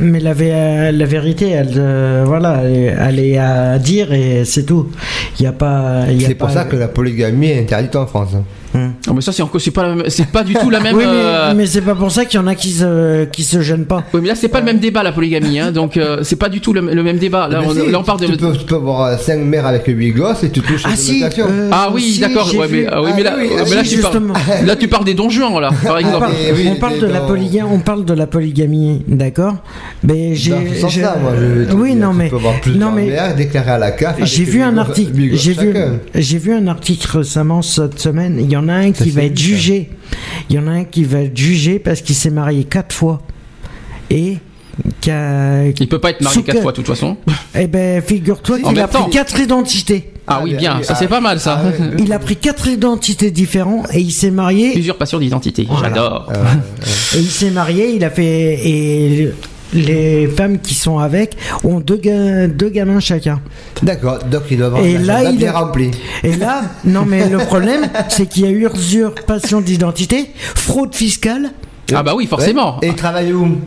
[0.00, 4.88] mais la, vé- la vérité, elle, euh, voilà, elle, est- à dire et c'est tout.
[5.38, 6.04] Il n'y a pas.
[6.10, 8.30] y C'est pour ça que la polygamie est interdite en France.
[9.08, 10.96] Oh, mais ça c'est encore c'est pas la même- c'est pas du tout la même.
[10.96, 13.44] Oui, mais, euh, mais c'est pas pour ça qu'il y en a qui se, qui
[13.44, 14.02] se gênent pas.
[14.12, 16.48] Oui, mais là c'est pas le même débat la polygamie, hein, donc euh, c'est pas
[16.48, 17.46] du tout le, le même débat.
[17.48, 18.26] Là, Mais on, si, là, on parle de.
[18.26, 21.22] Tu peux, tu peux avoir 5 mères avec 8 gosses et tu touches Ah si
[21.22, 22.52] euh, Ah oui, si, d'accord.
[22.54, 24.34] Ouais, mais, ah oui, mais là, Ah oui, ah, ah mais là, tu parles, justement.
[24.66, 26.18] là tu parles des donjons là, par On exemple.
[26.20, 29.54] parle, mais oui, on parle de la polygamie, on parle de la polygamie, d'accord
[30.02, 30.52] Mais j'ai,
[31.74, 34.16] oui, non tu mais, peux avoir plusieurs non mais, mères déclarées à la CAF.
[34.24, 35.12] j'ai vu un article,
[36.14, 38.38] j'ai vu un article récemment cette semaine.
[38.40, 39.90] Il y en a un qui va être jugé.
[40.50, 43.22] Il y en a un qui va être jugé parce qu'il s'est marié quatre fois
[44.10, 44.38] et
[45.06, 47.16] Il peut pas être marié quatre que- fois de toute façon.
[47.54, 50.10] eh ben, figure-toi En qu'il a pris quatre identités.
[50.26, 51.60] Ah oui, Ah, bien, ça ah, c'est pas mal ça.
[51.62, 51.84] ah.
[51.98, 54.76] Il a pris quatre identités différentes et il s'est marié.
[54.78, 55.88] Usurpation d'identité, Voilà.
[55.88, 56.28] j'adore.
[56.30, 58.58] Euh, euh, Et il s'est marié, il a fait.
[58.66, 59.30] Et
[59.74, 63.40] les femmes qui sont avec ont deux, ga- deux gamins chacun.
[63.82, 65.90] D'accord, donc il doit avoir Et un là, il bien est- rempli.
[66.22, 71.50] Et là, non mais le problème, c'est qu'il y a eu usurpation d'identité, fraude fiscale.
[71.94, 72.78] Ah bah oui, forcément.
[72.80, 72.86] Ouais.
[72.86, 73.58] Et il travaille où?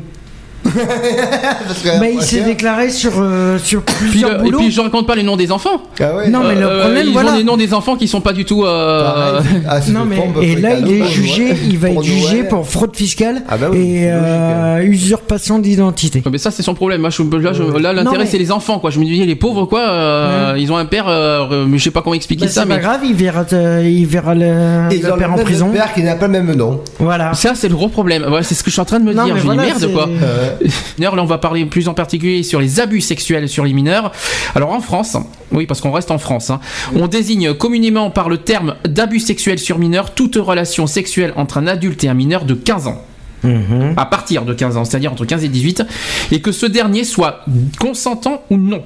[1.67, 4.57] Parce que Mais il s'est déclaré sur, euh, sur Puis, plusieurs le- et boulots.
[4.59, 5.81] puis je raconte pas les noms des enfants.
[5.99, 6.29] Ah ouais.
[6.29, 7.31] Non, mais le Euh, problème, ils voilà.
[7.33, 8.63] ont les noms des enfants qui sont pas du tout.
[8.65, 11.89] euh, Pareil, ah, c'est Non le mais pompe et là il est jugé, il va
[11.89, 12.47] Pour être jugé Noël.
[12.49, 16.21] pour fraude fiscale Ah bah oui, et euh, usurpation d'identité.
[16.31, 17.01] Mais ça c'est son problème.
[17.01, 18.89] Moi, je, là, je- là, Non, l'intérêt mais- c'est les enfants quoi.
[18.89, 19.81] Je me dis les pauvres quoi.
[19.89, 22.75] euh, Ils ont un père, euh, je sais pas comment expliquer Bah, ça, c'est pas
[22.75, 24.45] mais grave, il verra, euh, il verra le,
[24.91, 25.69] Ils le ont père en prison.
[25.69, 26.81] père qui n'a pas le même nom.
[26.99, 27.33] Voilà.
[27.33, 28.25] ça c'est le gros problème.
[28.27, 29.35] Voilà, c'est ce que je suis en train de me Non, dire.
[29.35, 30.07] mais Je me dis voilà, merde c'est- quoi.
[30.21, 30.49] Euh,
[30.97, 34.11] D'ailleurs, là, on va parler plus en particulier sur les abus sexuels sur les mineurs.
[34.55, 35.17] Alors, en France,
[35.51, 36.59] oui, parce qu'on reste en France, hein,
[36.95, 41.67] on désigne communément par le terme d'abus sexuels sur mineurs toute relation sexuelle entre un
[41.67, 43.01] adulte et un mineur de 15 ans.
[43.43, 43.93] Mhm.
[43.97, 45.83] À partir de 15 ans, c'est-à-dire entre 15 et 18,
[46.31, 47.45] et que ce dernier soit
[47.79, 48.83] consentant ou non.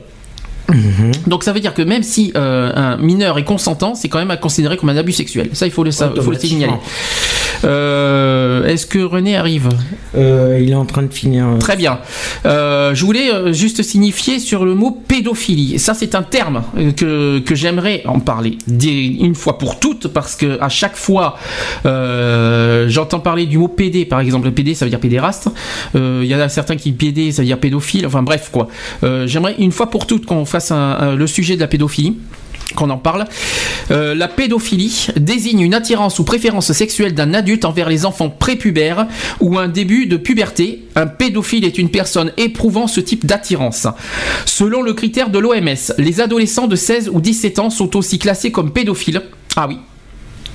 [1.28, 4.32] Donc ça veut dire que même si euh, un mineur est consentant, c'est quand même
[4.32, 5.49] à considérer comme un abus sexuel.
[5.53, 6.74] Ça, il faut le, faut le signaler.
[7.64, 9.70] Euh, Est-ce que René arrive
[10.16, 11.45] Euh, il est en train de finir.
[11.47, 11.99] euh, Très bien.
[12.45, 15.80] Euh, je voulais juste signifier sur le mot pédophilie.
[15.80, 16.64] Ça, c'est un terme
[16.97, 21.38] que, que j'aimerais en parler une fois pour toutes parce que à chaque fois,
[21.86, 24.51] j'entends parler du mot pédé, par exemple.
[24.51, 25.49] Pédé, ça veut dire pédéraste.
[25.95, 28.05] Il y en a certains qui pédé, ça veut dire pédophile.
[28.07, 28.68] Enfin bref, quoi.
[29.26, 32.18] J'aimerais une fois pour toutes qu'on fasse un- un- le sujet de la pédophilie
[32.76, 33.26] qu'on en parle.
[33.91, 39.07] Euh, la pédophilie désigne une attirance ou préférence sexuelle d'un adulte envers les enfants prépubères
[39.39, 40.84] ou un début de puberté.
[40.95, 43.88] Un pédophile est une personne éprouvant ce type d'attirance.
[44.45, 48.51] Selon le critère de l'OMS, les adolescents de 16 ou 17 ans sont aussi classés
[48.51, 49.22] comme pédophiles.
[49.55, 49.78] Ah oui.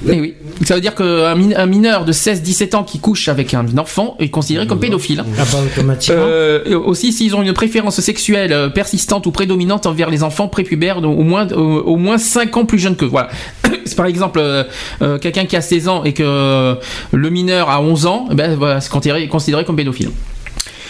[0.09, 0.35] Eh oui.
[0.65, 4.17] Ça veut dire qu'un min- un mineur de 16-17 ans qui couche avec un enfant
[4.19, 5.25] est considéré comme pédophile.
[5.39, 6.17] Ah bah, automatiquement.
[6.21, 11.01] Euh, aussi s'ils ont une préférence sexuelle euh, persistante ou prédominante envers les enfants prépubères
[11.01, 13.31] donc au moins au, au moins 5 ans plus jeunes que voilà.
[13.87, 16.77] C'est par exemple euh, quelqu'un qui a 16 ans et que
[17.13, 20.11] le mineur a 11 ans, eh ben voilà, c'est considéré, considéré comme pédophile.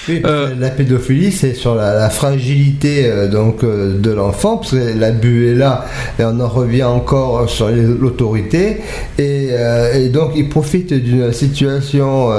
[0.09, 5.55] La pédophilie, c'est sur la, fragilité euh, donc euh, de l'enfant, parce que l'abus est
[5.55, 5.87] là,
[6.19, 8.79] et on en revient encore sur l'autorité,
[9.19, 12.31] et, euh, et donc il profite d'une situation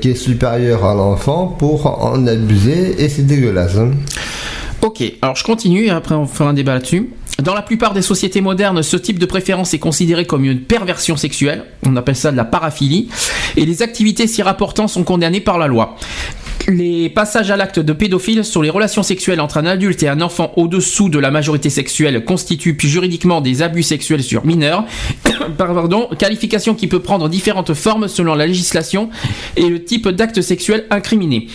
[0.00, 3.76] qui est supérieure à l'enfant pour en abuser, et c'est dégueulasse.
[3.76, 3.90] hein.
[4.82, 7.10] Ok, alors je continue et après on fera un débat là-dessus.
[7.40, 11.16] Dans la plupart des sociétés modernes, ce type de préférence est considéré comme une perversion
[11.16, 11.64] sexuelle.
[11.86, 13.08] On appelle ça de la paraphilie.
[13.56, 15.96] Et les activités s'y rapportant sont condamnées par la loi.
[16.68, 20.20] Les passages à l'acte de pédophile sur les relations sexuelles entre un adulte et un
[20.20, 24.84] enfant au-dessous de la majorité sexuelle constituent juridiquement des abus sexuels sur mineurs.
[25.58, 29.10] Pardon, qualification qui peut prendre différentes formes selon la législation
[29.56, 31.48] et le type d'acte sexuel incriminé.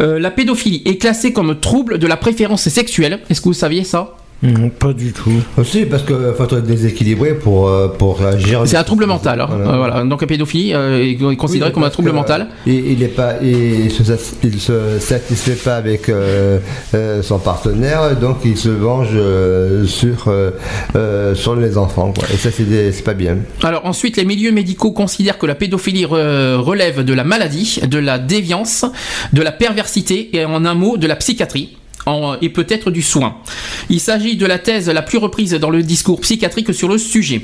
[0.00, 3.20] Euh, la pédophilie est classée comme trouble de la préférence sexuelle.
[3.30, 4.14] Est-ce que vous saviez ça?
[4.42, 5.32] Non, pas du tout.
[5.56, 8.62] Aussi, parce qu'il faut être déséquilibré pour, euh, pour réagir.
[8.66, 9.40] C'est un trouble mental.
[9.40, 9.46] hein.
[9.48, 9.72] Voilà.
[9.72, 10.04] Euh, voilà.
[10.04, 12.48] Donc la pédophilie euh, est considérée Oui, comme un trouble que, mental.
[12.66, 14.02] Il, il pas, il se,
[14.42, 16.58] il se satisfait pas avec euh,
[16.94, 20.50] euh, son partenaire, donc il se venge euh, sur, euh,
[20.94, 22.12] euh, sur les enfants.
[22.12, 22.28] Quoi.
[22.34, 23.38] Et ça, c'est pas bien.
[23.62, 27.98] Alors ensuite, les milieux médicaux considèrent que la pédophilie re- relève de la maladie, de
[27.98, 28.84] la déviance,
[29.32, 31.78] de la perversité et en un mot de la psychiatrie.
[32.06, 33.36] En- et peut-être du soin.
[33.90, 37.42] Il s'agit de la thèse la plus reprise dans le discours psychiatrique sur le sujet.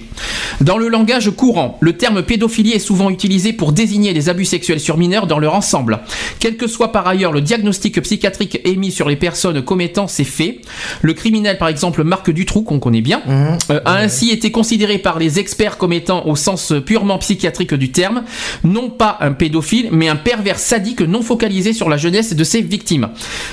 [0.60, 4.80] Dans le langage courant, le terme pédophilie est souvent utilisé pour désigner les abus sexuels
[4.80, 6.00] sur mineurs dans leur ensemble.
[6.38, 10.58] Quel que soit par ailleurs le diagnostic psychiatrique émis sur les personnes commettant ces faits,
[11.02, 13.22] le criminel par exemple Marc Dutroux, qu'on connaît bien,
[13.70, 17.90] euh, a ainsi été considéré par les experts comme étant au sens purement psychiatrique du
[17.92, 18.22] terme,
[18.64, 22.60] non pas un pédophile, mais un pervers sadique non focalisé sur la jeunesse de ses
[22.62, 23.08] victimes.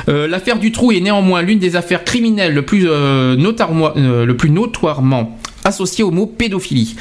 [0.10, 4.50] Euh, L'affaire Dutroux est néanmoins l'une des affaires criminelles le plus, euh, euh, le plus
[4.50, 5.38] notoirement
[5.68, 6.96] associé au mot pédophilie.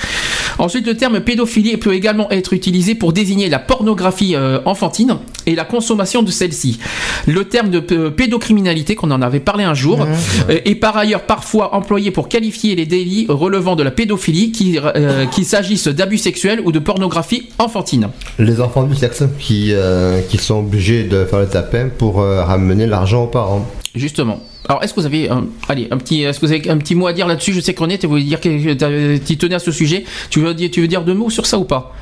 [0.58, 5.54] Ensuite, le terme pédophilie peut également être utilisé pour désigner la pornographie euh, enfantine et
[5.54, 6.78] la consommation de celle-ci.
[7.26, 10.00] Le terme de p- pédocriminalité, qu'on en avait parlé un jour,
[10.48, 14.80] euh, est par ailleurs parfois employé pour qualifier les délits relevant de la pédophilie, qu'il
[14.82, 18.08] euh, s'agisse d'abus sexuels ou de pornographie enfantine.
[18.38, 22.42] Les enfants du sexe qui, euh, qui sont obligés de faire le tapin pour euh,
[22.42, 23.66] ramener l'argent aux parents.
[23.94, 24.40] Justement.
[24.68, 26.94] Alors, est-ce que vous avez, un, allez, un petit, est-ce que vous avez un petit
[26.94, 27.52] mot à dire là-dessus?
[27.52, 30.04] Je sais qu'on est, vous voulez dire que tu tenais à ce sujet.
[30.30, 31.94] Tu veux dire, tu veux dire deux mots sur ça ou pas?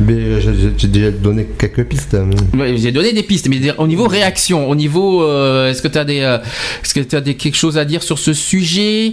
[0.00, 0.40] Mais
[0.78, 2.16] j'ai déjà donné quelques pistes.
[2.58, 5.98] Ouais, J'ai donné des pistes, mais au niveau réaction, au niveau, euh, est-ce que tu
[5.98, 6.38] as des, euh,
[6.82, 9.12] est-ce que tu as des quelque chose à dire sur ce sujet?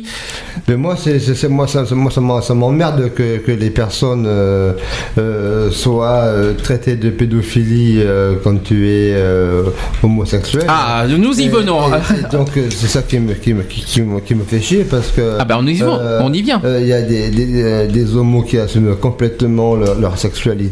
[0.68, 4.74] Mais moi, c'est, moi, ça, moi, ça m'emmerde que, que les personnes euh,
[5.18, 9.64] euh, soient euh, traitées de pédophilie euh, quand tu es euh,
[10.02, 10.64] homosexuel.
[10.68, 11.82] Ah, nous y Et- venons.
[11.90, 14.62] et- donc, euh, c'est ça qui me, qui, me, qui, qui me, qui me fait
[14.62, 15.36] chier parce que.
[15.40, 16.62] Ah ben on y vient, euh, on y vient.
[16.80, 20.69] Il y a des, des, euh, des homos qui assument complètement leur, leur sexualité.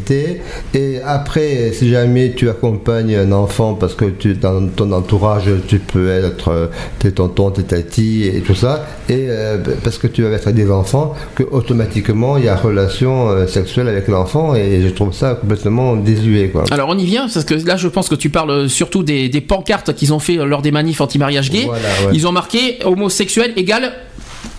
[0.74, 5.78] Et après, si jamais tu accompagnes un enfant parce que tu, dans ton entourage, tu
[5.78, 6.66] peux être euh,
[6.98, 10.70] tes tontons, tes tatis et tout ça, et euh, parce que tu vas être des
[10.70, 14.54] enfants, que automatiquement il y a relation euh, sexuelle avec l'enfant.
[14.54, 16.48] Et je trouve ça complètement désuet.
[16.48, 16.64] Quoi.
[16.70, 19.40] Alors on y vient parce que là je pense que tu parles surtout des, des
[19.40, 21.64] pancartes qu'ils ont fait lors des manifs anti-mariage gay.
[21.66, 22.12] Voilà, ouais.
[22.12, 23.92] Ils ont marqué homosexuel égale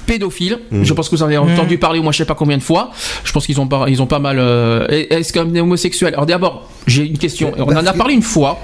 [0.10, 0.58] pédophile.
[0.72, 0.84] Mhm.
[0.84, 2.64] Je pense que vous en avez entendu parler au moins je sais pas combien de
[2.64, 2.90] fois.
[3.24, 4.38] Je pense qu'ils ont pas ils ont pas mal.
[4.40, 7.52] euh, Est-ce qu'un homosexuel Alors d'abord j'ai une question.
[7.58, 8.60] On en a parlé une fois.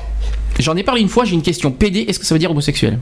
[0.60, 1.26] J'en ai parlé une fois.
[1.26, 1.72] J'ai une question.
[1.72, 2.06] PD.
[2.08, 2.98] Est-ce que ça veut dire homosexuel?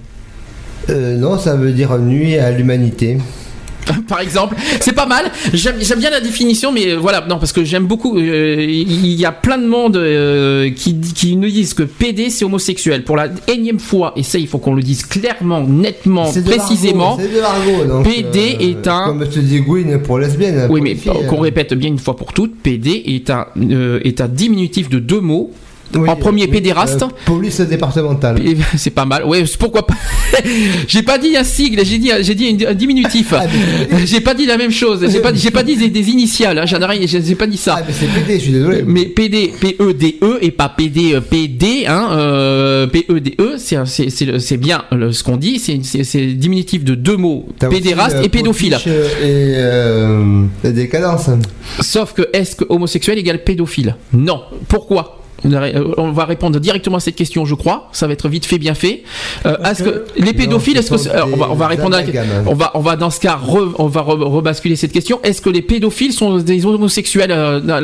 [0.89, 3.17] Euh, non, ça veut dire nuit à l'humanité.
[4.07, 4.55] par exemple.
[4.79, 5.31] C'est pas mal.
[5.53, 8.17] J'aime bien la définition, mais euh, voilà, non, parce que j'aime beaucoup.
[8.17, 12.45] euh, Il y a plein de monde euh, qui, qui nous disent que PD c'est
[12.45, 13.03] homosexuel.
[13.03, 17.17] Pour la énième fois, et ça, il faut qu'on le dise clairement, nettement, précisément.
[17.17, 20.67] de donc, PD est un- Comme je te dis, Gwyn pour lesbienne.
[20.69, 23.47] Oui, pour mais qu'on répète bien une fois pour toutes, PD est un,
[24.03, 25.51] est un diminutif de deux mots.
[25.95, 27.01] Oui, en premier, oui, pédéraste.
[27.03, 28.39] euh, police départementale.
[28.45, 29.25] Et C'est pas mal.
[29.25, 29.93] Ouais, pourquoi pas
[30.87, 33.33] J'ai pas dit un sigle, j'ai dit, j'ai dit un diminutif.
[33.37, 33.43] Ah,
[34.05, 35.05] J'ai pas dit la même chose.
[35.09, 36.57] J'ai pas, j'ai pas dit des, des initiales.
[36.59, 36.65] Hein.
[36.65, 37.05] J'en ai rien.
[37.07, 37.75] J'ai pas dit ça.
[37.79, 38.83] Ah, mais c'est PD, je suis désolé.
[38.85, 44.39] Mais PD, P-E-D-E et pas PD, euh, PD, hein, euh, P-E-D-E, c'est, un- c'est, c'est,
[44.39, 48.29] c'est bien ce qu'on dit, c'est, c'est, diminutif de deux mots, aussi, pédéraste euh, et
[48.29, 48.77] pédophile.
[48.85, 48.89] Et,
[49.23, 51.29] euh, et décadence.
[51.81, 53.95] Sauf que est-ce que homosexuel égale pédophile?
[54.13, 54.41] Non.
[54.67, 55.22] Pourquoi?
[55.97, 57.89] On va répondre directement à cette question, je crois.
[57.91, 59.03] Ça va être vite fait, bien fait.
[59.45, 61.95] Euh, est-ce que, que- les pédophiles, est-ce que alors, on va, on va des répondre
[61.95, 62.43] à la- amalgames.
[62.47, 65.19] on va, on va dans ce cas, re- on va re- rebasculer cette question.
[65.23, 67.81] Est-ce que les pédophiles sont des homosexuels euh, euh,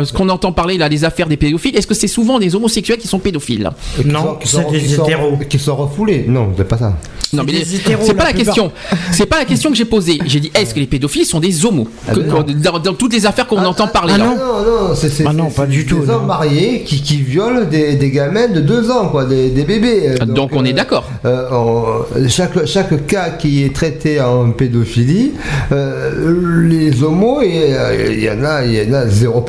[0.00, 2.54] euh, Ce qu'on entend parler là, les affaires des pédophiles, est-ce que c'est souvent des
[2.54, 3.70] homosexuels qui sont pédophiles
[4.00, 5.38] qui Non, c'est sont- des qui sont- hétéros.
[5.48, 6.24] Qui sont refoulés.
[6.28, 6.96] Non, c'est pas ça.
[7.32, 8.70] Non, mais c'est pas la question.
[9.12, 10.18] C'est pas la question que j'ai posée.
[10.26, 11.88] J'ai dit est-ce que les pédophiles sont des homos?
[12.08, 12.20] Ah Que-
[12.52, 14.24] dans, dans toutes les affaires qu'on Ah, entend ah, parler ah, là.
[14.26, 17.64] non, non, non, c'est non, c'est- pas du tout, Des hommes mariés qui, qui violent
[17.64, 20.10] des, des gamins de 2 ans, quoi, des, des bébés.
[20.20, 21.08] Euh, Donc, on est d'accord.
[21.24, 25.32] euh, chaque, chaque cas qui est traité en pédophilie,
[25.72, 29.42] euh, les homos, euh, il y en a, il y en a 0%.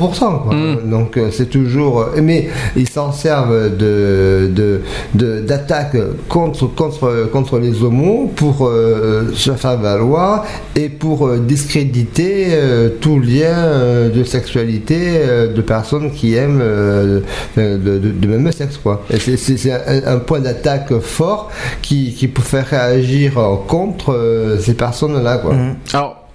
[0.43, 0.55] Quoi.
[0.55, 0.89] Mm.
[0.89, 2.01] Donc euh, c'est toujours.
[2.01, 4.51] euh, Mais ils s'en servent de,
[5.13, 5.97] d'attaques
[6.27, 10.45] contre, contre, contre les homos pour euh, se faire valoir
[10.75, 16.59] et pour euh, discréditer euh, tout lien euh, de sexualité euh, de personnes qui aiment
[16.61, 17.19] euh,
[17.55, 19.03] de, de- de même sexe, quoi.
[19.09, 19.37] Et c'est-
[19.71, 21.49] un, un point d'attaque fort
[21.81, 25.53] qui, qui peut faire réagir euh, contre euh, ces personnes-là, quoi.
[25.53, 25.75] Mhm.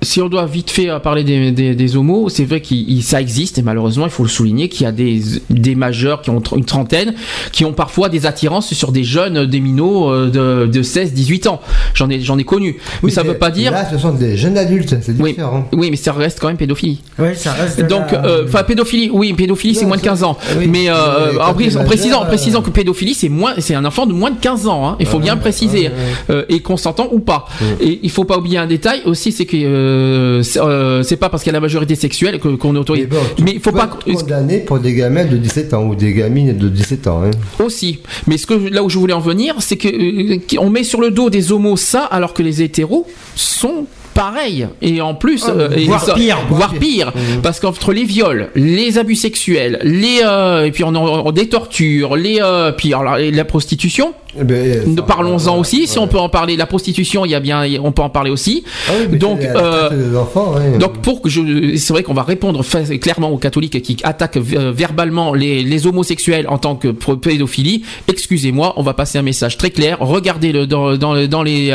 [0.02, 3.20] Si on doit vite fait euh, parler des, des, des homos, c'est vrai que ça
[3.20, 5.20] existe et malheureusement, il faut le souligner qu'il y a des,
[5.50, 7.14] des majeurs qui ont une trentaine
[7.52, 10.30] qui ont parfois des attirances sur des jeunes, euh, des minots euh,
[10.66, 11.60] de, de 16, 18 ans.
[11.94, 12.78] J'en ai, j'en ai connu.
[13.02, 13.72] mais ça veut pas dire.
[13.72, 15.68] Là, ce sont des jeunes adultes, c'est Oui, différent.
[15.72, 17.00] oui, mais ça reste quand même pédophilie.
[17.18, 17.80] Oui, ça reste.
[17.86, 20.36] Donc, la- euh, enfin, pédophilie, oui, pédophilie, c'est moins de ça- 15 ans.
[20.58, 23.84] oui, mais euh, mais en, pré- précisant, en précisant que pédophilie, c'est moins, c'est un
[23.84, 24.88] enfant de moins de 15 ans.
[24.88, 25.90] Hein, il faut bien préciser,
[26.30, 27.46] euh, et consentant ou pas.
[27.80, 29.56] Et il faut pas oublier un détail aussi, c'est que
[29.92, 33.08] euh, c'est euh, c'est pas parce qu'il y a la majorité sexuelle que- qu'on autorise.
[33.08, 35.94] bon, tu mais il faut pas être condamné pour des gamins de 17 ans ou
[35.94, 37.22] des gamines de 17 ans.
[37.24, 37.30] hein.
[37.64, 38.00] aussi.
[38.26, 41.00] Mais ce que là où je voulais en venir, c'est que euh, on met sur
[41.00, 45.50] le dos des homos ça, alors que les hétéros sont pareils et en plus Ah,
[45.52, 47.12] euh, voire pire, voire voire pire
[47.42, 51.48] parce qu'entre les viols les abus sexuels les euh, et puis on a on- des
[51.48, 56.06] tortures les euh, puis alors, la prostitution Eh ben, ça- parlons-en ouais, aussi si on
[56.08, 58.92] peut en parler la prostitution il y a bien on peut en parler aussi Ah
[59.10, 60.78] oui, donc, euh, traite des enfants, ouais.
[60.78, 62.62] donc pour que je, c'est vrai qu'on va répondre
[63.00, 67.82] clairement aux catholiques qui attaquent verbalement les, les homosexuels en tant que pédophilie.
[68.08, 69.96] Excusez-moi, on va passer un message très clair.
[70.00, 71.70] Regardez le dans, dans, le- dans les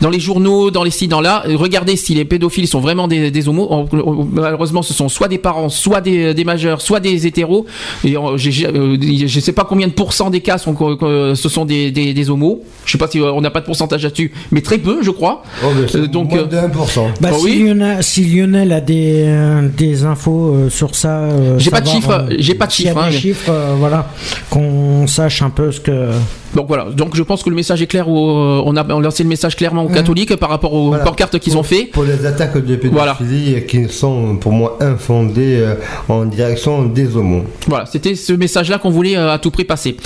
[0.00, 1.42] dans les journaux, dans les sites, dans là.
[1.54, 3.86] Regardez si les pédophiles sont vraiment des, des homos.
[4.32, 7.66] Malheureusement, ce sont soit des parents, soit des, des majeurs, soit des hétéros.
[8.04, 8.96] Et euh, euh,
[9.26, 12.14] je sais pas combien de pourcents des cas sont que- que ce sont des, des,
[12.14, 12.62] des homos.
[12.84, 15.10] Je sais pas si euh, on n'a pas de pourcentage là-dessus, mais très peu, je
[15.10, 15.42] crois.
[15.64, 17.06] Oh, euh, donc, moins euh, de 1%.
[17.20, 17.58] Bah, Ah si, oui.
[17.64, 21.88] Lionel, si Lionel a des, euh, des infos euh, sur ça, euh, J'ai pas de
[21.88, 23.10] chiffres, j'ai pas de chiffres, hein.
[23.10, 24.08] chiffres, euh, voilà,
[24.50, 26.10] qu'on sache un peu ce que.
[26.54, 28.06] Donc voilà, donc je pense que le message est clair.
[28.08, 31.04] Euh, on a on a lancé le message clairement aux catholiques par rapport aux Voilà.
[31.04, 31.84] pancartes qu'ils ont fait.
[31.86, 33.60] Pour les attaques de pédophilie Voilà.
[33.62, 35.74] qui sont pour moi infondées euh,
[36.08, 37.44] en direction des homos.
[37.68, 39.96] Voilà, c'était ce message-là qu'on voulait euh, à tout prix passer.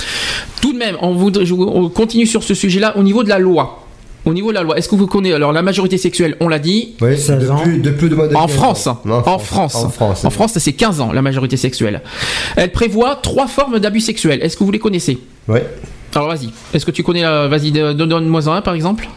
[0.61, 3.39] Tout de même, on, voudrait, je- on continue sur ce sujet-là au niveau de la
[3.39, 3.83] loi.
[4.25, 6.59] Au niveau de la loi, est-ce que vous connaissez alors la majorité sexuelle On l'a
[6.59, 6.95] dit.
[7.01, 7.57] Oui, 16 ans.
[7.65, 8.99] depuis, depuis de En 15 France, ans.
[9.05, 10.25] en France, En France.
[10.25, 12.01] en France, c'est 15 ans la majorité sexuelle.
[12.57, 14.39] Elle prévoit trois formes d'abus sexuels.
[14.41, 15.17] Est-ce que vous les connaissez?
[15.47, 15.59] Oui.
[16.17, 16.49] Alors vas-y.
[16.73, 19.07] Est-ce que tu connais la Vas-y, donne- donne-moi un par exemple.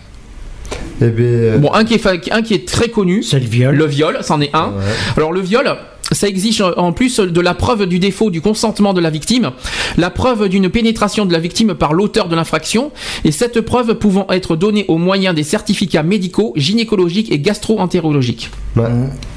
[1.03, 3.23] Eh bien, euh, Bon, un qui est, fa- un qui est très connu.
[3.23, 3.75] C'est le viol.
[3.75, 4.67] Le viol, c'en est un.
[4.67, 4.85] Ouais.
[5.17, 5.77] Alors le viol,
[6.13, 9.53] ça exige en plus de la preuve du défaut du consentement de la victime,
[9.97, 12.91] la preuve d'une pénétration de la victime par l'auteur de l'infraction,
[13.25, 18.51] et cette preuve pouvant être donnée au moyen des certificats médicaux, gynécologiques et gastro-entérologiques.
[18.77, 18.85] ouais.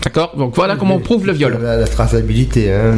[0.03, 0.33] D'accord?
[0.37, 1.57] Donc voilà comment on prouve le viol.
[1.63, 2.73] La, la traçabilité.
[2.73, 2.95] Hein.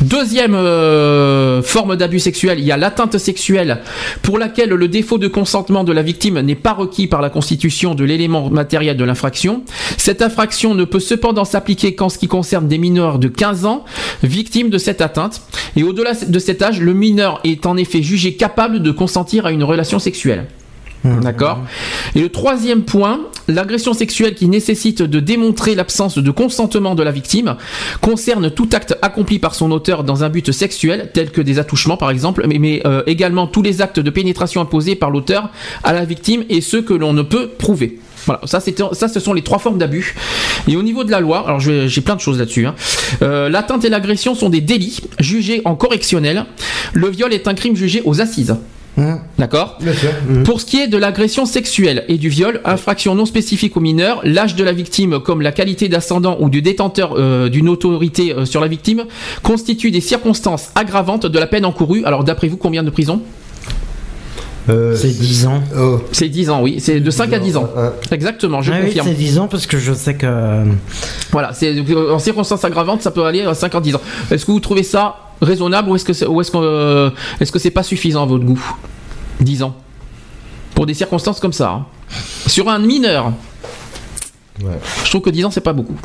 [0.00, 3.80] Deuxième euh, forme d'abus sexuel, il y a l'atteinte sexuelle
[4.22, 7.96] pour laquelle le défaut de consentement de la victime n'est pas requis par la constitution
[7.96, 9.64] de l'élément matériel de l'infraction.
[9.96, 13.84] Cette infraction ne peut cependant s'appliquer qu'en ce qui concerne des mineurs de 15 ans
[14.22, 15.42] victimes de cette atteinte.
[15.74, 19.52] Et au-delà de cet âge, le mineur est en effet jugé capable de consentir à
[19.52, 20.46] une relation sexuelle.
[21.04, 21.60] D'accord?
[22.14, 27.10] Et le troisième point, l'agression sexuelle qui nécessite de démontrer l'absence de consentement de la
[27.10, 27.56] victime
[28.00, 31.96] concerne tout acte accompli par son auteur dans un but sexuel, tel que des attouchements
[31.96, 35.50] par exemple, mais, euh, également tous les actes de pénétration imposés par l'auteur
[35.82, 37.98] à la victime et ceux que l'on ne peut prouver.
[38.26, 40.14] Voilà, ça, ça ce sont les trois formes d'abus.
[40.66, 42.66] Et au niveau de la loi, alors j'ai plein de choses là-dessus.
[42.66, 42.74] hein.
[43.22, 46.44] Euh, l'atteinte et l'agression sont des délits jugés en correctionnel.
[46.92, 48.56] Le viol est un crime jugé aux assises.
[48.98, 49.20] Hum.
[49.38, 50.10] D'accord Bien sûr.
[50.28, 50.42] Mhm.
[50.42, 54.20] pour ce qui est de l'agression sexuelle et du viol, infraction non spécifique aux mineurs,
[54.24, 58.44] l'âge de la victime comme la qualité d'ascendant ou du détenteur euh, d'une autorité euh,
[58.44, 59.04] sur la victime
[59.44, 62.04] constituent des circonstances aggravantes de la peine encourue.
[62.04, 63.22] Alors d'après vous, combien de prison
[64.68, 65.62] Euh, C'est 10 ans.
[65.78, 66.78] oh, C'est 10 ans, oui.
[66.80, 67.70] C'est de 5 à 10 ans.
[67.76, 67.92] hein.
[68.10, 69.06] Exactement, je Ah oui, confirme.
[69.08, 70.64] c'est 10 ans parce que je sais que.
[71.32, 74.00] Voilà, c'est euh, en circonstances aggravantes, ça peut aller à 5 à 10 ans.
[74.30, 77.52] Est-ce que vous trouvez ça raisonnable ou est-ce que c'est, ou est-ce que euh, est-ce
[77.52, 78.60] que c'est pas suffisant à votre goût
[79.40, 79.74] 10 ans?
[80.74, 81.70] Pour des circonstances comme ça.
[81.70, 81.86] hein.
[82.46, 83.32] Sur un mineur,
[84.62, 84.72] Ouais.
[85.04, 85.96] je trouve que 10 ans c'est pas beaucoup.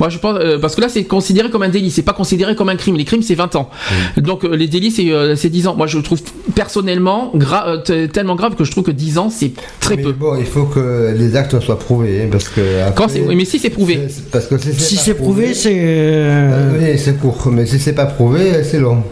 [0.00, 2.54] Moi je pense euh, parce que là c'est considéré comme un délit, c'est pas considéré
[2.54, 2.96] comme un crime.
[2.96, 3.70] Les crimes c'est 20 ans.
[4.18, 5.74] Donc euh, les délits c'est euh, c'est 10 ans.
[5.76, 6.20] Moi je le trouve
[6.54, 10.12] personnellement gra- euh, tellement grave que je trouve que 10 ans c'est très mais peu.
[10.12, 12.60] bon, il faut que les actes soient prouvés, hein, parce que
[12.94, 14.00] Quand après, mais si c'est prouvé.
[14.32, 15.74] parce que si c'est Si c'est prouvé, c'est.
[15.76, 19.02] euh, Euh, oui, c'est court, mais si c'est pas prouvé, c'est long.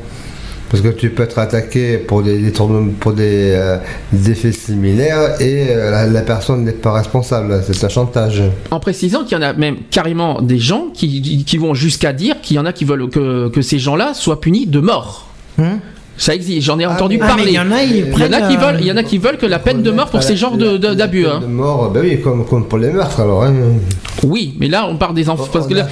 [0.75, 3.77] Parce que tu peux être attaqué pour des, des tournements- pour des, euh,
[4.13, 8.43] des effets similaires et euh, la, la personne n'est pas responsable, c'est un chantage.
[8.73, 12.41] En précisant qu'il y en a même carrément des gens qui, qui vont jusqu'à dire
[12.43, 15.29] qu'il y en a qui veulent que, que ces gens-là soient punis de mort.
[15.61, 15.79] hum.
[16.17, 17.45] Ça existe, j'en ai Ah, entendu mais- Ah, parler.
[17.49, 18.35] il y en a, ils Il y en prennent.
[18.35, 20.09] a qui euh, veulent, il y en a qui veulent que la peine de mort
[20.11, 21.23] pour ces genres d'abus.
[21.23, 21.39] La hein.
[21.41, 23.43] peine de mort, ben oui, comme, comme pour les meurtres alors.
[23.45, 23.53] hein.
[24.25, 25.47] Oui, mais là on parle des enfants.
[25.53, 25.87] Parce que là,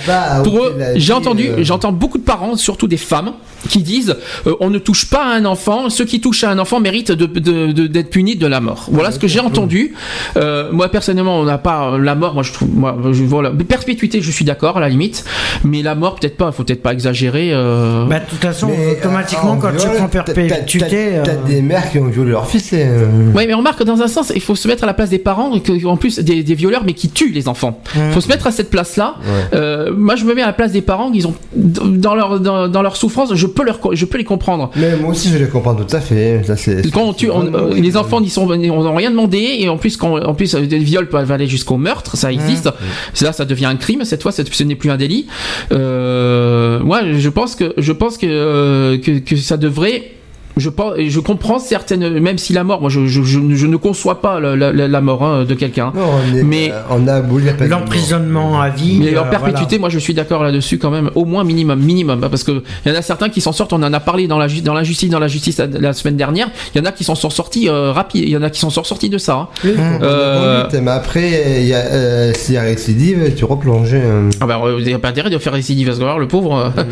[0.45, 1.63] pour eux, j'ai entendu, euh.
[1.65, 3.33] j'entends beaucoup de parents, surtout des femmes,
[3.69, 4.17] qui disent
[4.47, 7.13] euh, on ne touche pas à un enfant, ceux qui touchent à un enfant méritent
[7.13, 8.87] d'être de, de, d'être punis de la mort.
[8.91, 9.95] Voilà ce que j'ai entendu.
[10.37, 12.35] Euh, moi personnellement, on n'a pas la mort.
[12.35, 15.25] Moi je trouve, moi je voilà, perpétuité, je suis d'accord à la limite,
[15.65, 16.53] mais la mort peut-être pas.
[16.53, 17.51] Faut peut-être pas exagérer.
[17.53, 18.07] Euh...
[18.07, 21.21] Bah, de toute façon, Mais, automatiquement, euh, quand tu prends perpétuité.
[21.25, 22.73] T'as euh, des mères qui ont violé leur fils.
[22.73, 24.87] et, euh, Oui, mais on remarque que dans un sens, il faut se mettre à
[24.87, 27.81] la place des parents, et en plus des, des violeurs, mais qui tuent les enfants.
[27.97, 29.17] Il faut se mettre à cette place-là.
[29.21, 29.59] Ouais.
[29.59, 32.69] Euh, moi, je me mets à la place des parents, ils ont dans leur dans,
[32.69, 34.71] dans leur souffrance, je peux leur je peux les comprendre.
[34.77, 36.43] Mais moi aussi, je les comprends tout à fait.
[36.45, 39.97] Ça, c'est, Quand on les enfants n'y sont, on n'ont rien demandé et en plus,
[39.97, 42.69] quand, en plus, des viols peuvent aller jusqu'au meurtre, ça existe.
[43.15, 44.05] C'est Là, ça devient un crime.
[44.05, 45.27] Cette fois, ce n'est plus un délit.
[45.73, 50.13] Euh, moi, je pense que, je pense que, euh, que, que ça devrait.
[50.57, 53.77] Je pense, je comprends certaines, même si la mort, moi, je, je, je, je ne
[53.77, 55.93] conçois pas la, la, la mort hein, de quelqu'un.
[55.95, 56.03] Non,
[56.33, 57.21] on, est, Mais- euh, on a.
[57.67, 58.99] L'emprisonnement à vie.
[59.03, 62.21] Mais en euh, perpétuité, moi je suis d'accord là-dessus quand même, au moins minimum, minimum,
[62.31, 63.73] parce que il y en a certains qui s'en sortent.
[63.73, 65.93] On en a parlé dans la ju- dans la justice, dans la justice la, la
[65.93, 66.49] semaine dernière.
[66.75, 68.25] Il y en a qui s'en sont sortis euh, rapide.
[68.25, 69.35] Il y en a qui s'en sont sortis de ça.
[69.35, 69.49] hein.
[69.65, 69.71] Oui,
[70.03, 73.91] Euh, conduite, Mais après, il y a, euh, s'il y a récidive, tu replonges.
[73.95, 76.73] euh, Ah bah, vous n'avez pas intérêt de faire récidive à ce moment-là, le pauvre.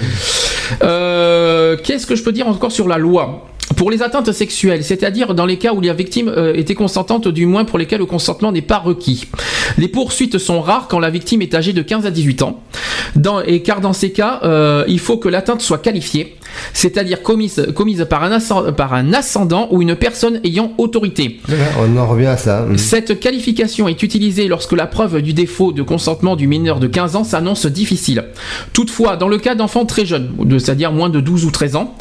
[0.82, 3.47] Euh, Qu'est-ce que je peux dire encore sur la loi?
[3.76, 7.47] Pour les atteintes sexuelles, c'est-à-dire dans les cas où la victime euh, était consentante, du
[7.47, 9.26] moins pour lesquels le consentement n'est pas requis.
[9.78, 12.60] Les poursuites sont rares quand la victime est âgée de 15 à 18 ans,
[13.16, 16.36] dans, et car dans ces cas, euh, il faut que l'atteinte soit qualifiée,
[16.72, 21.40] c'est-à-dire commise, commise par, un ascend- par un ascendant ou une personne ayant autorité.
[21.47, 22.62] voilà, on en revient à ça.
[22.62, 22.78] Mm.
[22.78, 27.16] Cette qualification est utilisée lorsque la preuve du défaut de consentement du mineur de 15
[27.16, 28.24] ans s'annonce difficile.
[28.72, 31.94] Toutefois, dans le cas d'enfants très jeunes, c'est-à-dire moins de 12 ou 13 ans,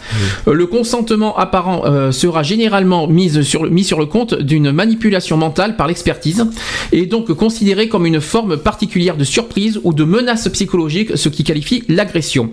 [0.48, 1.38] euh, le consentement
[1.68, 6.46] euh, sera généralement mis sur, le- mis sur le compte d'une manipulation mentale par l'expertise
[6.92, 11.44] et donc considéré comme une forme particulière de surprise ou de menace psychologique, ce qui
[11.44, 12.52] qualifie l'agression.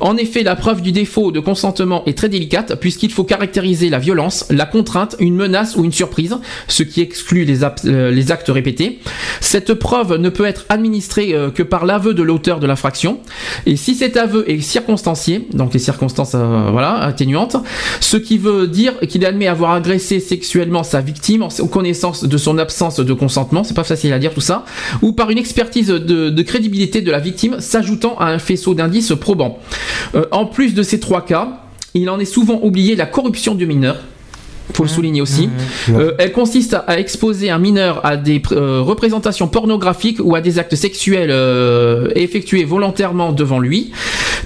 [0.00, 3.98] En effet, la preuve du défaut de consentement est très délicate puisqu'il faut caractériser la
[3.98, 6.36] violence, la contrainte, une menace ou une surprise,
[6.68, 9.00] ce qui exclut les, euh, les actes répétés.
[9.40, 13.20] Cette preuve ne peut être administrée euh, que par l'aveu de l'auteur de l'infraction.
[13.66, 17.56] Et si cet aveu est circonstancié, donc les circonstances voilà atténuantes,
[18.00, 22.58] ce qui veut dire qu'il admet avoir agressé sexuellement sa victime en connaissance de son
[22.58, 24.64] absence de consentement, c'est pas facile à dire tout ça,
[25.02, 29.12] ou par une expertise de, de crédibilité de la victime s'ajoutant à un faisceau d'indices
[29.20, 29.58] probants.
[30.14, 31.60] Euh, en plus de ces trois cas,
[31.94, 33.96] il en est souvent oublié la corruption du mineur.
[34.74, 35.48] Faut le souligner aussi.
[35.90, 40.58] Euh, elle consiste à exposer un mineur à des euh, représentations pornographiques ou à des
[40.58, 43.92] actes sexuels euh, effectués volontairement devant lui.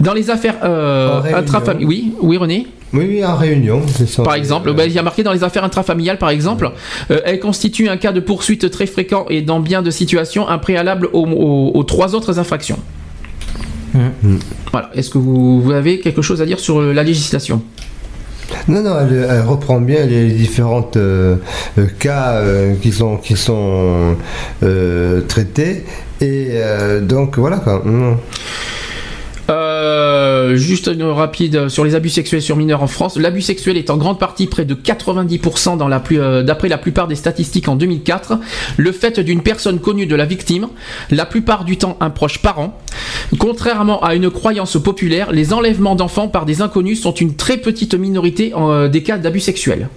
[0.01, 0.57] Dans les affaires
[1.35, 2.67] intrafamiliales, oui, oui René?
[2.93, 3.83] Oui, oui, en réunion.
[3.87, 4.23] c'est ça.
[4.23, 6.71] Par exemple, bah, il y a marqué dans les affaires intrafamiliales, par exemple,
[7.09, 11.09] elle constitue un cas de poursuite très fréquent et dans bien de situations un préalable
[11.13, 12.79] aux, aux- aux trois autres infractions.
[13.95, 14.39] Mhm.
[14.73, 14.91] Voilà.
[14.95, 17.63] Est-ce que vous, vous avez quelque chose à dire sur la législation?
[18.69, 21.37] Non, non, elle, reprend bien les différents euh,
[21.79, 24.17] euh, cas euh, qui sont, qui sont
[25.29, 25.85] traités.
[26.21, 26.59] Et
[27.03, 27.83] donc voilà quoi.
[30.47, 33.17] Euh, juste une rapide sur les abus sexuels sur mineurs en France.
[33.17, 36.79] L'abus sexuel est en grande partie près de 90% dans la plus, euh, d'après la
[36.79, 38.39] plupart des statistiques en 2004.
[38.77, 40.69] Le fait d'une personne connue de la victime,
[41.11, 42.79] la plupart du temps un proche parent.
[43.39, 47.95] Contrairement à une croyance populaire, les enlèvements d'enfants par des inconnus sont une très petite
[47.95, 49.89] minorité euh, des cas d'abus sexuels.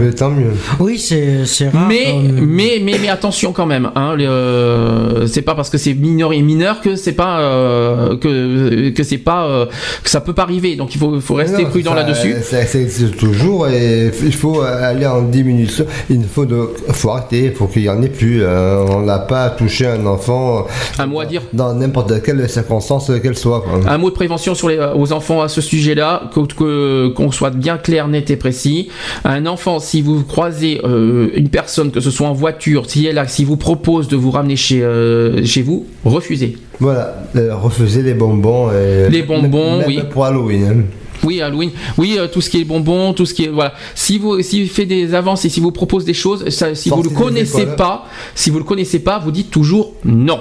[0.00, 0.52] Mais tant mieux.
[0.80, 1.86] Oui, c'est c'est rare.
[1.88, 3.90] Mais, comme- mais, mais, mais attention quand même.
[3.94, 8.90] Hein, euh, c'est pas parce que c'est mineur et mineur que c'est pas euh, que
[8.90, 9.66] que c'est pas euh,
[10.02, 10.76] que ça peut pas arriver.
[10.76, 12.34] Donc il faut, faut rester Non, prudent là-dessus.
[12.76, 15.86] Existe toujours et il faut aller en diminution.
[16.10, 18.42] Il faut, de, faut arrêter, il faut qu'il n'y en ait plus.
[18.42, 20.66] Euh, on n'a pas touché un enfant
[20.98, 21.42] Un mot à dire.
[21.52, 23.62] dans n'importe quelle circonstance qu'elle soit.
[23.62, 23.80] quoi.
[23.90, 27.50] Un mot de prévention sur les, aux enfants à ce sujet-là, que- que- qu'on soit
[27.50, 28.88] bien clair, net et précis.
[29.24, 33.22] Un enfant, si vous croisez euh, une personne, que ce soit en voiture, si elle
[33.28, 36.56] si vous propose de vous ramener chez, euh, chez vous, refusez.
[36.80, 38.70] Voilà, euh, refuser les bonbons.
[38.72, 40.00] Et Les bonbons, même oui.
[40.10, 40.64] Pour Halloween.
[40.64, 40.82] hein.
[41.24, 41.70] Oui, Halloween.
[41.96, 43.72] Oui, euh, tout ce qui est bonbons, tout ce qui est voilà.
[43.94, 47.02] Si vous si fait des avances et si vous propose des choses, ça, si vous
[47.02, 48.04] le connaissez pas,
[48.34, 50.40] si vous le connaissez pas, vous dites toujours non.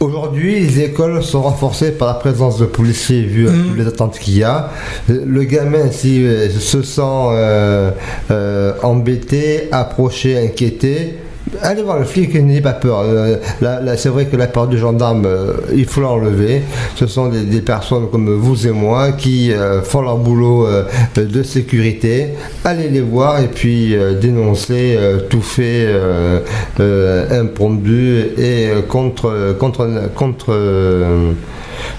[0.00, 4.38] Aujourd'hui, les écoles sont renforcées par la présence de policiers vu toutes les attentes qu'il
[4.38, 4.70] y a.
[5.08, 7.90] Le gamin, s'il euh, se sent euh,
[8.30, 11.14] euh, embêté, approché, inquiété,
[11.62, 13.00] allez voir le flic n'ayez pas peur.
[13.04, 16.62] Euh, là, c'est vrai que la peur du gendarme, euh, il faut l'enlever.
[16.96, 20.66] Ce sont des, personnes comme vous et moi qui euh, font leur boulot
[21.16, 22.28] de sécurité.
[22.64, 24.96] Allez les voir et puis dénoncer
[25.28, 25.86] tout fait
[27.30, 30.54] impromptu et contre contre contre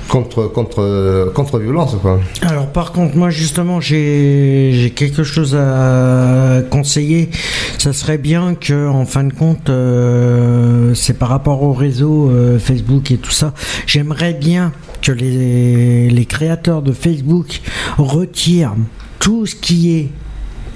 [0.07, 2.19] contre contre contre violence quoi.
[2.41, 7.29] Alors par contre moi justement j'ai quelque chose à conseiller.
[7.77, 12.59] Ça serait bien que en fin de compte euh, c'est par rapport au réseau euh,
[12.59, 13.53] Facebook et tout ça.
[13.85, 14.71] J'aimerais bien
[15.01, 17.61] que les, les créateurs de Facebook
[17.97, 18.75] retirent
[19.19, 20.09] tout ce qui est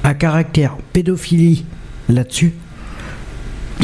[0.04, 1.66] à caractère pédophilie
[2.10, 2.54] là-dessus.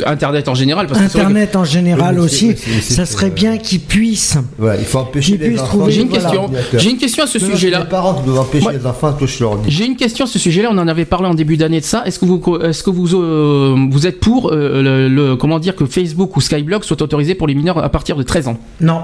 [0.06, 0.88] Internet en général.
[0.88, 4.38] Parce que c'est vrai que- Internet en général Oui, aussi, ça serait bien qu'ils puissent.
[4.57, 5.66] Voilà, il faut empêcher les enfants.
[5.66, 6.44] trouver- J'ai une question.
[6.44, 6.80] ordinateur.
[6.80, 7.80] J'ai une question à ce sujet-là.
[7.80, 9.70] Les parents qui doivent empêcher Moi- les enfants de toucher l'ordi.
[9.72, 10.70] J'ai une question à ce sujet-là.
[10.72, 12.03] On en avait parlé en début d'année de ça.
[12.06, 15.76] Est-ce que vous, est-ce que vous, euh, vous êtes pour euh, le, le- comment dire
[15.76, 18.57] que Facebook ou Skyblog soient autorisés pour les mineurs à partir de 13 ans?
[18.82, 19.02] Non.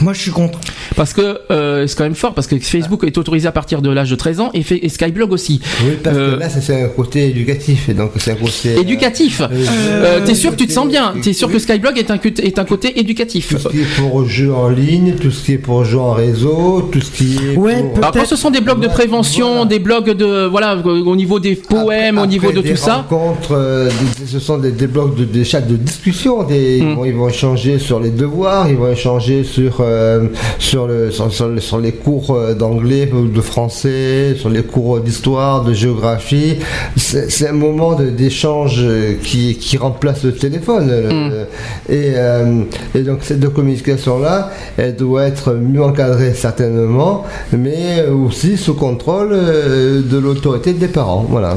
[0.00, 0.58] Moi je suis contre.
[0.96, 3.90] Parce que euh, c'est quand même fort parce que Facebook est autorisé à partir de
[3.90, 5.60] l'âge de 13 ans et, fait- et Skyblog aussi.
[5.84, 8.78] Oui, parce Euh, que là, c'est- un côté éducatif, et donc c'est un côté.
[8.80, 9.40] Éducatif.
[9.42, 11.14] euh, Euh, T'es sûr que tu te sens bien.
[11.22, 13.96] T'es sûr que Skyblog est un, côté- est un côté éducatif Tout ce qui est
[13.96, 17.36] pour jeux en ligne, tout ce qui est pour jeux en réseau, tout ce qui
[17.52, 17.56] est.
[17.56, 19.64] Ouais, pour- quand ce sont des blogs de prévention, voilà.
[19.66, 23.06] des blogs de voilà au niveau des poèmes, Après- au niveau après de tout ça.
[23.50, 23.88] euh,
[24.20, 26.42] des- ce sont des, des blocs de des chats de discussion.
[26.44, 26.94] Des, ils, Mm.
[26.94, 30.26] vont, ils vont échanger sur les devoirs, ils vont échanger sur euh,
[30.58, 34.62] sur, le, sur, sur le- sur les cours euh, d'anglais ou de français, sur les
[34.62, 36.56] cours d'histoire, de géographie.
[36.96, 40.88] C'est un moment d'échange euh, qui, qui remplace le téléphone.
[40.90, 41.44] euh,
[41.88, 42.62] Et, euh,
[42.94, 48.74] et donc cette de communication là, elle doit être mieux encadrée certainement, mais aussi sous
[48.74, 51.26] contrôle euh, de l'autorité des parents.
[51.28, 51.54] Voilà.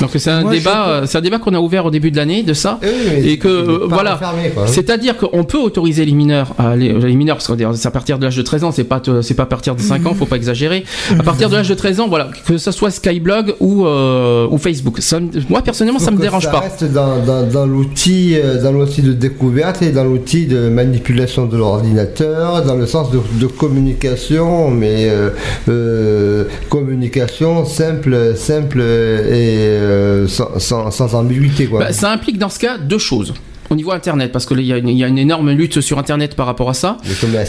[0.00, 2.16] Donc c'est un Moi, débat, euh, c'est un débat qu'on a ouvert au début de
[2.16, 2.78] l'année de ça.
[2.82, 2.88] Oui,
[3.30, 4.18] Et que, euh, voilà.
[4.66, 8.18] C'est-à-dire qu'on peut autoriser les mineurs, à aller- les mineurs, parce que c'est à partir
[8.18, 10.26] de l'âge de 13 ans, c'est pas, c'est pas à partir de 5 ans, faut
[10.26, 10.84] pas exagérer.
[11.18, 14.58] À partir de l'âge de 13 ans, voilà, que ce soit Skyblog ou, euh, ou
[14.58, 14.98] Facebook.
[15.00, 15.18] Ça
[15.48, 16.60] moi personnellement, ça me dérange ça pas.
[16.60, 21.46] reste dans, dans, dans l'outil, euh, dans l'outil de découverte et dans l'outil de manipulation
[21.46, 25.30] de l'ordinateur, dans le sens de, de communication, mais euh,
[25.68, 29.78] euh, communication simple, simple et
[30.28, 31.80] sans, sans, sans ambiguïté, quoi.
[31.80, 33.34] Bah, ça implique dans ce cas deux choses.
[33.74, 35.98] Au niveau Internet, parce qu'il y, a une- il y a une énorme lutte sur
[35.98, 36.96] Internet par rapport à ça.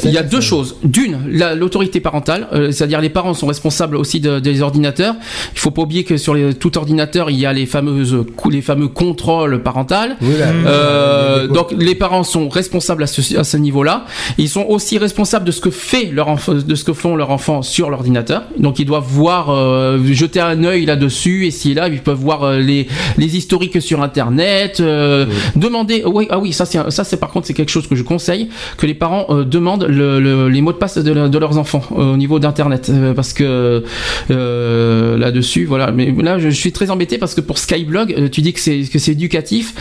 [0.10, 0.76] Il y a deux ça- choses.
[0.84, 5.14] D'une, la- l'autorité parentale, euh, c'est-à-dire les parents sont responsables aussi de- des ordinateurs.
[5.54, 8.18] Il faut pas oublier que sur les, tout ordinateur, il y a les fameuses
[8.50, 10.18] les fameux contrôles parentales.
[10.20, 14.06] Oui, là, Euh, donc les parents sont responsables à ce, à ce niveau-là.
[14.40, 17.30] Ils sont aussi responsables de ce que fait leur enfant, de ce que font leurs
[17.30, 18.44] enfants sur l'ordinateur.
[18.58, 22.44] Donc ils doivent voir, euh, jeter un œil là-dessus et si là ils peuvent voir
[22.44, 22.88] euh, les,
[23.20, 26.04] les historiques sur Internet, euh, demander.
[26.16, 28.04] Oui, ah oui, ça c'est un- ça c'est par contre c'est quelque chose que je
[28.04, 28.48] conseille
[28.78, 31.58] que les parents euh, demandent le- le- les mots de passe de, le- de leurs
[31.58, 33.84] enfants euh, au niveau d'Internet euh, parce que
[34.32, 35.92] euh, là-dessus voilà.
[35.92, 38.60] Mais là je, je suis très embêté parce que pour Skyblog, euh, tu dis que
[38.62, 39.74] c'est que c'est éducatif.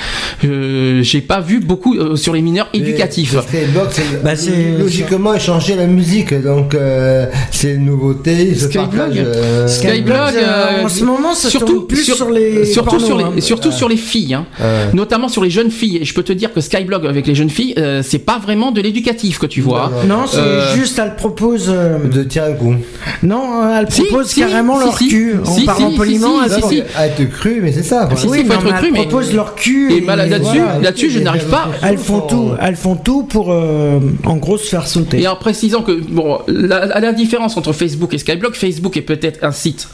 [0.45, 3.37] Euh, J'ai pas vu beaucoup euh, sur les mineurs éducatifs.
[3.41, 8.55] Skyblog, c'est Bah, c'est- logiquement échanger la musique, donc euh, c'est une nouveauté.
[8.55, 9.17] Skyblog.
[9.19, 13.19] euh, Skyblog, euh, en ce moment, ça surtout plus sur, sur les surtout pornos, sur
[13.19, 13.33] les hein.
[13.39, 14.47] surtout sur les filles hein.
[14.61, 17.35] euh, notamment sur les jeunes filles et je peux te dire que Skyblog avec les
[17.35, 20.75] jeunes filles euh, c'est pas vraiment de l'éducatif que tu vois Non, Non, c'est Euh,
[20.75, 21.67] juste, elle propose.
[21.69, 22.75] euh, de tirer un coup.
[23.23, 25.09] Non, elle propose si, carrément si, leur si.
[25.09, 25.35] cul.
[25.45, 28.07] En Si, parlant si, poliment, si, elle être cru, mais c'est ça.
[28.07, 28.17] quoi.
[28.17, 29.93] Si, Oui, si, faut non, être mais cru, elles mais- proposent leur cul.
[29.95, 30.91] Et mal- là-dessus, voilà.
[31.11, 31.69] je n'arrive pas.
[31.83, 35.21] Elles font tout, elles font tout pour, en gros, se faire sauter.
[35.23, 39.45] Et en précisant que bon, la, la différence entre Facebook et Skyblog, Facebook est peut-être
[39.45, 39.89] un site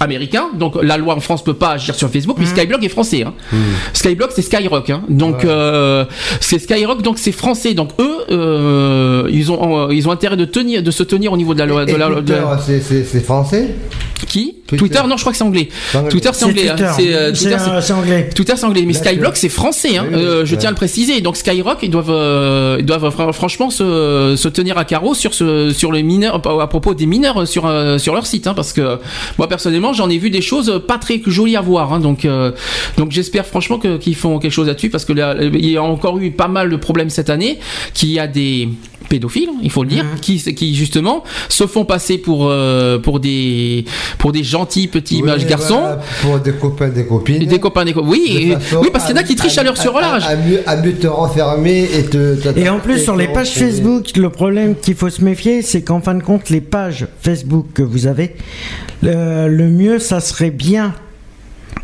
[0.00, 3.22] américain, donc la loi en France peut pas agir sur Facebook, mais Skyblog est français.
[3.24, 3.34] Hein.
[3.92, 5.02] Skyblog c'est Skyrock, hein.
[5.08, 5.48] donc Ouais.
[5.48, 6.04] euh,
[6.40, 10.44] c'est Skyrock, donc c'est français, donc eux euh, ils ont euh, ils ont intérêt de
[10.44, 12.34] tenir de se tenir au niveau de la loi de la, de
[12.80, 13.74] c'est français?
[14.26, 14.57] Qui?
[14.68, 14.76] Twitter.
[14.84, 15.00] Twitter.
[15.08, 15.68] non je crois que c'est anglais.
[16.10, 16.66] Twitter c'est anglais.
[16.68, 16.88] Twitter.
[16.96, 18.28] c'est euh, anglais.
[18.34, 18.92] Twitter c'est anglais, mais.
[18.92, 20.04] Skyblock c'est français, hein.
[20.08, 20.58] Oui, oui, Euh, je ouais.
[20.58, 21.20] tiens à le préciser.
[21.20, 25.32] Donc Skyrock, ils doivent, euh, ils doivent fran- franchement se, se tenir à carreau sur
[25.34, 28.72] ce, sur les mineurs, à propos des mineurs sur euh, sur leur site, hein, parce
[28.72, 28.98] que
[29.38, 32.52] moi personnellement j'en ai vu des choses pas très jolies à voir, hein, donc euh,
[32.98, 35.82] donc j'espère franchement que qu'ils font quelque chose là-dessus, parce que là il y a
[35.82, 37.58] encore eu pas mal de problèmes cette année,
[37.94, 38.68] qu'il y a des
[39.08, 40.20] pédophiles, il faut le dire, Mhm.
[40.20, 43.84] qui, qui justement se font passer pour euh, pour des
[44.18, 45.80] pour des gentils petits Oui, mages garçons.
[45.80, 47.44] voilà, Pour des copains, des copines.
[47.46, 49.62] Des copains, des co- Oui, et- oui, parce qu'il y en a qui trichent à
[49.62, 50.24] leur surlage.
[50.26, 52.34] À, mieux, à mieux te renfermer et te.
[52.36, 53.70] te- Et en plus, sur les pages renfermer.
[53.72, 57.66] Facebook, le problème qu'il faut se méfier, c'est qu'en fin de compte, les pages Facebook
[57.74, 58.34] que vous avez,
[59.02, 60.94] le, le mieux, ça serait bien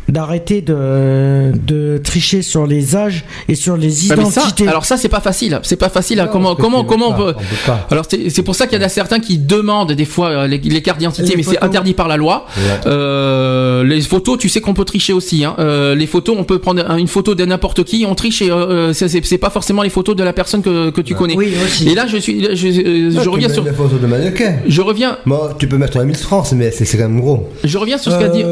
[0.09, 4.67] d'arrêter de, de tricher sur les âges et sur les Ah, ça, identités.
[4.67, 6.19] alors ça c'est pas facile, c'est pas facile.
[6.19, 6.25] hein.
[6.25, 7.87] Non, comment comment comment on pas, peut on peut pas.
[7.91, 10.47] Alors c'est c'est pour ça qu'il y en a certains qui demandent des fois euh,
[10.47, 11.63] les, les cartes d'identité, Les mais c'est photos.
[11.67, 12.45] interdit par la loi.
[12.57, 12.63] Ouais.
[12.87, 15.43] Euh, les photos, tu sais qu'on peut tricher aussi.
[15.45, 15.55] Hein.
[15.59, 18.51] Euh, les photos, on peut prendre un- une photo de n'importe qui, on triche et
[18.51, 21.35] euh, c'est- pas forcément les photos de la personne que, que tu connais.
[21.35, 21.89] Oui, aussi.
[21.89, 24.55] Et là je suis, je, euh, Ah, je tu reviens sur, des photos de mannequin.
[24.67, 27.49] je reviens, Moi, tu peux mettre la Miss France, mais c'est c'est quand même gros.
[27.63, 28.43] je reviens sur ce qu'a dit.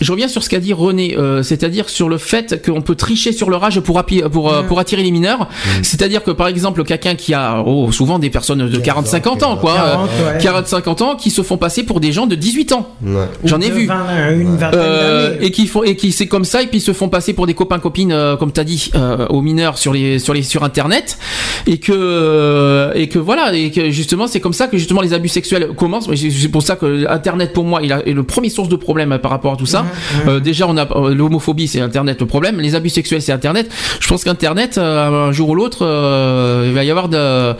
[0.00, 3.32] Je reviens sur ce qu'a dit René, euh, c'est-à-dire sur le fait qu'on peut tricher
[3.32, 5.48] sur leur âge pour, pour, euh, pour attirer les mineurs.
[5.82, 9.74] C'est-à-dire que par exemple, quelqu'un qui a oh, souvent des personnes de 40-50 ans, quoi,
[9.74, 10.82] 40, euh.
[10.82, 12.88] 40-50 ans, qui se font passer pour des gens de 18 ans.
[13.04, 13.26] Ouais.
[13.44, 13.86] J'en ai vu.
[13.86, 15.46] 20, une vingtaine Euh, d'années.
[15.46, 17.46] et qui font et qui c'est comme ça et puis ils se font passer pour
[17.46, 18.90] des copains copines euh, comme t'as dit
[19.30, 21.18] aux mineurs sur les sur les sur internet
[21.66, 25.28] et que et que voilà et que justement c'est comme ça que justement les abus
[25.28, 28.48] sexuels commencent Mais c'est pour ça que internet pour moi il a, est le premier
[28.50, 29.84] source de problème par rapport à tout ça
[30.26, 33.68] Euh, déjà on a euh, l'homophobie c'est internet le problème les abus sexuels c'est internet
[34.00, 37.54] je pense qu'internet euh, un jour ou l'autre euh, il va y avoir de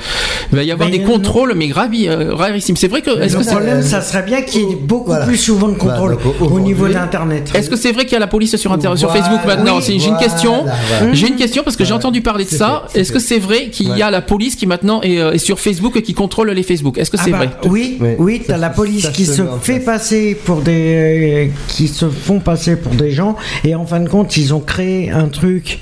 [0.52, 1.12] il va y avoir Mais des non.
[1.12, 4.42] contrôles mais gravi euh, gravissimes c'est vrai que est-ce le que problème, ça serait bien
[4.42, 5.26] qu'il y ait beaucoup voilà.
[5.26, 7.50] plus souvent de contrôle Voilà, donc, au aujourd'hui- niveau d'Internet.
[7.54, 9.76] Est-ce que c'est vrai qu'il y a la police sur, inter- sur Facebook maintenant?
[9.78, 10.64] Oui, J'ai une question.
[10.64, 11.12] voilà.
[11.14, 12.84] J'ai une question parce que j'ai entendu parler de ça.
[12.94, 15.96] Est-ce que c'est vrai qu'il y a la police qui maintenant est, est sur Facebook
[15.96, 16.98] et qui contrôle les Facebook?
[16.98, 17.50] Est-ce que Ah c'est bah, vrai?
[17.68, 18.42] Oui, Oui.
[18.46, 23.10] t'as la police qui se fait passer pour des, qui se font passer pour des
[23.12, 25.81] gens, et en fin de compte, ils ont créé un truc.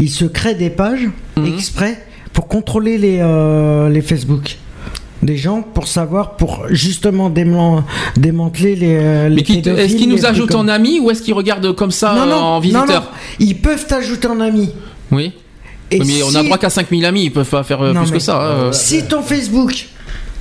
[0.00, 1.46] Ils se créent des pages Mhm.
[1.54, 4.56] exprès pour contrôler les euh, les Facebook
[5.22, 7.82] des gens pour savoir pour justement déman-
[8.16, 11.32] démanteler les, euh, les qui- est-ce qu'ils nous ajoutent comme- en amis ou est-ce qu'ils
[11.32, 13.08] regardent comme ça non, euh, non, en non, visiteur non.
[13.38, 14.68] ils peuvent t'ajouter en ami
[15.10, 15.32] Oui.
[15.90, 17.24] et mais on a droit qu'à 5000 amis.
[17.24, 18.38] Ils peuvent pas faire euh, Non, plus mais- que ça.
[18.66, 18.72] hein.
[18.72, 19.86] Si ton Facebook,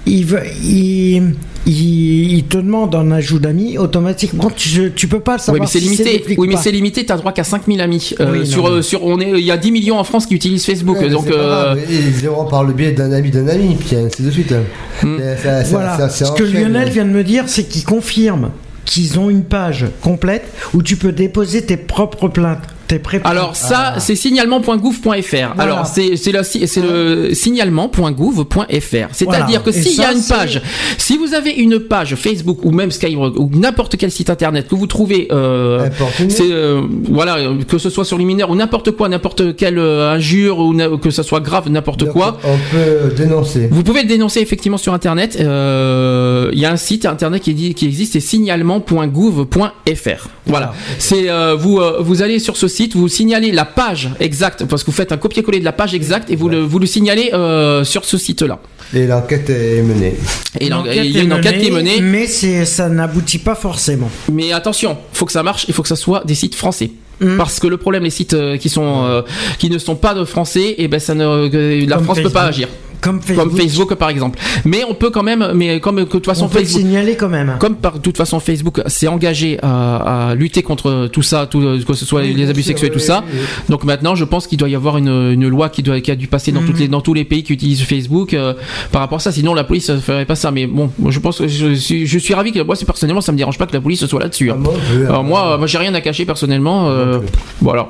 [0.06, 1.34] il, veut, il,
[1.66, 5.68] il, il te demande un ajout d'amis, automatiquement, tu, tu peux pas Oui, savoir mais
[5.68, 6.24] c'est si limité.
[6.30, 7.06] Oui, ou mais c'est limité.
[7.06, 8.14] T'as droit qu'à 5000 amis.
[8.20, 10.04] Euh, Oui, non, sur, mais- euh, sur, on est, il y a 10 millions en
[10.04, 10.98] France qui utilisent Facebook.
[10.98, 11.76] Ouais, mais donc, c'est pas euh,
[12.22, 14.54] grave, par le biais d'un ami d'un ami, puis ainsi de suite.
[15.02, 15.18] Hmm.
[15.20, 15.98] C'est- ça- ça- Voilà.
[15.98, 16.44] ça- ça Ce que.
[16.44, 18.50] Lionel vient de me dire, c'est qu'il confirme
[18.86, 22.60] qu'ils ont une page complète où tu peux déposer tes propres plaintes.
[23.00, 25.60] Tes Alors ça, c'est signalement.gouv.fr.
[25.60, 29.08] Alors c'est c'est le c'est le signalement.gouv.fr.
[29.12, 29.60] C'est-à-dire Voilà.
[29.60, 30.62] que s'il y a une page,
[30.98, 34.76] si vous avez une page Facebook ou même Skyrock ou n'importe quel site internet que
[34.76, 35.90] vous trouvez, euh,
[36.30, 37.38] c'est euh, voilà
[37.68, 41.10] que ce soit sur les mineurs ou n'importe quoi, n'importe quelle euh, injure ou que
[41.10, 42.38] ça soit grave, n'importe quoi.
[42.44, 43.68] On peut dénoncer.
[43.72, 45.38] Vous pouvez le dénoncer effectivement sur internet.
[45.40, 50.28] Euh, Il y a un site internet qui, dit- qui existe, c'est signalement.gouv.fr.
[50.46, 50.74] Voilà.
[51.00, 54.98] C'est vous vous allez sur ce site, vous signalez la page exacte parce que vous
[54.98, 58.04] faites un copier-coller de la page exacte et vous le vous le signalez euh, sur
[58.06, 58.60] ce site-là.
[58.94, 60.16] Et l'enquête est menée.
[60.60, 62.02] Et il y a une est enquête qui est menée.
[62.02, 64.10] Mais c'est- ça n'aboutit pas forcément.
[64.32, 66.92] Mais attention, faut que ça marche, il faut que ça soit des sites français.
[67.20, 67.38] Mm.
[67.38, 69.22] Parce que le problème, les sites euh, qui sont euh,
[69.60, 72.30] qui ne sont pas de français, et ben ça ne que la Comme France peut
[72.30, 72.68] pas agir.
[73.04, 73.50] Comme Facebook.
[73.50, 74.40] Comme Facebook par exemple.
[74.66, 76.82] Mais on peut quand même, mais comme que de toute façon On peut le Facebook.
[76.82, 77.56] signaler quand même.
[77.60, 81.60] Comme par de toute façon Facebook s'est engagé à, à lutter contre tout ça, tout,
[81.88, 83.24] que ce soit Oui, les abus sexuels, oui, tout ça.
[83.70, 86.16] Donc maintenant, je pense qu'il doit y avoir une, une loi qui, doit, qui a
[86.16, 88.54] dû passer dans, toutes les, dans tous les pays qui utilisent Facebook euh,
[88.92, 89.32] par rapport à ça.
[89.32, 90.52] Sinon, la police ne ferait pas ça.
[90.52, 93.38] Mais bon, je pense que je, suis- je suis ravi que moi, personnellement, ça me
[93.38, 94.50] dérange pas que la police soit là-dessus.
[94.52, 94.56] hein.
[94.58, 96.88] Ah, moi, je- Alors moi, moi, j'ai rien à cacher personnellement.
[96.90, 97.20] euh,
[97.62, 97.90] voilà.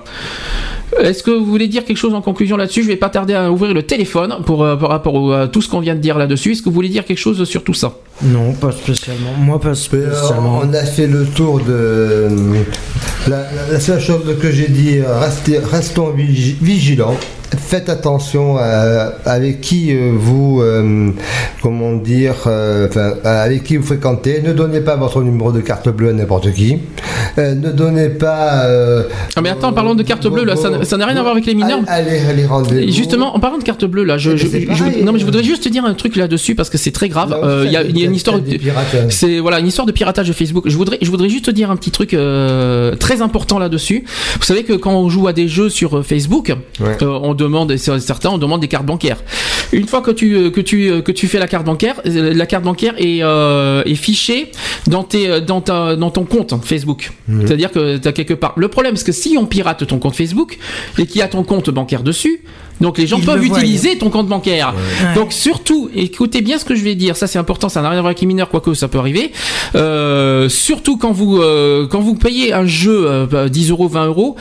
[1.01, 2.83] Est-ce que vous voulez dire quelque chose en conclusion là-dessus?
[2.83, 5.61] Je vais pas tarder à ouvrir le téléphone pour euh, par rapport au- à tout
[5.61, 6.51] ce qu'on vient de dire là-dessus.
[6.51, 7.93] Est-ce que vous voulez dire quelque chose sur tout ça?
[8.21, 9.31] Non, pas spécialement.
[9.39, 10.61] Moi, pas Euh, spécialement.
[10.63, 12.27] on a fait le tour de.
[13.27, 17.17] La, la- la seule chose que j'ai dit, euh, restez, restons vigi- vigilants.
[17.57, 21.09] Faites attention à, avec qui euh, vous, euh,
[21.61, 24.41] comment dire, euh, enfin, avec qui vous fréquentez.
[24.41, 26.77] Ne donnez pas votre numéro de carte bleue à n'importe qui.
[27.37, 28.65] Euh, ne donnez pas.
[29.35, 31.53] Ah mais attends, parlons de carte bleue là, ça n'a- rien à voir avec les
[31.55, 31.79] mineurs.
[31.87, 34.31] Allez, allez, rendez Et Justement, en parlant de carte bleue, là, je,
[35.03, 37.35] non mais je voudrais juste te dire un truc là-dessus parce que c'est très grave.
[37.65, 38.39] Il y, a- il y a une histoire.
[39.09, 40.63] C'est voilà une histoire de piratage de Facebook.
[40.67, 42.09] Je voudrais, je voudrais juste te dire un petit truc
[42.99, 44.03] très important là-dessus.
[44.37, 46.97] Vous savez que quand on joue à des jeux sur Facebook, Ouais.
[47.03, 49.17] on demande, et certains, on demande des cartes bancaires.
[49.71, 52.33] Une fois que tu euh, que tu euh, que tu fais la carte bancaire, euh,
[52.33, 54.51] la carte bancaire est euh, est fichée
[54.87, 57.11] dans tes dans ta dans ton compte Facebook.
[57.45, 58.53] C'est-à-dire que tu as quelque part.
[58.57, 60.57] Le problème, c'est que si on pirate ton compte Facebook
[60.97, 62.41] et qu'il y a ton compte bancaire dessus,
[62.83, 64.73] Donc les gens Ils peuvent voient, utiliser ton compte bancaire.
[64.75, 65.15] Ouais.
[65.15, 67.15] Donc surtout, écoutez bien ce que je vais dire.
[67.17, 67.69] Ça c'est important.
[67.69, 69.31] Ça n'a rien à voir avec les mineurs, quoique ça peut arriver.
[69.75, 74.35] Euh, surtout quand vous euh, quand vous payez un jeu euh, 10 euros, 20 euros.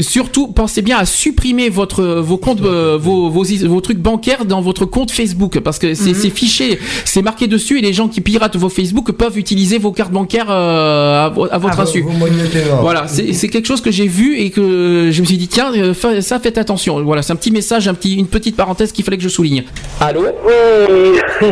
[0.00, 4.84] surtout, pensez bien à supprimer votre vos comptes, vos, vos vos trucs bancaires dans votre
[4.84, 8.56] compte Facebook parce que c'est c'est fiché, c'est marqué dessus et les gens qui piratent
[8.56, 12.04] vos Facebook peuvent utiliser vos cartes bancaires à, vo- à votre Ah, insu.
[12.80, 15.72] Voilà, c'est quelque chose que j'ai vu et que je me suis dit tiens,
[16.20, 17.02] ça faites attention.
[17.02, 19.64] Voilà, c'est un petit message, un petit, une petite parenthèse qu'il fallait que je souligne.
[20.00, 21.18] Allô Oui.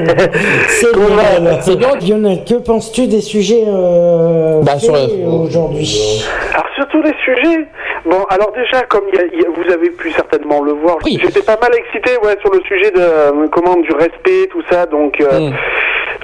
[0.68, 1.58] C'est Lionel.
[1.62, 1.88] C'est bien.
[2.06, 6.22] Lionel, que penses-tu des sujets euh, Bah, le- aujourd'hui?
[6.52, 7.66] Alors sur tous les sujets,
[8.06, 10.72] bon alors déjà comme il y a- il y a- vous avez pu certainement le
[10.72, 11.18] voir, Oui.
[11.22, 14.86] j'étais pas mal excité ouais sur le sujet de euh, comment du respect tout ça
[14.86, 15.52] donc euh, Mm.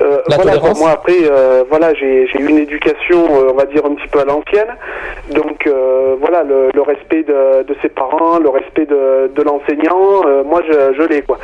[0.02, 0.80] euh, voilà tolérance.
[0.80, 1.18] moi après
[1.68, 3.18] voilà j'ai eu une éducation
[3.50, 4.74] on va dire un petit peu à l'ancienne
[5.30, 5.68] donc
[6.20, 10.94] voilà le, le respect de, de ses parents, le respect de, de l'enseignant, moi je,
[10.96, 11.38] je l'ai quoi.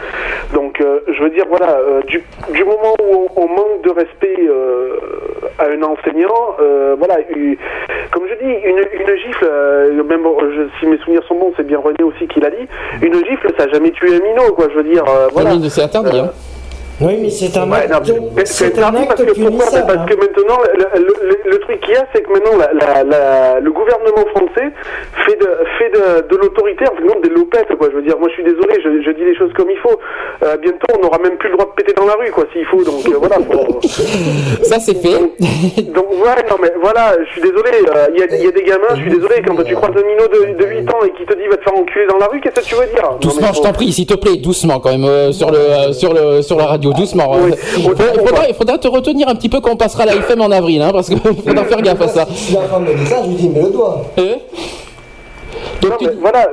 [0.55, 4.37] Donc je veux dire voilà du, du moment où on, on manque de respect
[5.59, 6.57] à un enseignant,
[6.99, 7.17] voilà
[8.13, 9.47] comme je dis une, une gifle,
[10.09, 12.67] même je- si mes souvenirs sont bons, c'est bien René aussi qui l'a dit,
[13.03, 14.67] une gifle ça a jamais tué un minot quoi.
[14.71, 15.55] Je veux dire euh, voilà.
[15.55, 16.19] Oui, c'est interdit.
[16.19, 16.31] hein.
[17.01, 18.13] Oui, mais c'est un Ouais, acte,
[18.45, 19.67] c'est un interdit parce que pourquoi?
[19.87, 22.73] Parce que maintenant, le, le- le- le truc qu'il y a, c'est que maintenant, la,
[22.73, 24.73] la- la- le gouvernement français
[25.25, 25.49] fait de,
[25.79, 27.89] fait de, de l'autorité, en fait, non, des lopettes, quoi.
[27.91, 29.97] Je veux dire, moi, je suis désolé, je, je dis les choses comme il faut.
[30.43, 32.65] Euh, bientôt, on n'aura même plus le droit de péter dans la rue, quoi, s'il
[32.67, 32.83] faut.
[32.83, 33.37] Donc, euh, voilà.
[33.37, 33.81] faut-
[34.65, 35.19] Ça c'est fait.
[35.95, 37.71] donc, ouais, non, mais voilà, je suis désolé.
[37.95, 39.95] euh, Il y, a, il y a des gamins, je suis désolé, quand tu croises
[39.97, 42.19] un minot de, de 8 ans et qui te dit va te faire enculer dans
[42.19, 43.03] la rue, qu'est-ce que tu veux dire?
[43.05, 45.59] Non, mais Doucement, je t'en prie, s'il te plaît, doucement quand même euh, sur le
[45.59, 47.33] euh, sur le sur la radio, doucement.
[47.41, 47.53] Oui.
[47.77, 50.15] Il faudra, il faudra- il faudra te retenir un petit peu quand on passera la
[50.15, 52.27] FM en avril, hein, parce qu'il faudra faire gaffe à ça.
[52.35, 54.05] Si l'enfant me dit ça, je lui dis, mais le doigt.
[54.19, 54.35] Euh
[55.83, 56.47] Non, mais voilà,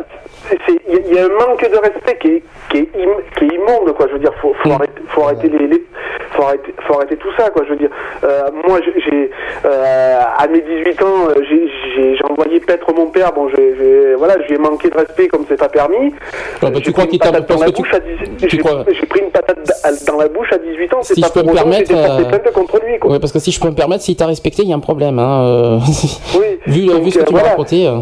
[0.67, 3.21] il y, a- il y a un manque de respect qui est, qui est, im-
[3.37, 4.07] qui est immonde, quoi.
[4.07, 5.83] Je veux dire, faut, faut, arrêter, faut arrêter les, les-
[6.31, 7.63] faut arrêter, faut arrêter tout ça, quoi.
[7.65, 7.89] Je veux dire,
[8.23, 9.31] euh, moi, j'ai- j'ai,
[9.65, 13.31] euh, à mes 18 ans, euh, j'ai- j'ai j'ai envoyé paître mon père.
[13.33, 16.13] Bon, j'ai, j'ai- voilà, je lui ai manqué de respect comme c'est pas permis.
[16.61, 18.49] bah, tu J'ai crois qu'il t'a- dans parce la que tu- bouche à 10 tu
[18.49, 20.99] j'ai- crois- J'ai pris une patate da- dans la bouche à 18 ans.
[21.01, 23.11] C'est Si pas je peux me permettre, j'ai euh, contre lui, quoi.
[23.11, 24.79] Ouais, parce que si je peux me permettre, si t'as respecté, il y a un
[24.79, 25.19] problème.
[25.19, 25.77] Hein, euh,
[26.39, 26.59] Oui.
[26.67, 27.87] vu, Donc, vu ce que euh, tu m'as raconté.
[27.87, 27.99] euh.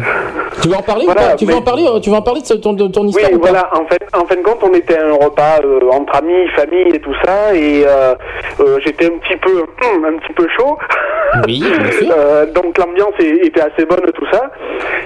[0.62, 1.34] Tu veux en parler ou Voilà, pas?
[1.36, 3.38] Tu veux en parler euh, Tu veux en parler de ton, de ton histoire Oui,
[3.40, 3.68] voilà.
[3.72, 6.94] En fait, en fin de compte, on était à un repas euh, entre amis, famille
[6.94, 8.14] et tout ça, et euh,
[8.60, 9.64] euh, j'étais un petit peu,
[10.06, 10.78] un petit peu chaud.
[11.46, 12.14] Oui, bien sûr.
[12.54, 14.50] Donc l'ambiance était assez bonne, tout ça.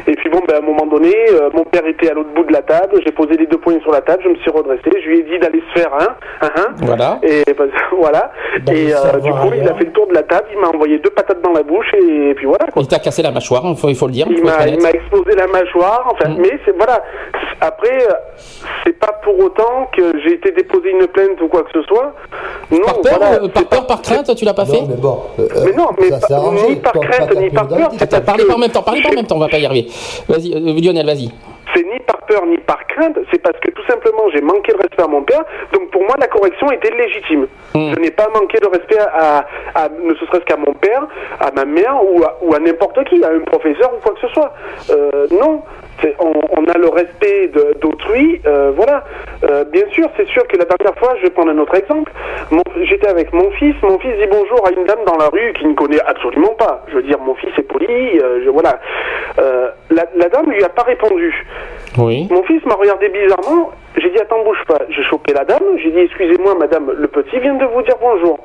[0.06, 1.14] Et puis bon, ben, à un moment donné,
[1.54, 3.00] mon père était à l'autre bout de la table.
[3.04, 4.82] J'ai posé les deux poings sur la table, je me suis redressé.
[4.84, 6.74] Je lui ai dit d'aller se faire un, un, un.
[6.82, 7.18] Voilà.
[7.22, 7.44] Et
[7.98, 8.30] voilà.
[8.70, 8.92] Et
[9.22, 10.46] du coup, il a fait le tour de la table.
[10.52, 12.66] Il m'a envoyé deux patates dans la bouche et, puis voilà.
[12.66, 12.82] Quoi.
[12.82, 14.26] Il t'a cassé la mâchoire, il faut, il faut le dire.
[14.30, 16.36] Il m'a, explosé la mâchoire, enfin, Mm.
[16.40, 17.02] mais c'est voilà.
[17.60, 18.12] Après, euh,
[18.84, 22.14] c'est pas pour autant que j'ai été déposer une plainte ou quoi que ce soit.
[22.70, 24.86] Non, Par peur, voilà, euh, par, peur, pas- par crainte, tu l'as pas fait Non,
[24.88, 25.20] mais bon.
[25.40, 28.54] euh, Mais non, mais ça pas- ni par crainte, ni par peur, Attends, parlez pas
[28.54, 29.88] en même temps, parlez pas en même temps, on va pas y arriver.
[30.28, 31.30] Vas-y, euh, Lionel, vas-y.
[31.74, 34.78] C'est ni par peur ni par crainte, c'est parce que tout simplement j'ai manqué de
[34.78, 35.44] respect à mon père.
[35.72, 37.46] Donc pour moi, la correction était légitime.
[37.74, 37.92] Mm.
[37.94, 41.06] Je n'ai pas manqué de respect à, à- ne serait-ce qu'à mon père,
[41.40, 44.20] à ma mère ou à, ou à n'importe qui, à un professeur ou quoi que
[44.20, 44.52] ce soit.
[44.90, 45.62] Euh, non.
[46.20, 47.50] On, on a le respect
[47.80, 49.02] d'autrui, euh, voilà.
[49.42, 52.12] Euh, bien sûr, c'est sûr que la dernière fois, je vais prendre un autre exemple.
[52.82, 55.66] J'étais avec mon fils, mon fils dit bonjour à une dame dans la rue qui
[55.66, 56.84] ne connaît absolument pas.
[56.88, 58.78] Je veux dire, mon fils est poli, euh, je, voilà.
[59.90, 61.34] La, la dame lui a pas répondu.
[61.98, 63.70] Mon fils m'a regardé bizarrement.
[63.96, 64.78] J'ai dit attends bouge pas.
[64.88, 65.64] J'ai chopé la dame.
[65.82, 68.38] J'ai dit excusez-moi madame, le petit vient de vous dire bonjour.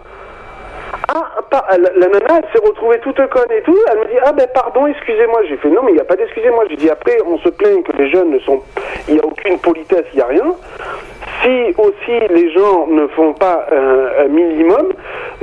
[1.08, 3.78] Ah, pas, la, nana, elle s'est retrouvée toute conne et tout.
[3.92, 5.42] Elle me dit ah ben pardon, excusez-moi.
[5.48, 6.66] J'ai fait non mais il n'y a pas d'excusez-moi.
[6.70, 8.62] J'ai dit après on se plaint que les jeunes ne sont,
[9.08, 10.56] il n'y a aucune politesse, il n'y a rien.
[11.44, 14.94] Si aussi les gens ne font pas un, un minimum,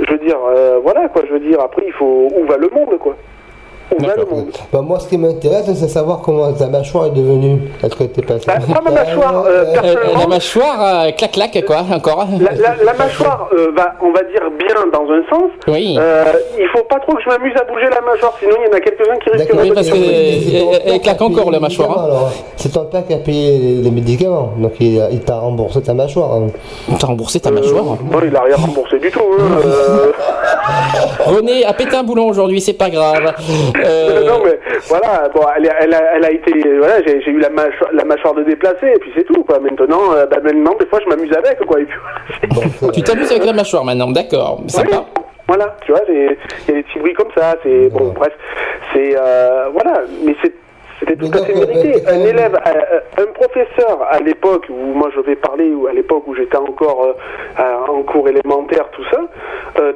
[0.01, 1.21] je veux dire euh, voilà quoi.
[1.27, 3.15] Je veux dire après il faut où va le monde quoi.
[4.71, 7.61] Bah, moi, ce qui m'intéresse, c'est savoir comment ta mâchoire est devenue.
[7.83, 11.11] Est-ce que t'es passé Bah, moi, ma mâchoire, euh, Euh, Euh, personnellement, la mâchoire, euh,
[11.11, 12.25] clac clac quoi, encore.
[12.39, 15.51] La, la- la mâchoire euh, va, on va dire bien dans un sens.
[15.67, 15.97] Oui.
[15.99, 16.23] Euh,
[16.57, 18.77] il faut pas trop que je m'amuse à bouger la mâchoire, sinon il y en
[18.77, 19.53] a quelques-uns qui risquent.
[19.61, 21.51] Oui, de parce me que- dire- C'est ton elle- père elle qui a claque encore,
[21.51, 22.31] la mâchoire, alors.
[22.55, 25.93] C'est ton père qui a payé les, les médicaments, donc il, il t'a remboursé ta
[25.93, 26.33] mâchoire.
[26.33, 26.47] hein.
[26.99, 27.83] T'as remboursé ta mâchoire.
[28.01, 29.19] Bon, il a rien remboursé du tout.
[29.19, 30.11] hein, euh,
[31.25, 33.33] René a pété un boulon aujourd'hui, c'est pas grave.
[33.83, 37.39] Euh, non mais voilà, bon, elle, a- elle a, elle a été, voilà, j'ai eu
[37.39, 39.59] la mâchoire, la mâchoire de déplacer et puis c'est tout quoi.
[39.59, 41.79] Maintenant, euh, bah, maintenant des fois je m'amuse avec quoi.
[41.79, 41.99] Et puis,
[42.49, 44.89] Bon, c'est- tu t'amuses avec la mâchoire maintenant, d'accord, sympa.
[45.17, 48.33] Oui, Voilà, tu vois, il y a des petits bruits comme ça, c'est bon, bref,
[48.93, 50.53] c'est euh, voilà, mais c'est
[50.99, 51.95] C'était tout à fait donc, mérité.
[52.07, 55.93] euh, Un élève, euh, un professeur à l'époque où moi je vais parler, ou à
[55.93, 57.07] l'époque où j'étais encore
[57.59, 59.19] euh, en cours élémentaire, tout ça,
[59.79, 59.93] euh,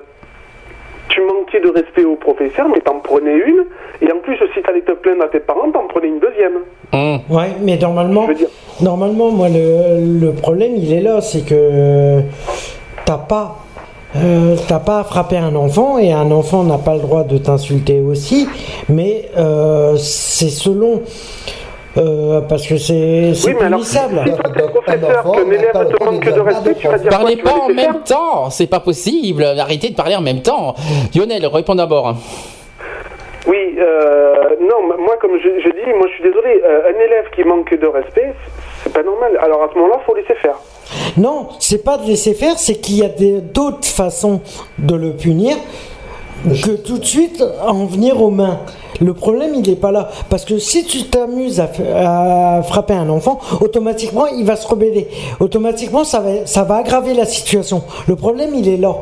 [1.09, 3.65] tu manquais de respect au professeur, mais t'en prenais une,
[4.01, 6.53] et en plus, si t'allais te plaindre à tes parents, t'en prenais une deuxième.
[6.93, 7.19] Hum.
[7.29, 8.47] Ouais, mais normalement, Je veux dire-
[8.81, 12.21] normalement, moi, le, le problème, il est là, c'est que
[13.05, 13.57] t'as pas,
[14.15, 17.37] euh, t'as pas à frapper un enfant et un enfant n'a pas le droit de
[17.37, 18.47] t'insulter aussi,
[18.89, 21.01] mais euh, c'est selon.
[21.97, 24.21] Euh, parce que c'est c'est Oui, mais alors, punissable.
[24.25, 28.67] si toi professeur, te de respect, tu vas dire Parlez pas en même temps, c'est
[28.67, 29.43] pas possible.
[29.43, 30.75] Arrêtez de parler en même temps.
[31.15, 32.15] Lionel, réponds d'abord.
[33.47, 37.25] Oui, euh, non, moi, comme je, je dis, moi, je suis désolé, euh, un élève
[37.35, 38.33] qui manque de respect,
[38.83, 39.37] c'est pas normal.
[39.41, 40.55] Alors, à ce moment-là, faut laisser faire.
[41.17, 44.41] Non, c'est pas de laisser faire, c'est qu'il y a des- d'autres façons
[44.79, 45.55] de le punir
[46.53, 48.59] que tout de suite en venir aux mains.
[49.01, 50.09] Le problème, il n'est pas là.
[50.29, 51.69] Parce que si tu t'amuses à,
[52.57, 55.07] à frapper un enfant, automatiquement, il va se rebeller.
[55.39, 57.81] Automatiquement, ça va, ça va aggraver la situation.
[58.07, 58.95] Le problème, il est là.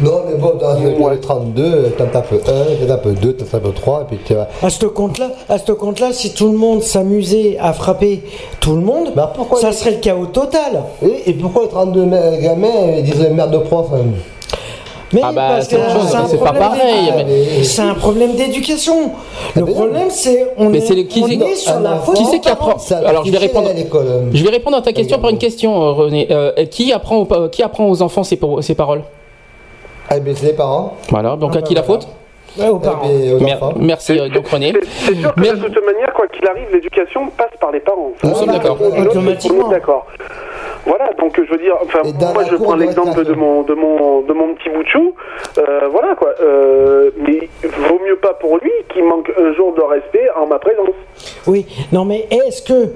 [0.00, 3.74] Non, mais bon, dans le les 32, t'en tapes 1, t'en tapes 2, t'en tapes
[3.74, 4.46] 3, et puis tu vas.
[4.62, 8.22] À ce compte-là, à ce compte-là, si tout le monde s'amusait à frapper
[8.60, 10.84] tout le monde, Bah, pourquoi ça serait le chaos total.
[11.02, 12.68] Et, et pourquoi les 32 ma- gamins
[12.98, 14.04] ils disent merde de prof hein?
[15.12, 19.12] Mais Ah bah, parce c'est pas problème pareil, mais- C'est un problème d'éducation.
[19.56, 19.76] Le mais non.
[19.76, 22.16] problème, c'est on Mais est, c'est le- qui on c'est- est sur la enfant, faute
[22.16, 22.66] Qui des c'est qui parents.
[22.68, 23.70] apprend Ça, Alors je vais répondre.
[23.70, 24.06] à l'école.
[24.06, 24.28] hein.
[24.34, 26.28] Je vais répondre à ta question par une question, euh, René.
[26.30, 29.02] Euh, qui apprend aux, qui apprend aux enfants ces, par- ces paroles
[30.10, 30.94] Ah, mais c'est les parents.
[31.10, 31.36] Voilà.
[31.36, 32.06] Donc à qui la faute
[32.58, 33.06] Ouais, aux Eh parents.
[33.08, 33.72] bien, aux Mer- enfants.
[33.78, 34.72] Merci euh, donc René.
[34.74, 37.80] C'est c'est sûr que Mais- de toute manière, quoi qu'il arrive, l'éducation passe par les
[37.80, 38.10] parents.
[38.24, 38.76] Nous sommes d'accord.
[38.80, 39.64] Automatiquement.
[39.66, 40.06] on est D'accord.
[40.88, 42.00] Voilà, donc je veux dire, enfin,
[42.32, 45.14] moi je prends l'exemple de mon, de mon, de mon petit bout de chou.
[45.58, 46.30] Euh, voilà quoi.
[46.42, 47.48] Euh, mais
[47.88, 50.96] vaut mieux pas pour lui qu'il manque un jour de respect en ma présence.
[51.46, 52.92] Oui, non mais est-ce que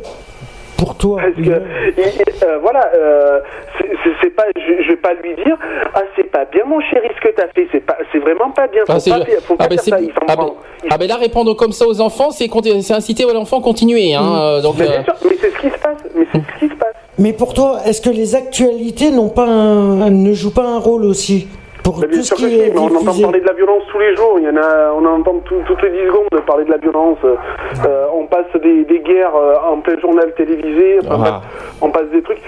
[0.79, 3.41] pour toi, Parce que, il- euh, voilà, euh,
[3.79, 5.57] c'est- pas, je, je vais pas lui dire,
[5.95, 8.67] ah c'est pas bien mon chéri ce que t'as fait, c'est pas, c'est vraiment pas
[8.67, 10.47] bien, faut Ah, pas, faut pas ah, ben, faire c'est- ça, il s'en ah, ben-.
[10.83, 12.49] Il- ah ben là répondre comme ça aux enfants, c'est
[12.91, 14.15] inciter l'enfant à continuer.
[14.15, 16.39] Hein, euh, donc mais euh, bien sûr, mais c'est ce qui se passe, mais c'est
[16.41, 16.95] ce qui se passe.
[17.23, 21.05] Mais pour toi, est-ce que les actualités n'ont pas un- ne jouent pas un rôle
[21.05, 21.47] aussi
[21.85, 23.99] pour bien ce sûr que si, est mais on entend parler de la violence tous
[23.99, 24.35] les jours.
[24.39, 27.19] Il y en a, on entend tout- toutes les 10 secondes parler de la violence.
[27.25, 30.99] Euh, on passe des, des guerres euh, en plein journal télévisé.
[31.11, 31.41] Enfin, Ah.
[31.81, 32.39] on passe des trucs.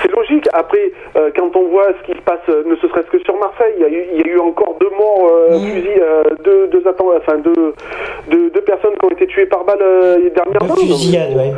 [0.00, 0.48] C'est logique.
[0.52, 3.82] Après, euh, quand on voit ce qui se passe, ne serait-ce que sur Marseille, il
[3.82, 6.82] y a eu, il y a eu encore deux morts, euh, fusils, euh, deux, deux,
[6.86, 7.74] enfin, deux,
[8.30, 10.74] deux, deux personnes qui ont été tuées par balle euh, dernièrement.
[10.74, 11.52] de fusillade, ouais.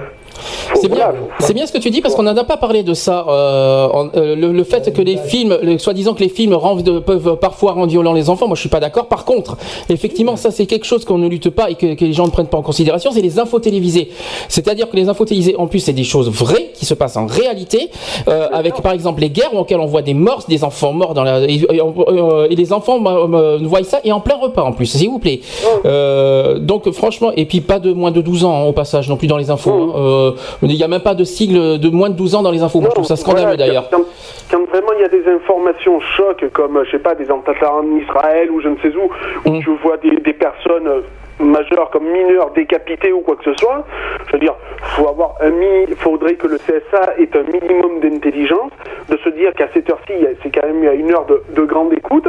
[0.75, 2.95] C'est bien, c'est bien ce que tu dis parce qu'on n'en a pas parlé de
[2.95, 3.25] ça.
[3.29, 7.01] euh, en- euh, le, le fait que les films, le- soi-disant que les films rendent,
[7.01, 9.07] peuvent parfois rendre violents les enfants, moi je suis pas d'accord.
[9.07, 9.57] Par contre,
[9.89, 12.31] effectivement, ça c'est quelque chose qu'on ne lutte pas et que, que les gens ne
[12.31, 14.11] prennent pas en considération, c'est les infos télévisées.
[14.49, 17.27] C'est-à-dire que les infos télévisées, en plus, c'est des choses vraies qui se passent en
[17.27, 17.91] réalité,
[18.29, 21.25] euh, avec par exemple les guerres auxquelles on voit des morts, des enfants morts dans
[21.25, 24.73] la et, et on- et les enfants euh, voient ça et en plein repas en
[24.73, 25.41] plus, s'il vous plaît.
[25.85, 29.17] Euh, donc franchement, et puis pas de moins de 12 ans hein, au passage non
[29.17, 29.71] plus dans les infos.
[29.73, 29.93] hein.
[30.27, 30.33] Euh,
[30.63, 32.81] il n'y a même pas de sigle de moins de 12 ans dans les infos.
[32.81, 33.89] Moi, je trouve ça scandaleux Voilà, d'ailleurs.
[33.91, 34.03] Quand,
[34.51, 37.85] quand vraiment il y a des informations chocs comme, je sais pas, des attentats en
[37.97, 39.11] Israël ou je ne sais où,
[39.49, 39.61] où Mm.
[39.63, 41.01] tu vois des, des personnes euh,
[41.39, 43.85] majeures comme mineures décapitées ou quoi que ce soit,
[44.27, 48.73] je veux dire, faut avoir un mi, faudrait que le CSA ait un minimum d'intelligence,
[49.11, 51.93] de se dire qu'à cette heure-ci, c'est quand même à une heure de, de grande
[51.93, 52.27] écoute,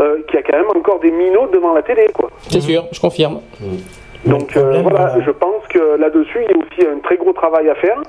[0.00, 2.30] euh, qu'il y a quand même encore des minots devant la télé, quoi.
[2.48, 3.40] C'est sûr, je confirme.
[4.26, 5.20] Donc euh, voilà, voilà.
[5.24, 8.00] je pense que là-dessus, il y a aussi un très gros travail à faire.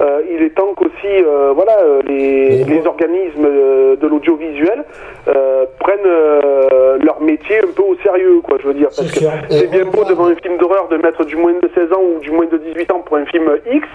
[0.00, 4.84] Euh, il est temps qu'aussi euh, voilà, euh, les, organismes euh, de l'audiovisuel
[5.28, 8.86] euh, prennent euh, leur métier un peu au sérieux, quoi, je veux dire.
[8.88, 11.70] Parce C'est que c'est bien beau devant un film d'horreur de mettre du moins de
[11.74, 13.86] 16 ans ou du moins de 18 ans pour un film X,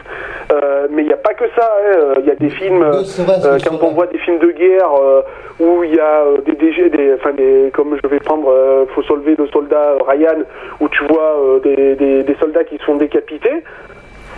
[0.54, 1.70] euh, mais il n'y a pas que ça.
[1.92, 2.14] hein.
[2.20, 5.22] Il y a des films, euh, quand on voit des films de guerre euh,
[5.60, 8.86] où il y a euh, des, DG, des, enfin des, comme je vais prendre, euh,
[8.94, 10.44] faut soulever le soldat Ryan,
[10.80, 13.64] où tu vois euh, des, soldats qui se font décapiter.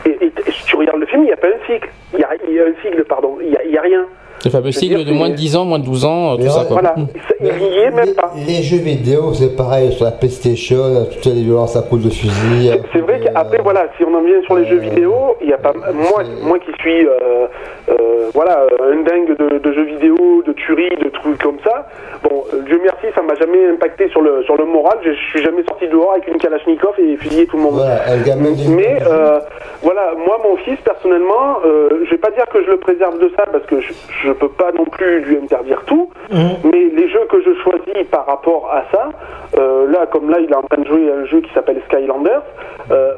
[0.06, 0.32] Et, et,
[0.66, 1.90] tu regardes le film, il n'y a pas un cycle.
[2.14, 3.38] Il y a, y a un sigle, pardon.
[3.41, 4.06] Il n'y a rien.
[4.45, 6.49] Le fameux sigle de moins de c'est- 10 ans, moins de 12 ans, euh, tout
[6.49, 6.66] ça.
[6.70, 6.95] Voilà.
[7.41, 8.32] Il n'y est même pas.
[8.36, 12.10] Les, les jeux vidéo, c'est pareil, sur la PlayStation, toutes les violences à coups de
[12.10, 12.70] fusil.
[12.72, 15.49] C'est- C'est vrai qu'après, euh, voilà, si on en vient sur les jeux vidéo, il
[15.49, 17.48] y a pas moi, moi qui suis, euh,
[17.90, 21.88] euh, voilà, un dingue de, de jeux vidéo, de tueries, de trucs comme ça.
[22.24, 24.98] Bon, euh, Dieu merci, ça m'a jamais impacté sur le sur le moral.
[25.03, 27.74] Je, je suis jamais sorti dehors avec une kalachnikov et fusillé tout le monde.
[27.76, 29.40] Voilà, un gamin de- Mais euh,
[29.82, 33.32] voilà, moi mon fils personnellement, euh, je vais pas dire que je le préserve de
[33.38, 33.94] ça parce que je,
[34.30, 36.38] je je peux pas non plus lui interdire tout, Mhm.
[36.72, 39.10] mais les jeux que je choisis par rapport à ça,
[39.57, 41.81] euh, là, comme là, il est en train de jouer à un jeu qui s'appelle
[41.88, 42.43] Skylanders,
[42.91, 43.14] euh,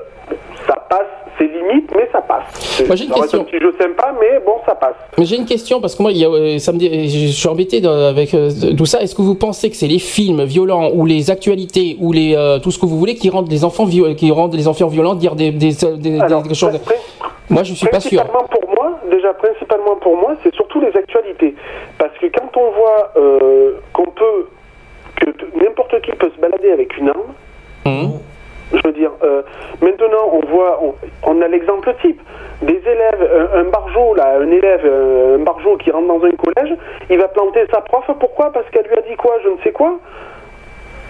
[0.67, 2.81] ça passe, c'est limite, mais ça passe.
[2.87, 3.41] Moi, j'ai une question.
[3.41, 4.95] un petit jeu sympa, mais bon, ça passe.
[5.17, 7.27] Mais j'ai une question parce que moi, il y a, euh, ça me dé- je
[7.31, 9.01] suis embêté avec euh, tout ça.
[9.01, 12.59] Est-ce que vous pensez que c'est les films violents ou les actualités ou les euh,
[12.59, 15.35] tout ce que vous voulez qui rendent les enfants qui rendent les enfants violents dire
[15.35, 16.79] des des, des- des- Alors, des choses
[17.49, 18.21] Moi, je suis pas sûr.
[18.23, 21.55] Principalement pour moi, déjà principalement pour moi, c'est surtout les actualités.
[21.97, 24.47] Parce que quand on voit euh, qu'on peut,
[25.17, 25.29] que
[25.63, 27.33] n'importe qui peut se balader avec une arme,
[27.85, 28.11] Hum.
[28.73, 29.41] Je veux dire, euh,
[29.81, 30.79] maintenant on voit,
[31.23, 32.21] on, a l'exemple type,
[32.61, 36.75] des élèves, un, un là, un élève, euh, un barjot qui rentre dans un collège,
[37.09, 38.51] il va planter sa prof, pourquoi?
[38.51, 39.99] Parce qu'elle lui a dit quoi, je ne sais quoi.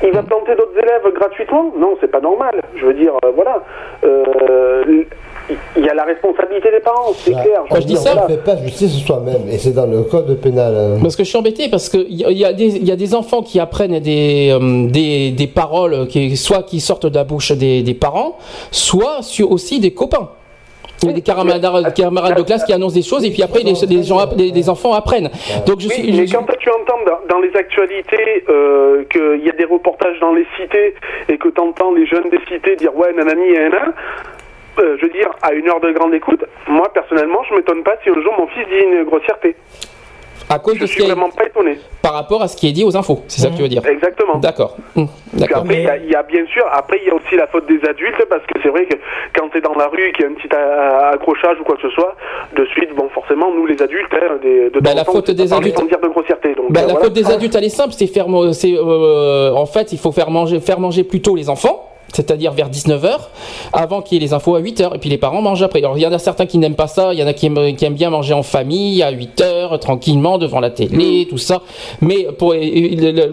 [0.04, 1.72] Il va planter d'autres élèves gratuitement?
[1.78, 2.60] Non, c'est pas normal.
[2.76, 3.62] Je veux dire, euh, voilà.
[4.04, 5.04] Euh,
[5.76, 7.64] Il y a la responsabilité des parents, c'est Bah, clair.
[7.70, 10.40] Quand je dis on ça- ne fait pas justice soi-même, et c'est dans le code
[10.40, 10.74] pénal.
[10.76, 11.00] hein.
[11.02, 12.96] Parce que je suis embêté parce que il y, y a des il y a
[12.96, 17.24] des enfants qui apprennent des euh, des, des paroles qui soit qui sortent de la
[17.26, 18.38] bouche des, des parents,
[18.72, 20.30] soit sur aussi des copains.
[21.04, 23.64] Il y a des camarades, camarades de classe qui annoncent des choses et puis après
[23.64, 25.32] les, les gens app- les, les enfants apprennent.
[25.66, 29.50] Donc je Oui, suis mais quand tu entends dans, dans les actualités euh, qu'il y
[29.50, 30.94] a des reportages dans les cités
[31.28, 33.94] et que tu entends les jeunes des cités dire ouais nanani nanana,
[34.80, 37.94] euh, je veux dire, à une heure de grande écoute, moi personnellement, je m'étonne pas
[38.04, 39.56] si un jour mon fils dit une grossièreté.
[40.50, 41.78] à cause Je de ce suis est, vraiment pas étonné.
[42.02, 43.86] par rapport à ce qui est dit aux infos, c'est ça que tu veux dire.
[43.86, 44.38] Exactement.
[44.40, 44.76] D'accord.
[45.34, 45.60] D'accord.
[45.64, 47.48] après, il y, a- il y a bien sûr, après, il y a aussi la
[47.48, 48.96] faute des adultes, parce que c'est vrai que
[49.36, 50.50] quand tu es dans la rue et qu'il y a un petit
[51.14, 52.16] accrochage ou quoi que ce soit,
[52.56, 55.54] de suite, bon, forcément, nous, les adultes, hein, des, de Bah, la temps, faute des
[55.54, 56.54] adultes- dire de grossièreté.
[56.56, 57.06] Donc, Bah, euh, la voilà.
[57.06, 60.30] faute des adultes, elle est simple, c'est faire, c'est, euh, en fait, il faut faire
[60.30, 61.88] manger, faire manger plus tôt les enfants.
[62.14, 63.10] C'est-à-dire vers 19h,
[63.74, 65.80] avant qu'il y ait les infos à 8h, et puis les parents mangent après.
[65.80, 67.46] Alors il y en a certains qui n'aiment pas ça, il y en a qui
[67.48, 71.62] aiment, qui aiment bien manger en famille, à 8h, tranquillement, devant la télé, tout ça.
[72.02, 72.54] Mais pour,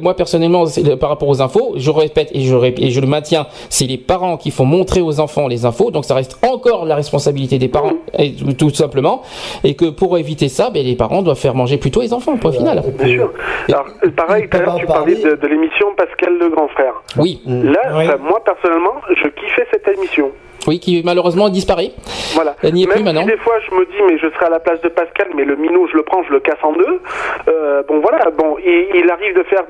[0.00, 0.64] moi personnellement,
[1.00, 4.36] par rapport aux infos, je répète et je, et je le maintiens, c'est les parents
[4.36, 7.92] qui font montrer aux enfants les infos, donc ça reste encore la responsabilité des parents,
[8.18, 9.22] et tout, tout simplement.
[9.64, 12.52] Et que pour éviter ça, ben, les parents doivent faire manger plutôt les enfants, point
[12.52, 12.82] final.
[12.86, 13.32] Et Bien sûr.
[13.68, 16.68] Alors, euh, pareil, tout à l'heure, Comment tu parlais de, de l'émission Pascal le grand
[16.68, 16.92] frère.
[17.16, 18.04] Oui, Là, Oui.
[18.06, 18.67] enfin, moi, personnellement,
[19.16, 20.30] je kiffais cette émission.
[20.66, 21.92] oui, qui malheureusement disparaît.
[22.34, 22.54] Voilà.
[22.62, 23.22] Elle n'y est Même plus maintenant.
[23.22, 25.44] si des fois je me dis mais je serai à la place de Pascal, mais
[25.44, 27.00] le minot je le prends, je le casse en deux.
[27.48, 29.62] Euh, bon voilà, bon il, il arrive de faire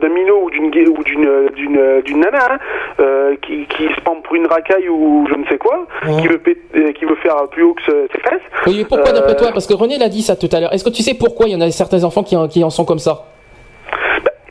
[0.00, 2.58] d'un minot ou d'une ou d'une d'une d'une nana hein,
[3.00, 5.86] euh, qui, qui se prend pour une racaille ou je ne sais quoi,
[6.20, 6.40] qui veut
[6.76, 7.82] euh, qui veut faire plus haut que
[8.12, 8.42] ses fesses.
[8.66, 9.48] Oui, mais pourquoi d'après toi?
[9.52, 10.72] Parce que René l'a dit ça tout à l'heure.
[10.72, 12.70] Est-ce que tu sais pourquoi il y en a certains enfants qui en, qui en
[12.70, 13.24] sont comme ça?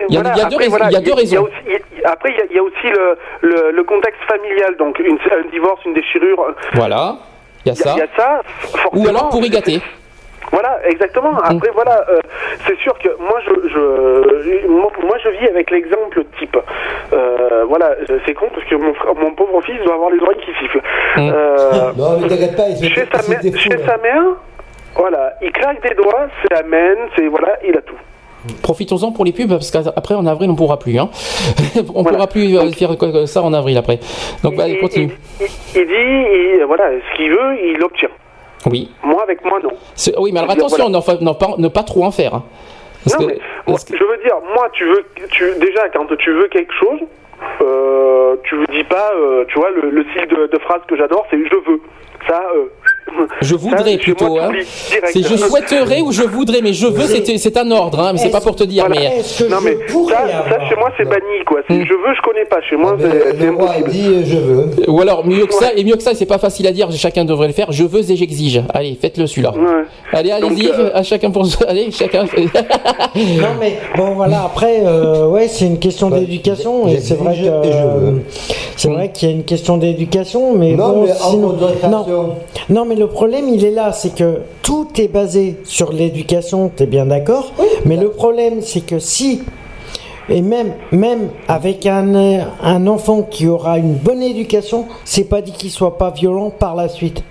[0.10, 1.44] Il y a- y deux après, raisons- il y a deux raisons.
[1.44, 3.84] aussi- il y a- après il y a, il y a aussi le, le, le
[3.84, 6.54] contexte familial, donc une, un divorce, une déchirure.
[6.74, 7.16] Voilà,
[7.66, 7.94] il y a y, ça.
[7.96, 8.42] il y a ça.
[8.60, 9.04] forcément.
[9.04, 9.82] Ou alors pourri gâté.
[10.50, 11.38] Voilà, exactement.
[11.44, 12.20] Après, voilà, euh,
[12.66, 16.58] c'est sûr que moi, je, je, moi, moi, je vis avec l'exemple type.
[17.12, 17.96] Euh, voilà,
[18.26, 20.82] c'est con parce que mon, frère- mon pauvre fils doit avoir les oreilles qui sifflent.
[21.18, 21.32] Mm.
[21.34, 23.86] Euh, Non, mais t'inquiète pas, il se chez sa, il mère, chez hein.
[23.86, 24.24] sa mère,
[24.96, 27.98] voilà, il claque des doigts, c'est amen, c'est voilà, il a tout.
[28.62, 30.98] Profitons-en pour les pubs parce qu'après en avril on pourra plus.
[31.00, 31.10] Hein.
[31.94, 32.10] on Voilà.
[32.18, 32.96] pourra plus euh, faire
[33.28, 34.00] ça en avril après.
[34.44, 35.12] Donc bah, il, continue.
[35.40, 38.10] il- dit, il- voilà, ce qu'il veut, il l'obtient.
[38.70, 38.92] Oui.
[39.04, 39.70] Moi, avec moi, non.
[40.18, 42.34] Oui, mais alors dire, attention, n'en pas- ne pas trop en faire.
[42.36, 42.44] hein.
[43.04, 45.88] Parce non, que- mais moi, parce que- je veux dire, moi, tu veux, tu, déjà,
[45.90, 47.00] quand tu veux quelque chose,
[47.62, 50.98] euh, tu ne dis pas, euh, tu vois, le, le style de, de phrase que
[50.98, 51.80] j'adore, c'est je veux.
[52.28, 52.66] Ça, euh,
[53.42, 54.38] Je voudrais plutôt.
[54.40, 54.50] hein.
[55.12, 58.30] C'est je souhaiterais ou je voudrais, mais je veux, c'est un ordre, hein, mais c'est
[58.30, 58.86] pas pour te dire.
[58.88, 59.02] Voilà.
[59.02, 59.18] Mais
[59.50, 59.78] Non, je mais
[60.10, 61.60] ça, ça, chez moi, c'est banni, quoi.
[61.68, 62.62] C'est Je veux, je connais pas.
[62.70, 63.04] Chez moi, Ah,
[63.40, 63.90] c'est impossible.
[63.90, 64.90] dit euh, je veux.
[64.90, 66.90] ou alors mieux que ça et mieux que ça, c'est pas facile à dire.
[66.92, 67.72] Chacun devrait le faire.
[67.72, 68.62] Je veux et j'exige.
[68.74, 69.54] Allez, faites-le celui-là.
[69.54, 69.84] Ouais.
[70.14, 72.26] Allez, allez-y, euh, à chacun pour allez, chacun.
[73.16, 77.36] Non mais bon voilà après euh, ouais c'est une question Ouais, d'éducation et c'est vrai
[77.36, 78.12] que euh,
[78.76, 82.36] c'est vrai qu'il y a une question d'éducation mais Non, mais en
[82.70, 86.86] non mais le problème il est là c'est que tout est basé sur l'éducation t'es
[86.86, 87.54] bien d'accord
[87.86, 89.44] mais le problème c'est que si
[90.30, 95.52] et même même avec un un enfant qui aura une bonne éducation c'est pas dit
[95.54, 97.24] qu'il soit pas violent par la suite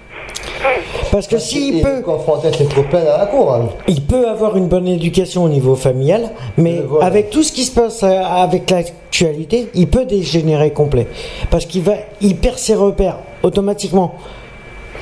[1.11, 2.03] parce que s'il Il peut
[2.45, 3.55] à ses copains à la cour.
[3.55, 3.69] hein.
[3.89, 7.07] il peut avoir une bonne éducation au niveau familial, mais voilà.
[7.07, 11.07] avec tout ce qui se passe euh, avec l'actualité, il peut dégénérer complet.
[11.51, 14.15] Parce qu'il va, il perd ses repères automatiquement.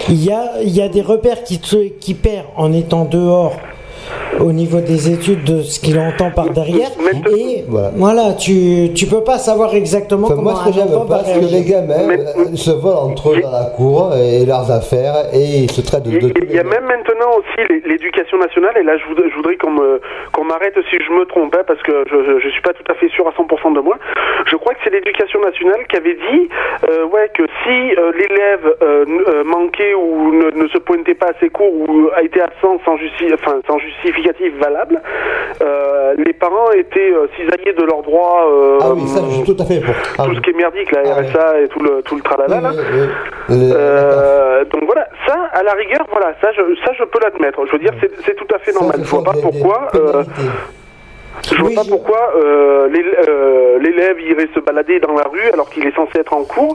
[0.08, 0.30] Il y
[0.80, 1.60] a, des repères qui,
[2.00, 2.16] qui
[2.56, 3.56] en étant dehors
[4.40, 6.88] au niveau des études de ce qu'il entend par derrière.
[7.36, 7.90] Et Voilà.
[7.94, 11.40] voilà, tu, tu peux pas savoir exactement Enfin, comment moi, ce que j'aime pas, c'est
[11.40, 15.14] que les gamins Mais- euh, se volent entre eux dans la cour et leurs affaires
[15.32, 16.10] et ils se traitent de.
[16.10, 19.04] Il de y, il y a même maintenant aussi l'é- l'éducation nationale, et là je
[19.06, 22.62] voudrais, je voudrais qu'on m'arrête si je me trompe, hein, parce que je, je, suis
[22.62, 23.96] pas tout à fait sûr à 100% de moi.
[24.46, 26.48] Je crois que c'est l'éducation nationale qui avait dit
[26.88, 31.38] euh, ouais, que si euh, l'élève euh, manquait ou ne, ne se pointait pas à
[31.40, 33.78] ses cours ou a été absent sans, justi enfin, sans
[34.24, 35.00] justificatif valable,
[35.62, 38.46] euh, les parents étaient euh, cisaillés de leurs droits.
[38.50, 39.94] euh, Ah oui, ça, je suis tout à fait pour.
[40.18, 40.36] Ah tout oui.
[40.36, 41.20] ce qui est merdique, la Ah.
[41.20, 42.70] RSA et tout le, tout le tralala.
[42.70, 43.68] Oui, oui,
[44.72, 47.64] donc voilà, ça, à la rigueur, voilà, ça, je, ça, je peux l'admettre.
[47.66, 47.92] Je veux dire,
[48.24, 48.96] c'est tout à fait ça, normal.
[49.00, 49.90] ce Je vois pas des- pourquoi.
[51.50, 52.88] Je vois Oui, pas pourquoi euh,
[53.28, 56.74] euh, l'élève irait se balader dans la rue alors qu'il est censé être en cours,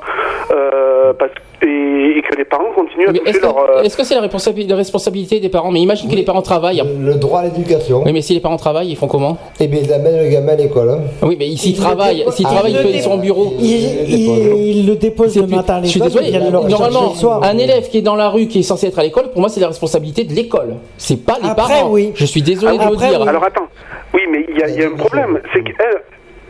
[0.51, 1.31] euh, parce,
[1.61, 3.57] et, et que les parents continuent à toucher Est-ce leur.
[3.57, 5.71] euh, est-ce que c'est la responsabilité, la responsabilité des parents?
[5.71, 6.83] Mais imagine que les parents travaillent.
[6.99, 8.03] Le, droit à l'éducation.
[8.05, 9.37] Oui, mais si les parents travaillent, ils font comment?
[9.59, 10.89] Eh bien, ils amènent le gamin à l'école.
[10.89, 10.99] hein.
[11.23, 13.53] Oui, mais s'ils Ils le travaillent, s'ils Ah, travaillent, ils ils sont au bureau.
[13.59, 16.23] Il, il- il le dépose C'est le matin à Je suis l'école,
[16.69, 19.39] normalement, un élève qui est dans la rue, qui est censé être à l'école, pour
[19.41, 20.75] moi, c'est la responsabilité de l'école.
[20.97, 21.93] C'est pas les parents.
[22.15, 23.21] Je suis désolé de le dire.
[23.27, 23.67] Alors attends,
[24.13, 25.73] oui, mais il y y a un problème, c'est que.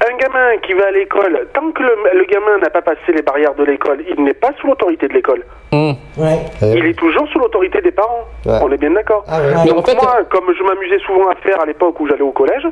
[0.01, 2.99] Euh, un gamin qui va à l'école, tant que le, le gamin n'a pas passé
[3.13, 5.43] les barrières de l'école, il n'est pas sous l'autorité de l'école.
[5.71, 6.39] Ouais.
[6.63, 8.25] Euh, Il est toujours sous l'autorité des parents.
[8.45, 8.57] Ouais.
[8.63, 9.23] On est bien d'accord.
[9.27, 9.53] Ah ouais.
[9.65, 12.23] Mais Donc en fait- moi, comme je m'amusais souvent à faire à l'époque où j'allais
[12.23, 12.63] au collège,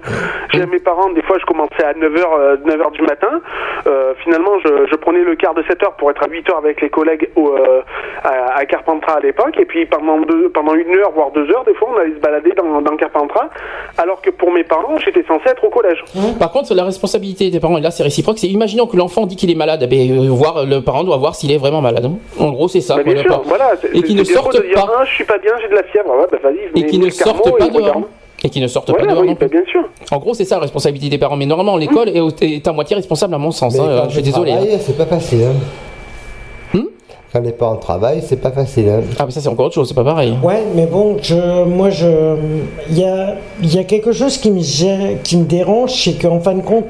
[0.52, 3.40] j'ai mes parents, des fois je commençais à 9h, 9h du matin.
[3.86, 6.90] Euh, finalement, je, je prenais le quart de 7h pour être à 8h avec les
[6.90, 7.82] collègues au, euh,
[8.24, 9.58] à, à Carpentras à l'époque.
[9.60, 12.20] Et puis pendant, deux, pendant une heure, voire deux heures, des fois, on allait se
[12.20, 13.50] balader dans, dans Carpentras.
[14.00, 16.04] Alors que pour mes parents, j'étais censé être au collège.
[16.40, 19.36] Par contre, la responsabilité des parents, et là c'est réciproque, c'est imaginons que l'enfant dit
[19.36, 22.10] qu'il est malade, eh ben, euh, voir, le parent doit voir s'il est vraiment malade.
[22.40, 22.96] En gros, c'est ça.
[22.98, 23.44] Mais quoi, bien le sûr, parent.
[23.48, 23.72] voilà.
[23.82, 24.88] c'est- Et qui ne sortent pas.
[25.00, 26.10] Ah, je suis pas bien, j'ai de la fièvre.
[26.10, 28.02] Ouais, bah vas-y, Et qui ne sortent pas dehors.
[28.44, 29.58] Et qui ne sortent pas dehors oui, non bah, plus.
[29.58, 29.82] bien sûr.
[30.12, 31.36] En gros, c'est ça la responsabilité des parents.
[31.36, 33.80] Mais normalement, l'école est, est à moitié responsable à mon sens.
[33.80, 34.02] Hein.
[34.04, 34.52] quand Je suis désolé.
[34.52, 34.78] hein.
[34.80, 35.40] C'est pas facile.
[35.44, 35.54] hein.
[37.34, 38.88] Quand les parents travaillent, c'est pas facile.
[38.88, 39.02] hein.
[39.20, 40.34] Ah, mais ça c'est encore autre chose, c'est pas pareil.
[40.42, 42.36] Ouais, mais bon, je, moi, je,
[42.90, 46.14] il y a, il y a quelque chose qui me gêne- qui me dérange, c'est
[46.14, 46.86] qu'en fin de compte,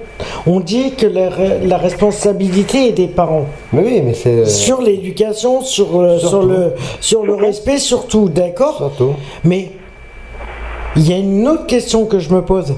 [0.46, 4.30] on dit que la, re- la responsabilité est des parents Mais oui, mais c'est.
[4.30, 8.78] euh, sur l'éducation, sur, euh, sur le, sur le respect, surtout, d'accord?
[8.78, 9.14] Surtout.
[9.44, 9.72] Mais
[10.96, 12.76] il y a une autre question que je me pose.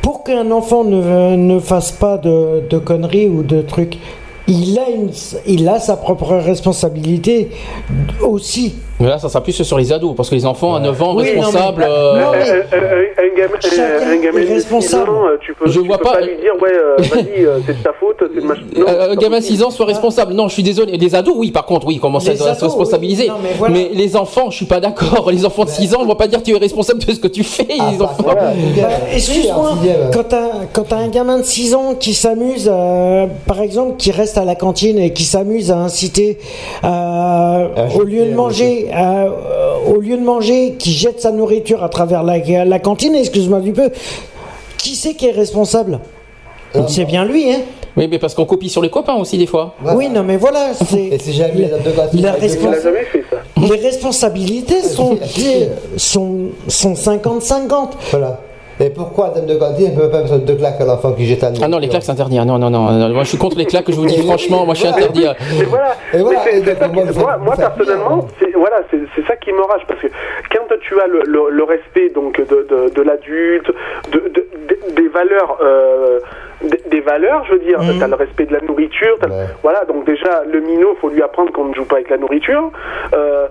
[0.00, 3.98] Pour qu'un enfant ne, ne fasse pas de, de conneries ou de trucs,
[4.46, 5.10] il a, une,
[5.46, 7.50] il a sa propre responsabilité
[8.20, 8.74] aussi.
[9.04, 11.14] Mais là, ça sera plus sur les ados, parce que les enfants à 9 ans
[11.14, 11.82] Oui, non, mais- responsables.
[11.86, 12.40] euh, Non, mais-
[13.24, 15.04] Un- gamin- Chacun un gamin est de responsable.
[15.04, 16.96] 6 ans, euh, tu peux, Je tu vois peux pas- pas lui dire, ouais, euh,
[16.98, 19.42] vas-y, euh, c'est de ta faute, c'est de ma Non, un gamin de possible.
[19.42, 20.32] 6 ans soit responsable.
[20.34, 20.96] Non, je suis désolé.
[20.96, 22.38] Les ados, oui, par contre, oui, ils commencent à oui.
[23.28, 23.74] Non, mais voilà.
[23.92, 25.30] les enfants, je suis pas d'accord.
[25.30, 27.28] Les enfants de 6 ans, on va pas dire tu es responsable de ce que
[27.28, 27.66] tu fais.
[27.80, 28.22] Ah, les bah, enfants.
[28.22, 28.52] voilà.
[28.80, 29.72] Bah, Excuse-moi,
[30.74, 34.44] quand t'as un gamin de 6 ans qui s'amuse, euh, par exemple, qui reste à
[34.44, 36.38] la cantine et qui s'amuse à inciter,
[36.84, 39.28] au lieu de manger, euh,
[39.86, 43.72] au lieu de manger, qui jette sa nourriture à travers la, la cantine, excuse-moi du
[43.72, 43.90] peu,
[44.78, 46.00] qui c'est qui est responsable
[46.88, 47.60] C'est bien lui, hein
[47.96, 49.74] Oui, mais parce qu'on copie sur les copains aussi, des fois.
[49.80, 49.96] Voilà.
[49.98, 51.78] Oui, non, mais voilà, c'est Et si jamais la
[52.12, 53.36] Il a respons- jamais fait ça.
[53.60, 55.18] les responsabilités sont
[55.96, 57.88] sont sont 50-50.
[58.10, 58.40] Voilà.
[58.80, 61.44] Et pourquoi Dame de cantine ne peut pas mettre deux claques à l'enfant qui jette
[61.44, 62.38] un Ah non, les claques, c'est interdit.
[62.40, 62.90] Ah Non, non, non.
[62.90, 63.08] non.
[63.10, 64.64] Moi, je suis contre les claques, je vous dis franchement.
[64.64, 65.26] Moi, je suis interdit.
[65.68, 69.82] Voilà, Et voilà, Mais et ça qui- moi, personnellement, c'est voilà, c'est ça qui m'enrage
[69.86, 70.06] parce que
[70.52, 73.70] quand tu as le, le- le respect donc de, de, de l'adulte,
[74.12, 76.18] de, de- de- des valeurs, euh,
[76.62, 77.98] des, des valeurs, je veux dire, Mhm.
[78.00, 79.46] t'as le respect de la nourriture, Ouais.
[79.62, 82.70] voilà, donc déjà le minot, faut lui apprendre qu'on ne joue pas avec la nourriture.
[83.12, 83.46] Euh,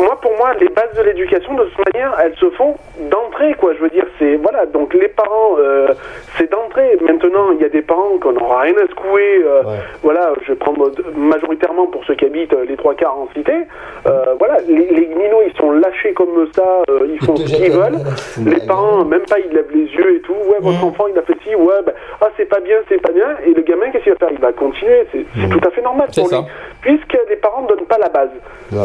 [0.00, 2.74] moi, pour moi, les bases de l'éducation, de toute manière, elles se font
[3.10, 3.74] d'entrée, quoi.
[3.74, 4.66] Je veux dire, c'est voilà.
[4.66, 5.88] Donc les parents, euh,
[6.36, 6.96] c'est d'entrée.
[7.00, 9.42] Maintenant, il y a des parents qu'on n'aura rien à secouer.
[9.44, 9.76] euh, Ouais.
[10.02, 13.52] Voilà, je vais prendre majoritairement pour ceux qui habitent euh, les trois quarts en cité.
[14.06, 16.82] Euh, voilà, les, les minots, ils sont lâchés comme ça.
[16.88, 17.98] euh, ils font ce qu'ils veulent.
[18.46, 20.32] Les parents, même pas, ils lèvent les yeux et tout.
[20.48, 21.54] Ouais, votre enfant, il a fait ci.
[21.54, 23.36] Ouais, ben, ah, c'est pas bien, c'est pas bien.
[23.46, 24.28] Et le gamin, qu'est-ce qu'il va faire?
[24.32, 25.06] Il va continuer.
[25.12, 26.38] C'est c'est tout à fait normal pour ça.
[26.38, 26.44] lui,
[26.80, 28.30] puisque les parents ne donnent pas la base.
[28.72, 28.78] Ouais.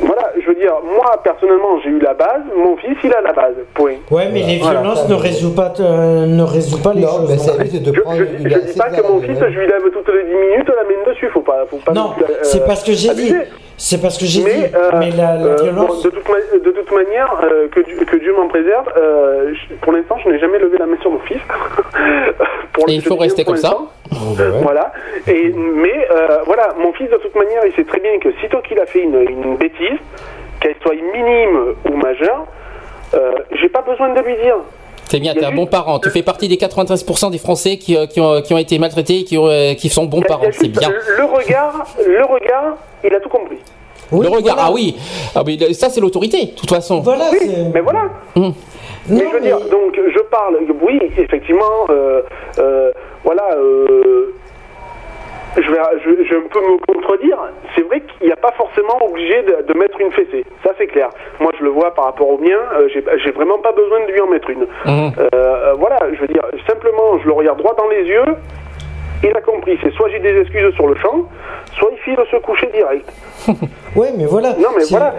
[0.00, 3.32] Voilà, je veux dire, moi personnellement j'ai eu la base, mon fils il a la
[3.32, 3.94] base, point.
[4.10, 4.80] Ouais, mais les Voilà.
[4.80, 7.56] violences ne résout pas euh, ne résout pas les Non, choses.
[7.58, 10.08] mais de Je, prendre je, je dis pas que mon fils je lui lève toutes
[10.08, 11.92] les 10 minutes la main dessus, faut pas, faut pas.
[11.92, 13.34] Non, euh, c'est pas ce que j'ai dit.
[13.76, 14.46] C'est parce que j'ai dit.
[14.46, 16.02] Mais, euh, mais la, la euh, violence.
[16.02, 19.52] bon, de, toute ma- de toute manière, euh, que, Dieu, que Dieu m'en préserve, euh,
[19.54, 21.38] je- pour l'instant je n'ai jamais levé la main sur mon fils.
[22.72, 23.68] Pour Et il faut rester comme ça.
[23.68, 23.90] l'instant.
[24.62, 24.92] Voilà.
[25.28, 28.60] Et, mais euh, voilà, mon fils de toute manière, il sait très bien que sitôt
[28.62, 29.98] qu'il a fait une, une bêtise,
[30.60, 32.46] qu'elle soit minime ou majeure,
[33.14, 34.56] euh, j'ai pas besoin de lui dire.
[35.08, 35.98] C'est bien, t'es un bon parent.
[35.98, 39.20] Tu fais partie des 93% des Français qui, euh, qui, ont, qui ont été maltraités
[39.20, 40.46] et qui, ont, euh, qui sont bons parents.
[40.52, 40.90] C'est bien.
[40.90, 43.58] Le regard, le regard, il a tout compris.
[44.12, 44.68] Oui, le regard, voilà.
[44.68, 44.96] ah oui.
[45.34, 47.00] Ah, mais le- ça, c'est l'autorité, de toute façon.
[47.00, 48.02] Voilà, Oui, mais voilà.
[48.36, 48.52] Non,
[49.08, 52.22] mais je veux dire, donc je parle, oui, effectivement, euh,
[52.58, 52.90] euh,
[53.24, 54.34] voilà, euh,
[55.56, 57.38] je, vais, je, je peux me contredire,
[57.74, 60.86] c'est vrai qu'il n'y a pas forcément obligé de, de mettre une fessée, ça c'est
[60.88, 61.10] clair.
[61.40, 64.20] Moi je le vois par rapport au mien, euh, j'ai vraiment pas besoin de lui
[64.20, 64.66] en mettre une.
[64.86, 65.12] Mhm.
[65.18, 68.24] Euh, euh, voilà, je veux dire, simplement je le regarde droit dans les yeux,
[69.22, 71.24] il a compris, c'est soit j'ai des excuses sur le champ,
[71.78, 73.10] soit il file se coucher direct.
[73.96, 74.54] Ouais, mais voilà.
[74.54, 75.14] Non, mais voilà,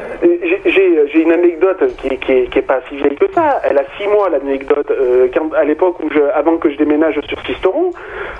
[0.66, 3.62] j'ai- une anecdote qui, qui, est- qui est pas si vieille que ça.
[3.64, 4.92] Elle a six mois, l'anecdote.
[4.92, 7.92] Euh, à l'époque où je, avant que je déménage sur Sisteron,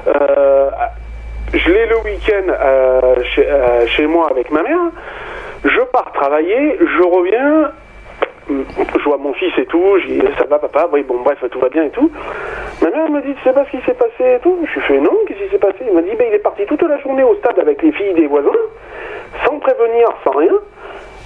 [0.08, 0.70] euh,
[1.56, 4.92] je l'ai le week-end euh, chez, euh, chez moi avec ma mère.
[5.64, 7.72] Je pars travailler, je reviens.
[8.48, 11.60] Je vois mon fils et tout, je dis ça va papa, oui bon bref tout
[11.60, 12.12] va bien et tout.
[12.80, 14.60] Ma mère me dit tu sais pas ce qui s'est passé et tout?
[14.70, 15.78] Je lui fais non, qu'est-ce qui s'est passé?
[15.88, 18.14] Il m'a dit ben, il est parti toute la journée au stade avec les filles
[18.14, 18.50] des voisins,
[19.44, 20.54] sans prévenir, sans rien.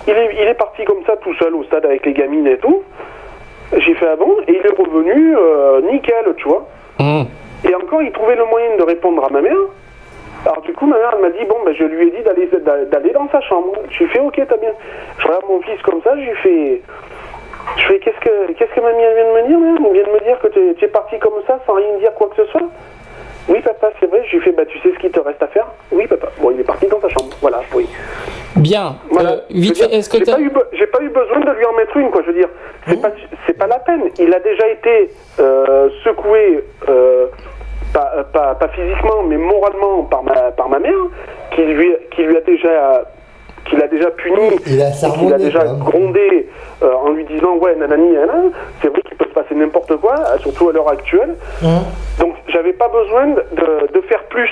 [0.07, 2.57] Il est, il est parti comme ça tout seul au stade avec les gamines et
[2.57, 2.83] tout.
[3.75, 4.37] J'ai fait ah bon?
[4.47, 6.65] Et il est revenu euh, nickel, tu vois.
[6.99, 7.25] Mhm.
[7.69, 9.57] Et encore, il trouvait le moyen de répondre à ma mère.
[10.45, 12.47] Alors du coup, ma mère elle m'a dit bon, ben je lui ai dit d'aller
[12.47, 13.73] d'a- d'aller dans sa chambre.
[13.89, 14.71] Je lui ai fait ok, t'as bien.
[15.19, 16.81] Je regarde mon fils comme ça, je lui fais.
[17.77, 19.75] Je fais qu'est-ce que qu'est-ce que mamie elle vient de me dire, mère?
[19.85, 22.29] Elle vient de me dire que tu es, parti comme ça sans rien dire quoi
[22.29, 22.61] que ce soit.
[23.49, 24.23] Oui papa, c'est vrai.
[24.27, 25.67] Je lui fais bah tu sais ce qu'il te reste à faire?
[25.91, 26.27] Oui papa.
[26.39, 27.35] Bon, il est parti dans sa chambre.
[27.41, 27.87] Voilà, oui.
[28.55, 28.95] Bien.
[29.11, 29.31] Voilà.
[29.31, 32.09] Euh, vite est-ce que j'ai pas, j'ai pas eu besoin de lui en mettre une,
[32.11, 32.21] quoi.
[32.23, 32.49] Je veux dire,
[32.87, 33.11] c'est pas,
[33.45, 34.03] c'est pas la peine.
[34.19, 37.27] Il a déjà été euh, secoué, euh,
[37.93, 40.93] pas, euh, pas, pas physiquement, mais moralement par ma, par ma mère,
[41.55, 43.03] qui lui, qui lui a déjà,
[43.69, 45.73] qui l'a déjà puni, Il a et qui l'a déjà quoi.
[45.91, 46.49] grondé
[46.81, 48.43] euh, en lui disant ouais nanani nanana.
[48.81, 51.35] C'est vrai qu'il peut se passer n'importe quoi, surtout à l'heure actuelle.
[51.63, 51.81] Hein
[52.19, 54.49] Donc j'avais pas besoin de, faire plus.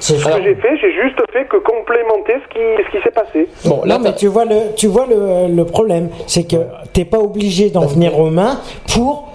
[0.00, 3.10] C'est Ce que j'ai fait, j'ai juste fait que complémenter ce qui, ce qui s'est
[3.10, 3.48] passé.
[3.64, 6.56] Bon, là, Non, mais tu vois le, tu vois le, le problème, c'est que
[6.92, 8.60] t'es pas obligé d'en venir aux mains
[8.94, 9.28] pour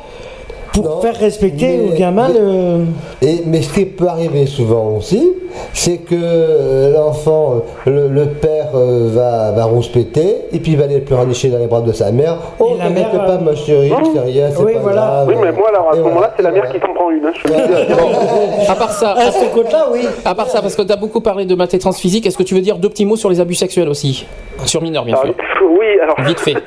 [0.73, 2.85] pour Non, faire respecter mais- au gamin mais- le.
[3.21, 5.31] Et, mais ce qui peut arriver souvent aussi,
[5.71, 10.77] c'est que euh, l'enfant, euh, le, le père euh, va, va rouspéter, et puis il
[10.77, 12.37] va aller le pleurnicher dans les bras de sa mère.
[12.59, 15.01] Oh, t'inquiète mère, pas, ma chérie, c'est rien, c'est Oui, pas voilà.
[15.01, 15.27] grave.
[15.29, 17.23] Oui, mais moi alors à Et ce moment-là, c'est la mère qui s'en prend une.
[17.25, 17.51] Hein, je
[18.71, 20.01] à part ça, À ce côté-là, oui.
[20.25, 22.55] à part ça, parce que tu as beaucoup parlé de maltraitance physique, est-ce que tu
[22.55, 24.25] veux dire deux petits mots sur les abus sexuels aussi?
[24.65, 25.35] Sur mineurs, bien Alors, sûr.
[25.79, 26.15] oui, alors.
[26.27, 26.55] Vite fait.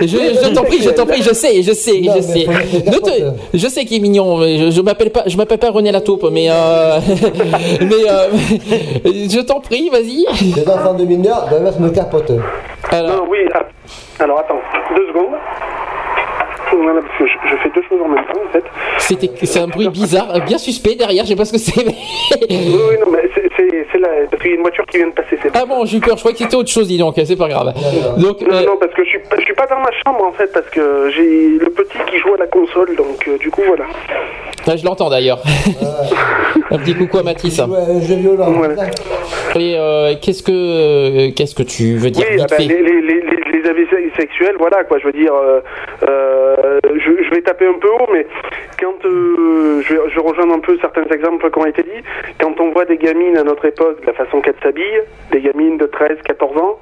[0.00, 2.44] Je, je t'en prie, je t'en prie, je sais, je sais, Non, je sais.
[2.44, 4.38] te- je sais qu'il est mignon.
[4.38, 6.98] mais Je, je m'appelle pas, je m'appelle pas René Lataupe, mais euh,
[7.80, 8.28] mais euh,
[9.04, 10.26] je t'en prie, vas-y.
[10.56, 12.32] Les enfants de mineurs doivent mettre une capote.
[12.90, 13.38] Alors, Non, oui.
[13.54, 13.62] ah,
[14.18, 14.60] Alors attends,
[14.96, 15.34] deux secondes.
[16.72, 18.64] Voilà, parce que je, je fais deux choses en même temps en fait.
[18.98, 21.24] c'était, c'est un bruit bizarre, bien suspect derrière.
[21.24, 21.84] Je sais pas ce que c'est.
[21.84, 21.94] mais-
[22.50, 23.50] Oui, oui, non, mais c'est-
[24.00, 24.08] la.
[24.30, 26.00] Parce qu'il y a une voiture qui vient de passer, c'est Ah bon, j'ai eu
[26.00, 26.16] peur.
[26.16, 27.14] Je croyais que c'était autre chose, dis donc.
[27.22, 27.72] C'est pas grave.
[28.16, 30.24] Donc, Non, euh, non, parce que je suis, pas- je suis pas dans ma chambre
[30.24, 33.50] en fait, parce que j'ai le petit qui joue à la console, donc euh, du
[33.50, 33.84] coup voilà.
[34.66, 35.40] là, je l'entends d'ailleurs.
[36.70, 37.58] un petit coucou à Mathis.
[37.58, 38.50] Ouais, violent.
[38.52, 38.86] Voilà.
[39.56, 42.74] Et euh, qu'est-ce que euh, qu'est-ce que tu veux dire Oui, vite ah ben, fait
[42.74, 43.39] les, les, les,
[44.16, 45.60] sexuels, voilà quoi, je veux dire, euh,
[46.08, 48.26] euh, je, vais taper un peu haut, mais
[48.80, 52.02] quand euh, je, je rejoindre un peu certains exemples qui ont été dit,
[52.40, 55.02] quand on voit des gamines à notre époque, de la façon qu'elles s'habillent,
[55.32, 56.78] des gamines de 13, 14 ans,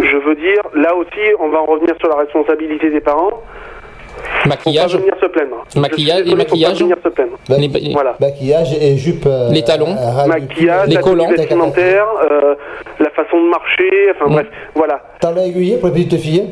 [0.00, 3.42] je veux dire, là aussi, on va en revenir sur la responsabilité des parents.
[4.42, 5.64] Faut Maquillage, pas venir se plaindre.
[5.76, 7.32] Maquillage- Je suis désolé, et maquillage Faut pas venir se plaindre.
[7.48, 8.16] Bah, les- les- Voilà.
[8.20, 9.26] Maquillage et jupe.
[9.26, 9.94] euh, Les talons.
[10.26, 11.28] Maquillage, Les la collants.
[11.30, 12.54] vestimentaire, euh,
[13.00, 14.32] la façon de marcher, enfin Mm.
[14.34, 15.00] bref, voilà.
[15.20, 16.50] T'en as aiguillé pour les petites filles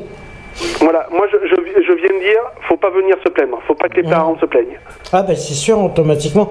[0.81, 3.89] Voilà, moi je, je, je viens de dire, faut pas venir se plaindre, faut pas
[3.91, 4.79] que les parents se plaignent.
[5.13, 6.51] Ah ben c'est sûr, automatiquement.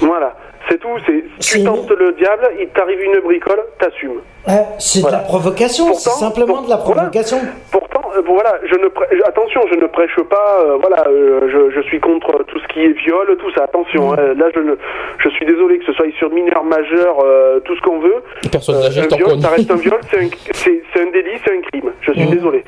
[0.00, 0.34] Voilà,
[0.68, 4.20] c'est tout, c'est tu tentes le diable, il t'arrive une bricole, t'assumes.
[4.46, 5.18] Ah, c'est Voilà.
[5.18, 7.02] de la provocation, c'est simplement de la voilà.
[7.02, 7.38] provocation.
[7.72, 11.74] Pourtant, euh, voilà, je ne prê- attention, je ne prêche pas, euh, voilà, euh, je,
[11.74, 13.64] je suis contre tout ce qui est viol, tout ça.
[13.64, 14.18] Attention, Mm.
[14.18, 14.74] hein, là je ne,
[15.18, 18.22] je suis désolé que ce soit sur mineur majeur, euh, tout ce qu'on veut.
[18.52, 21.38] Personne Euh, âgée, un viol, ça reste un viol, c'est un, c'est, c'est un délit,
[21.44, 21.90] c'est un crime.
[22.02, 22.30] Je suis Mm.
[22.30, 22.64] désolé.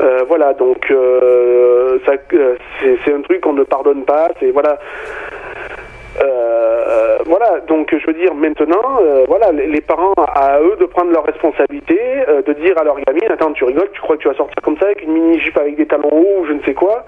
[0.00, 4.28] Euh, voilà, donc euh, ça, euh, c'est, c'est un truc qu'on ne pardonne pas.
[4.38, 4.78] C'est voilà.
[6.22, 10.86] Euh, voilà, donc je veux dire maintenant, euh, voilà, les, les parents à eux de
[10.86, 14.22] prendre leurs responsabilités, euh, de dire à leur gamine, attends, tu rigoles, tu crois que
[14.22, 16.52] tu vas sortir comme ça avec une mini jupe avec des talons hauts ou je
[16.54, 17.04] ne sais quoi?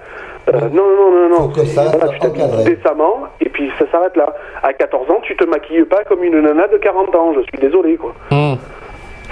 [0.48, 1.48] Euh, Non, non, non, non, non.
[1.48, 4.34] que ça Voilà, tu t'habilles décemment et puis ça s'arrête là.
[4.62, 7.32] À 14 ans, tu te maquilles pas comme une nana de 40 ans.
[7.34, 8.12] Je suis désolé, quoi.
[8.30, 8.56] Hum.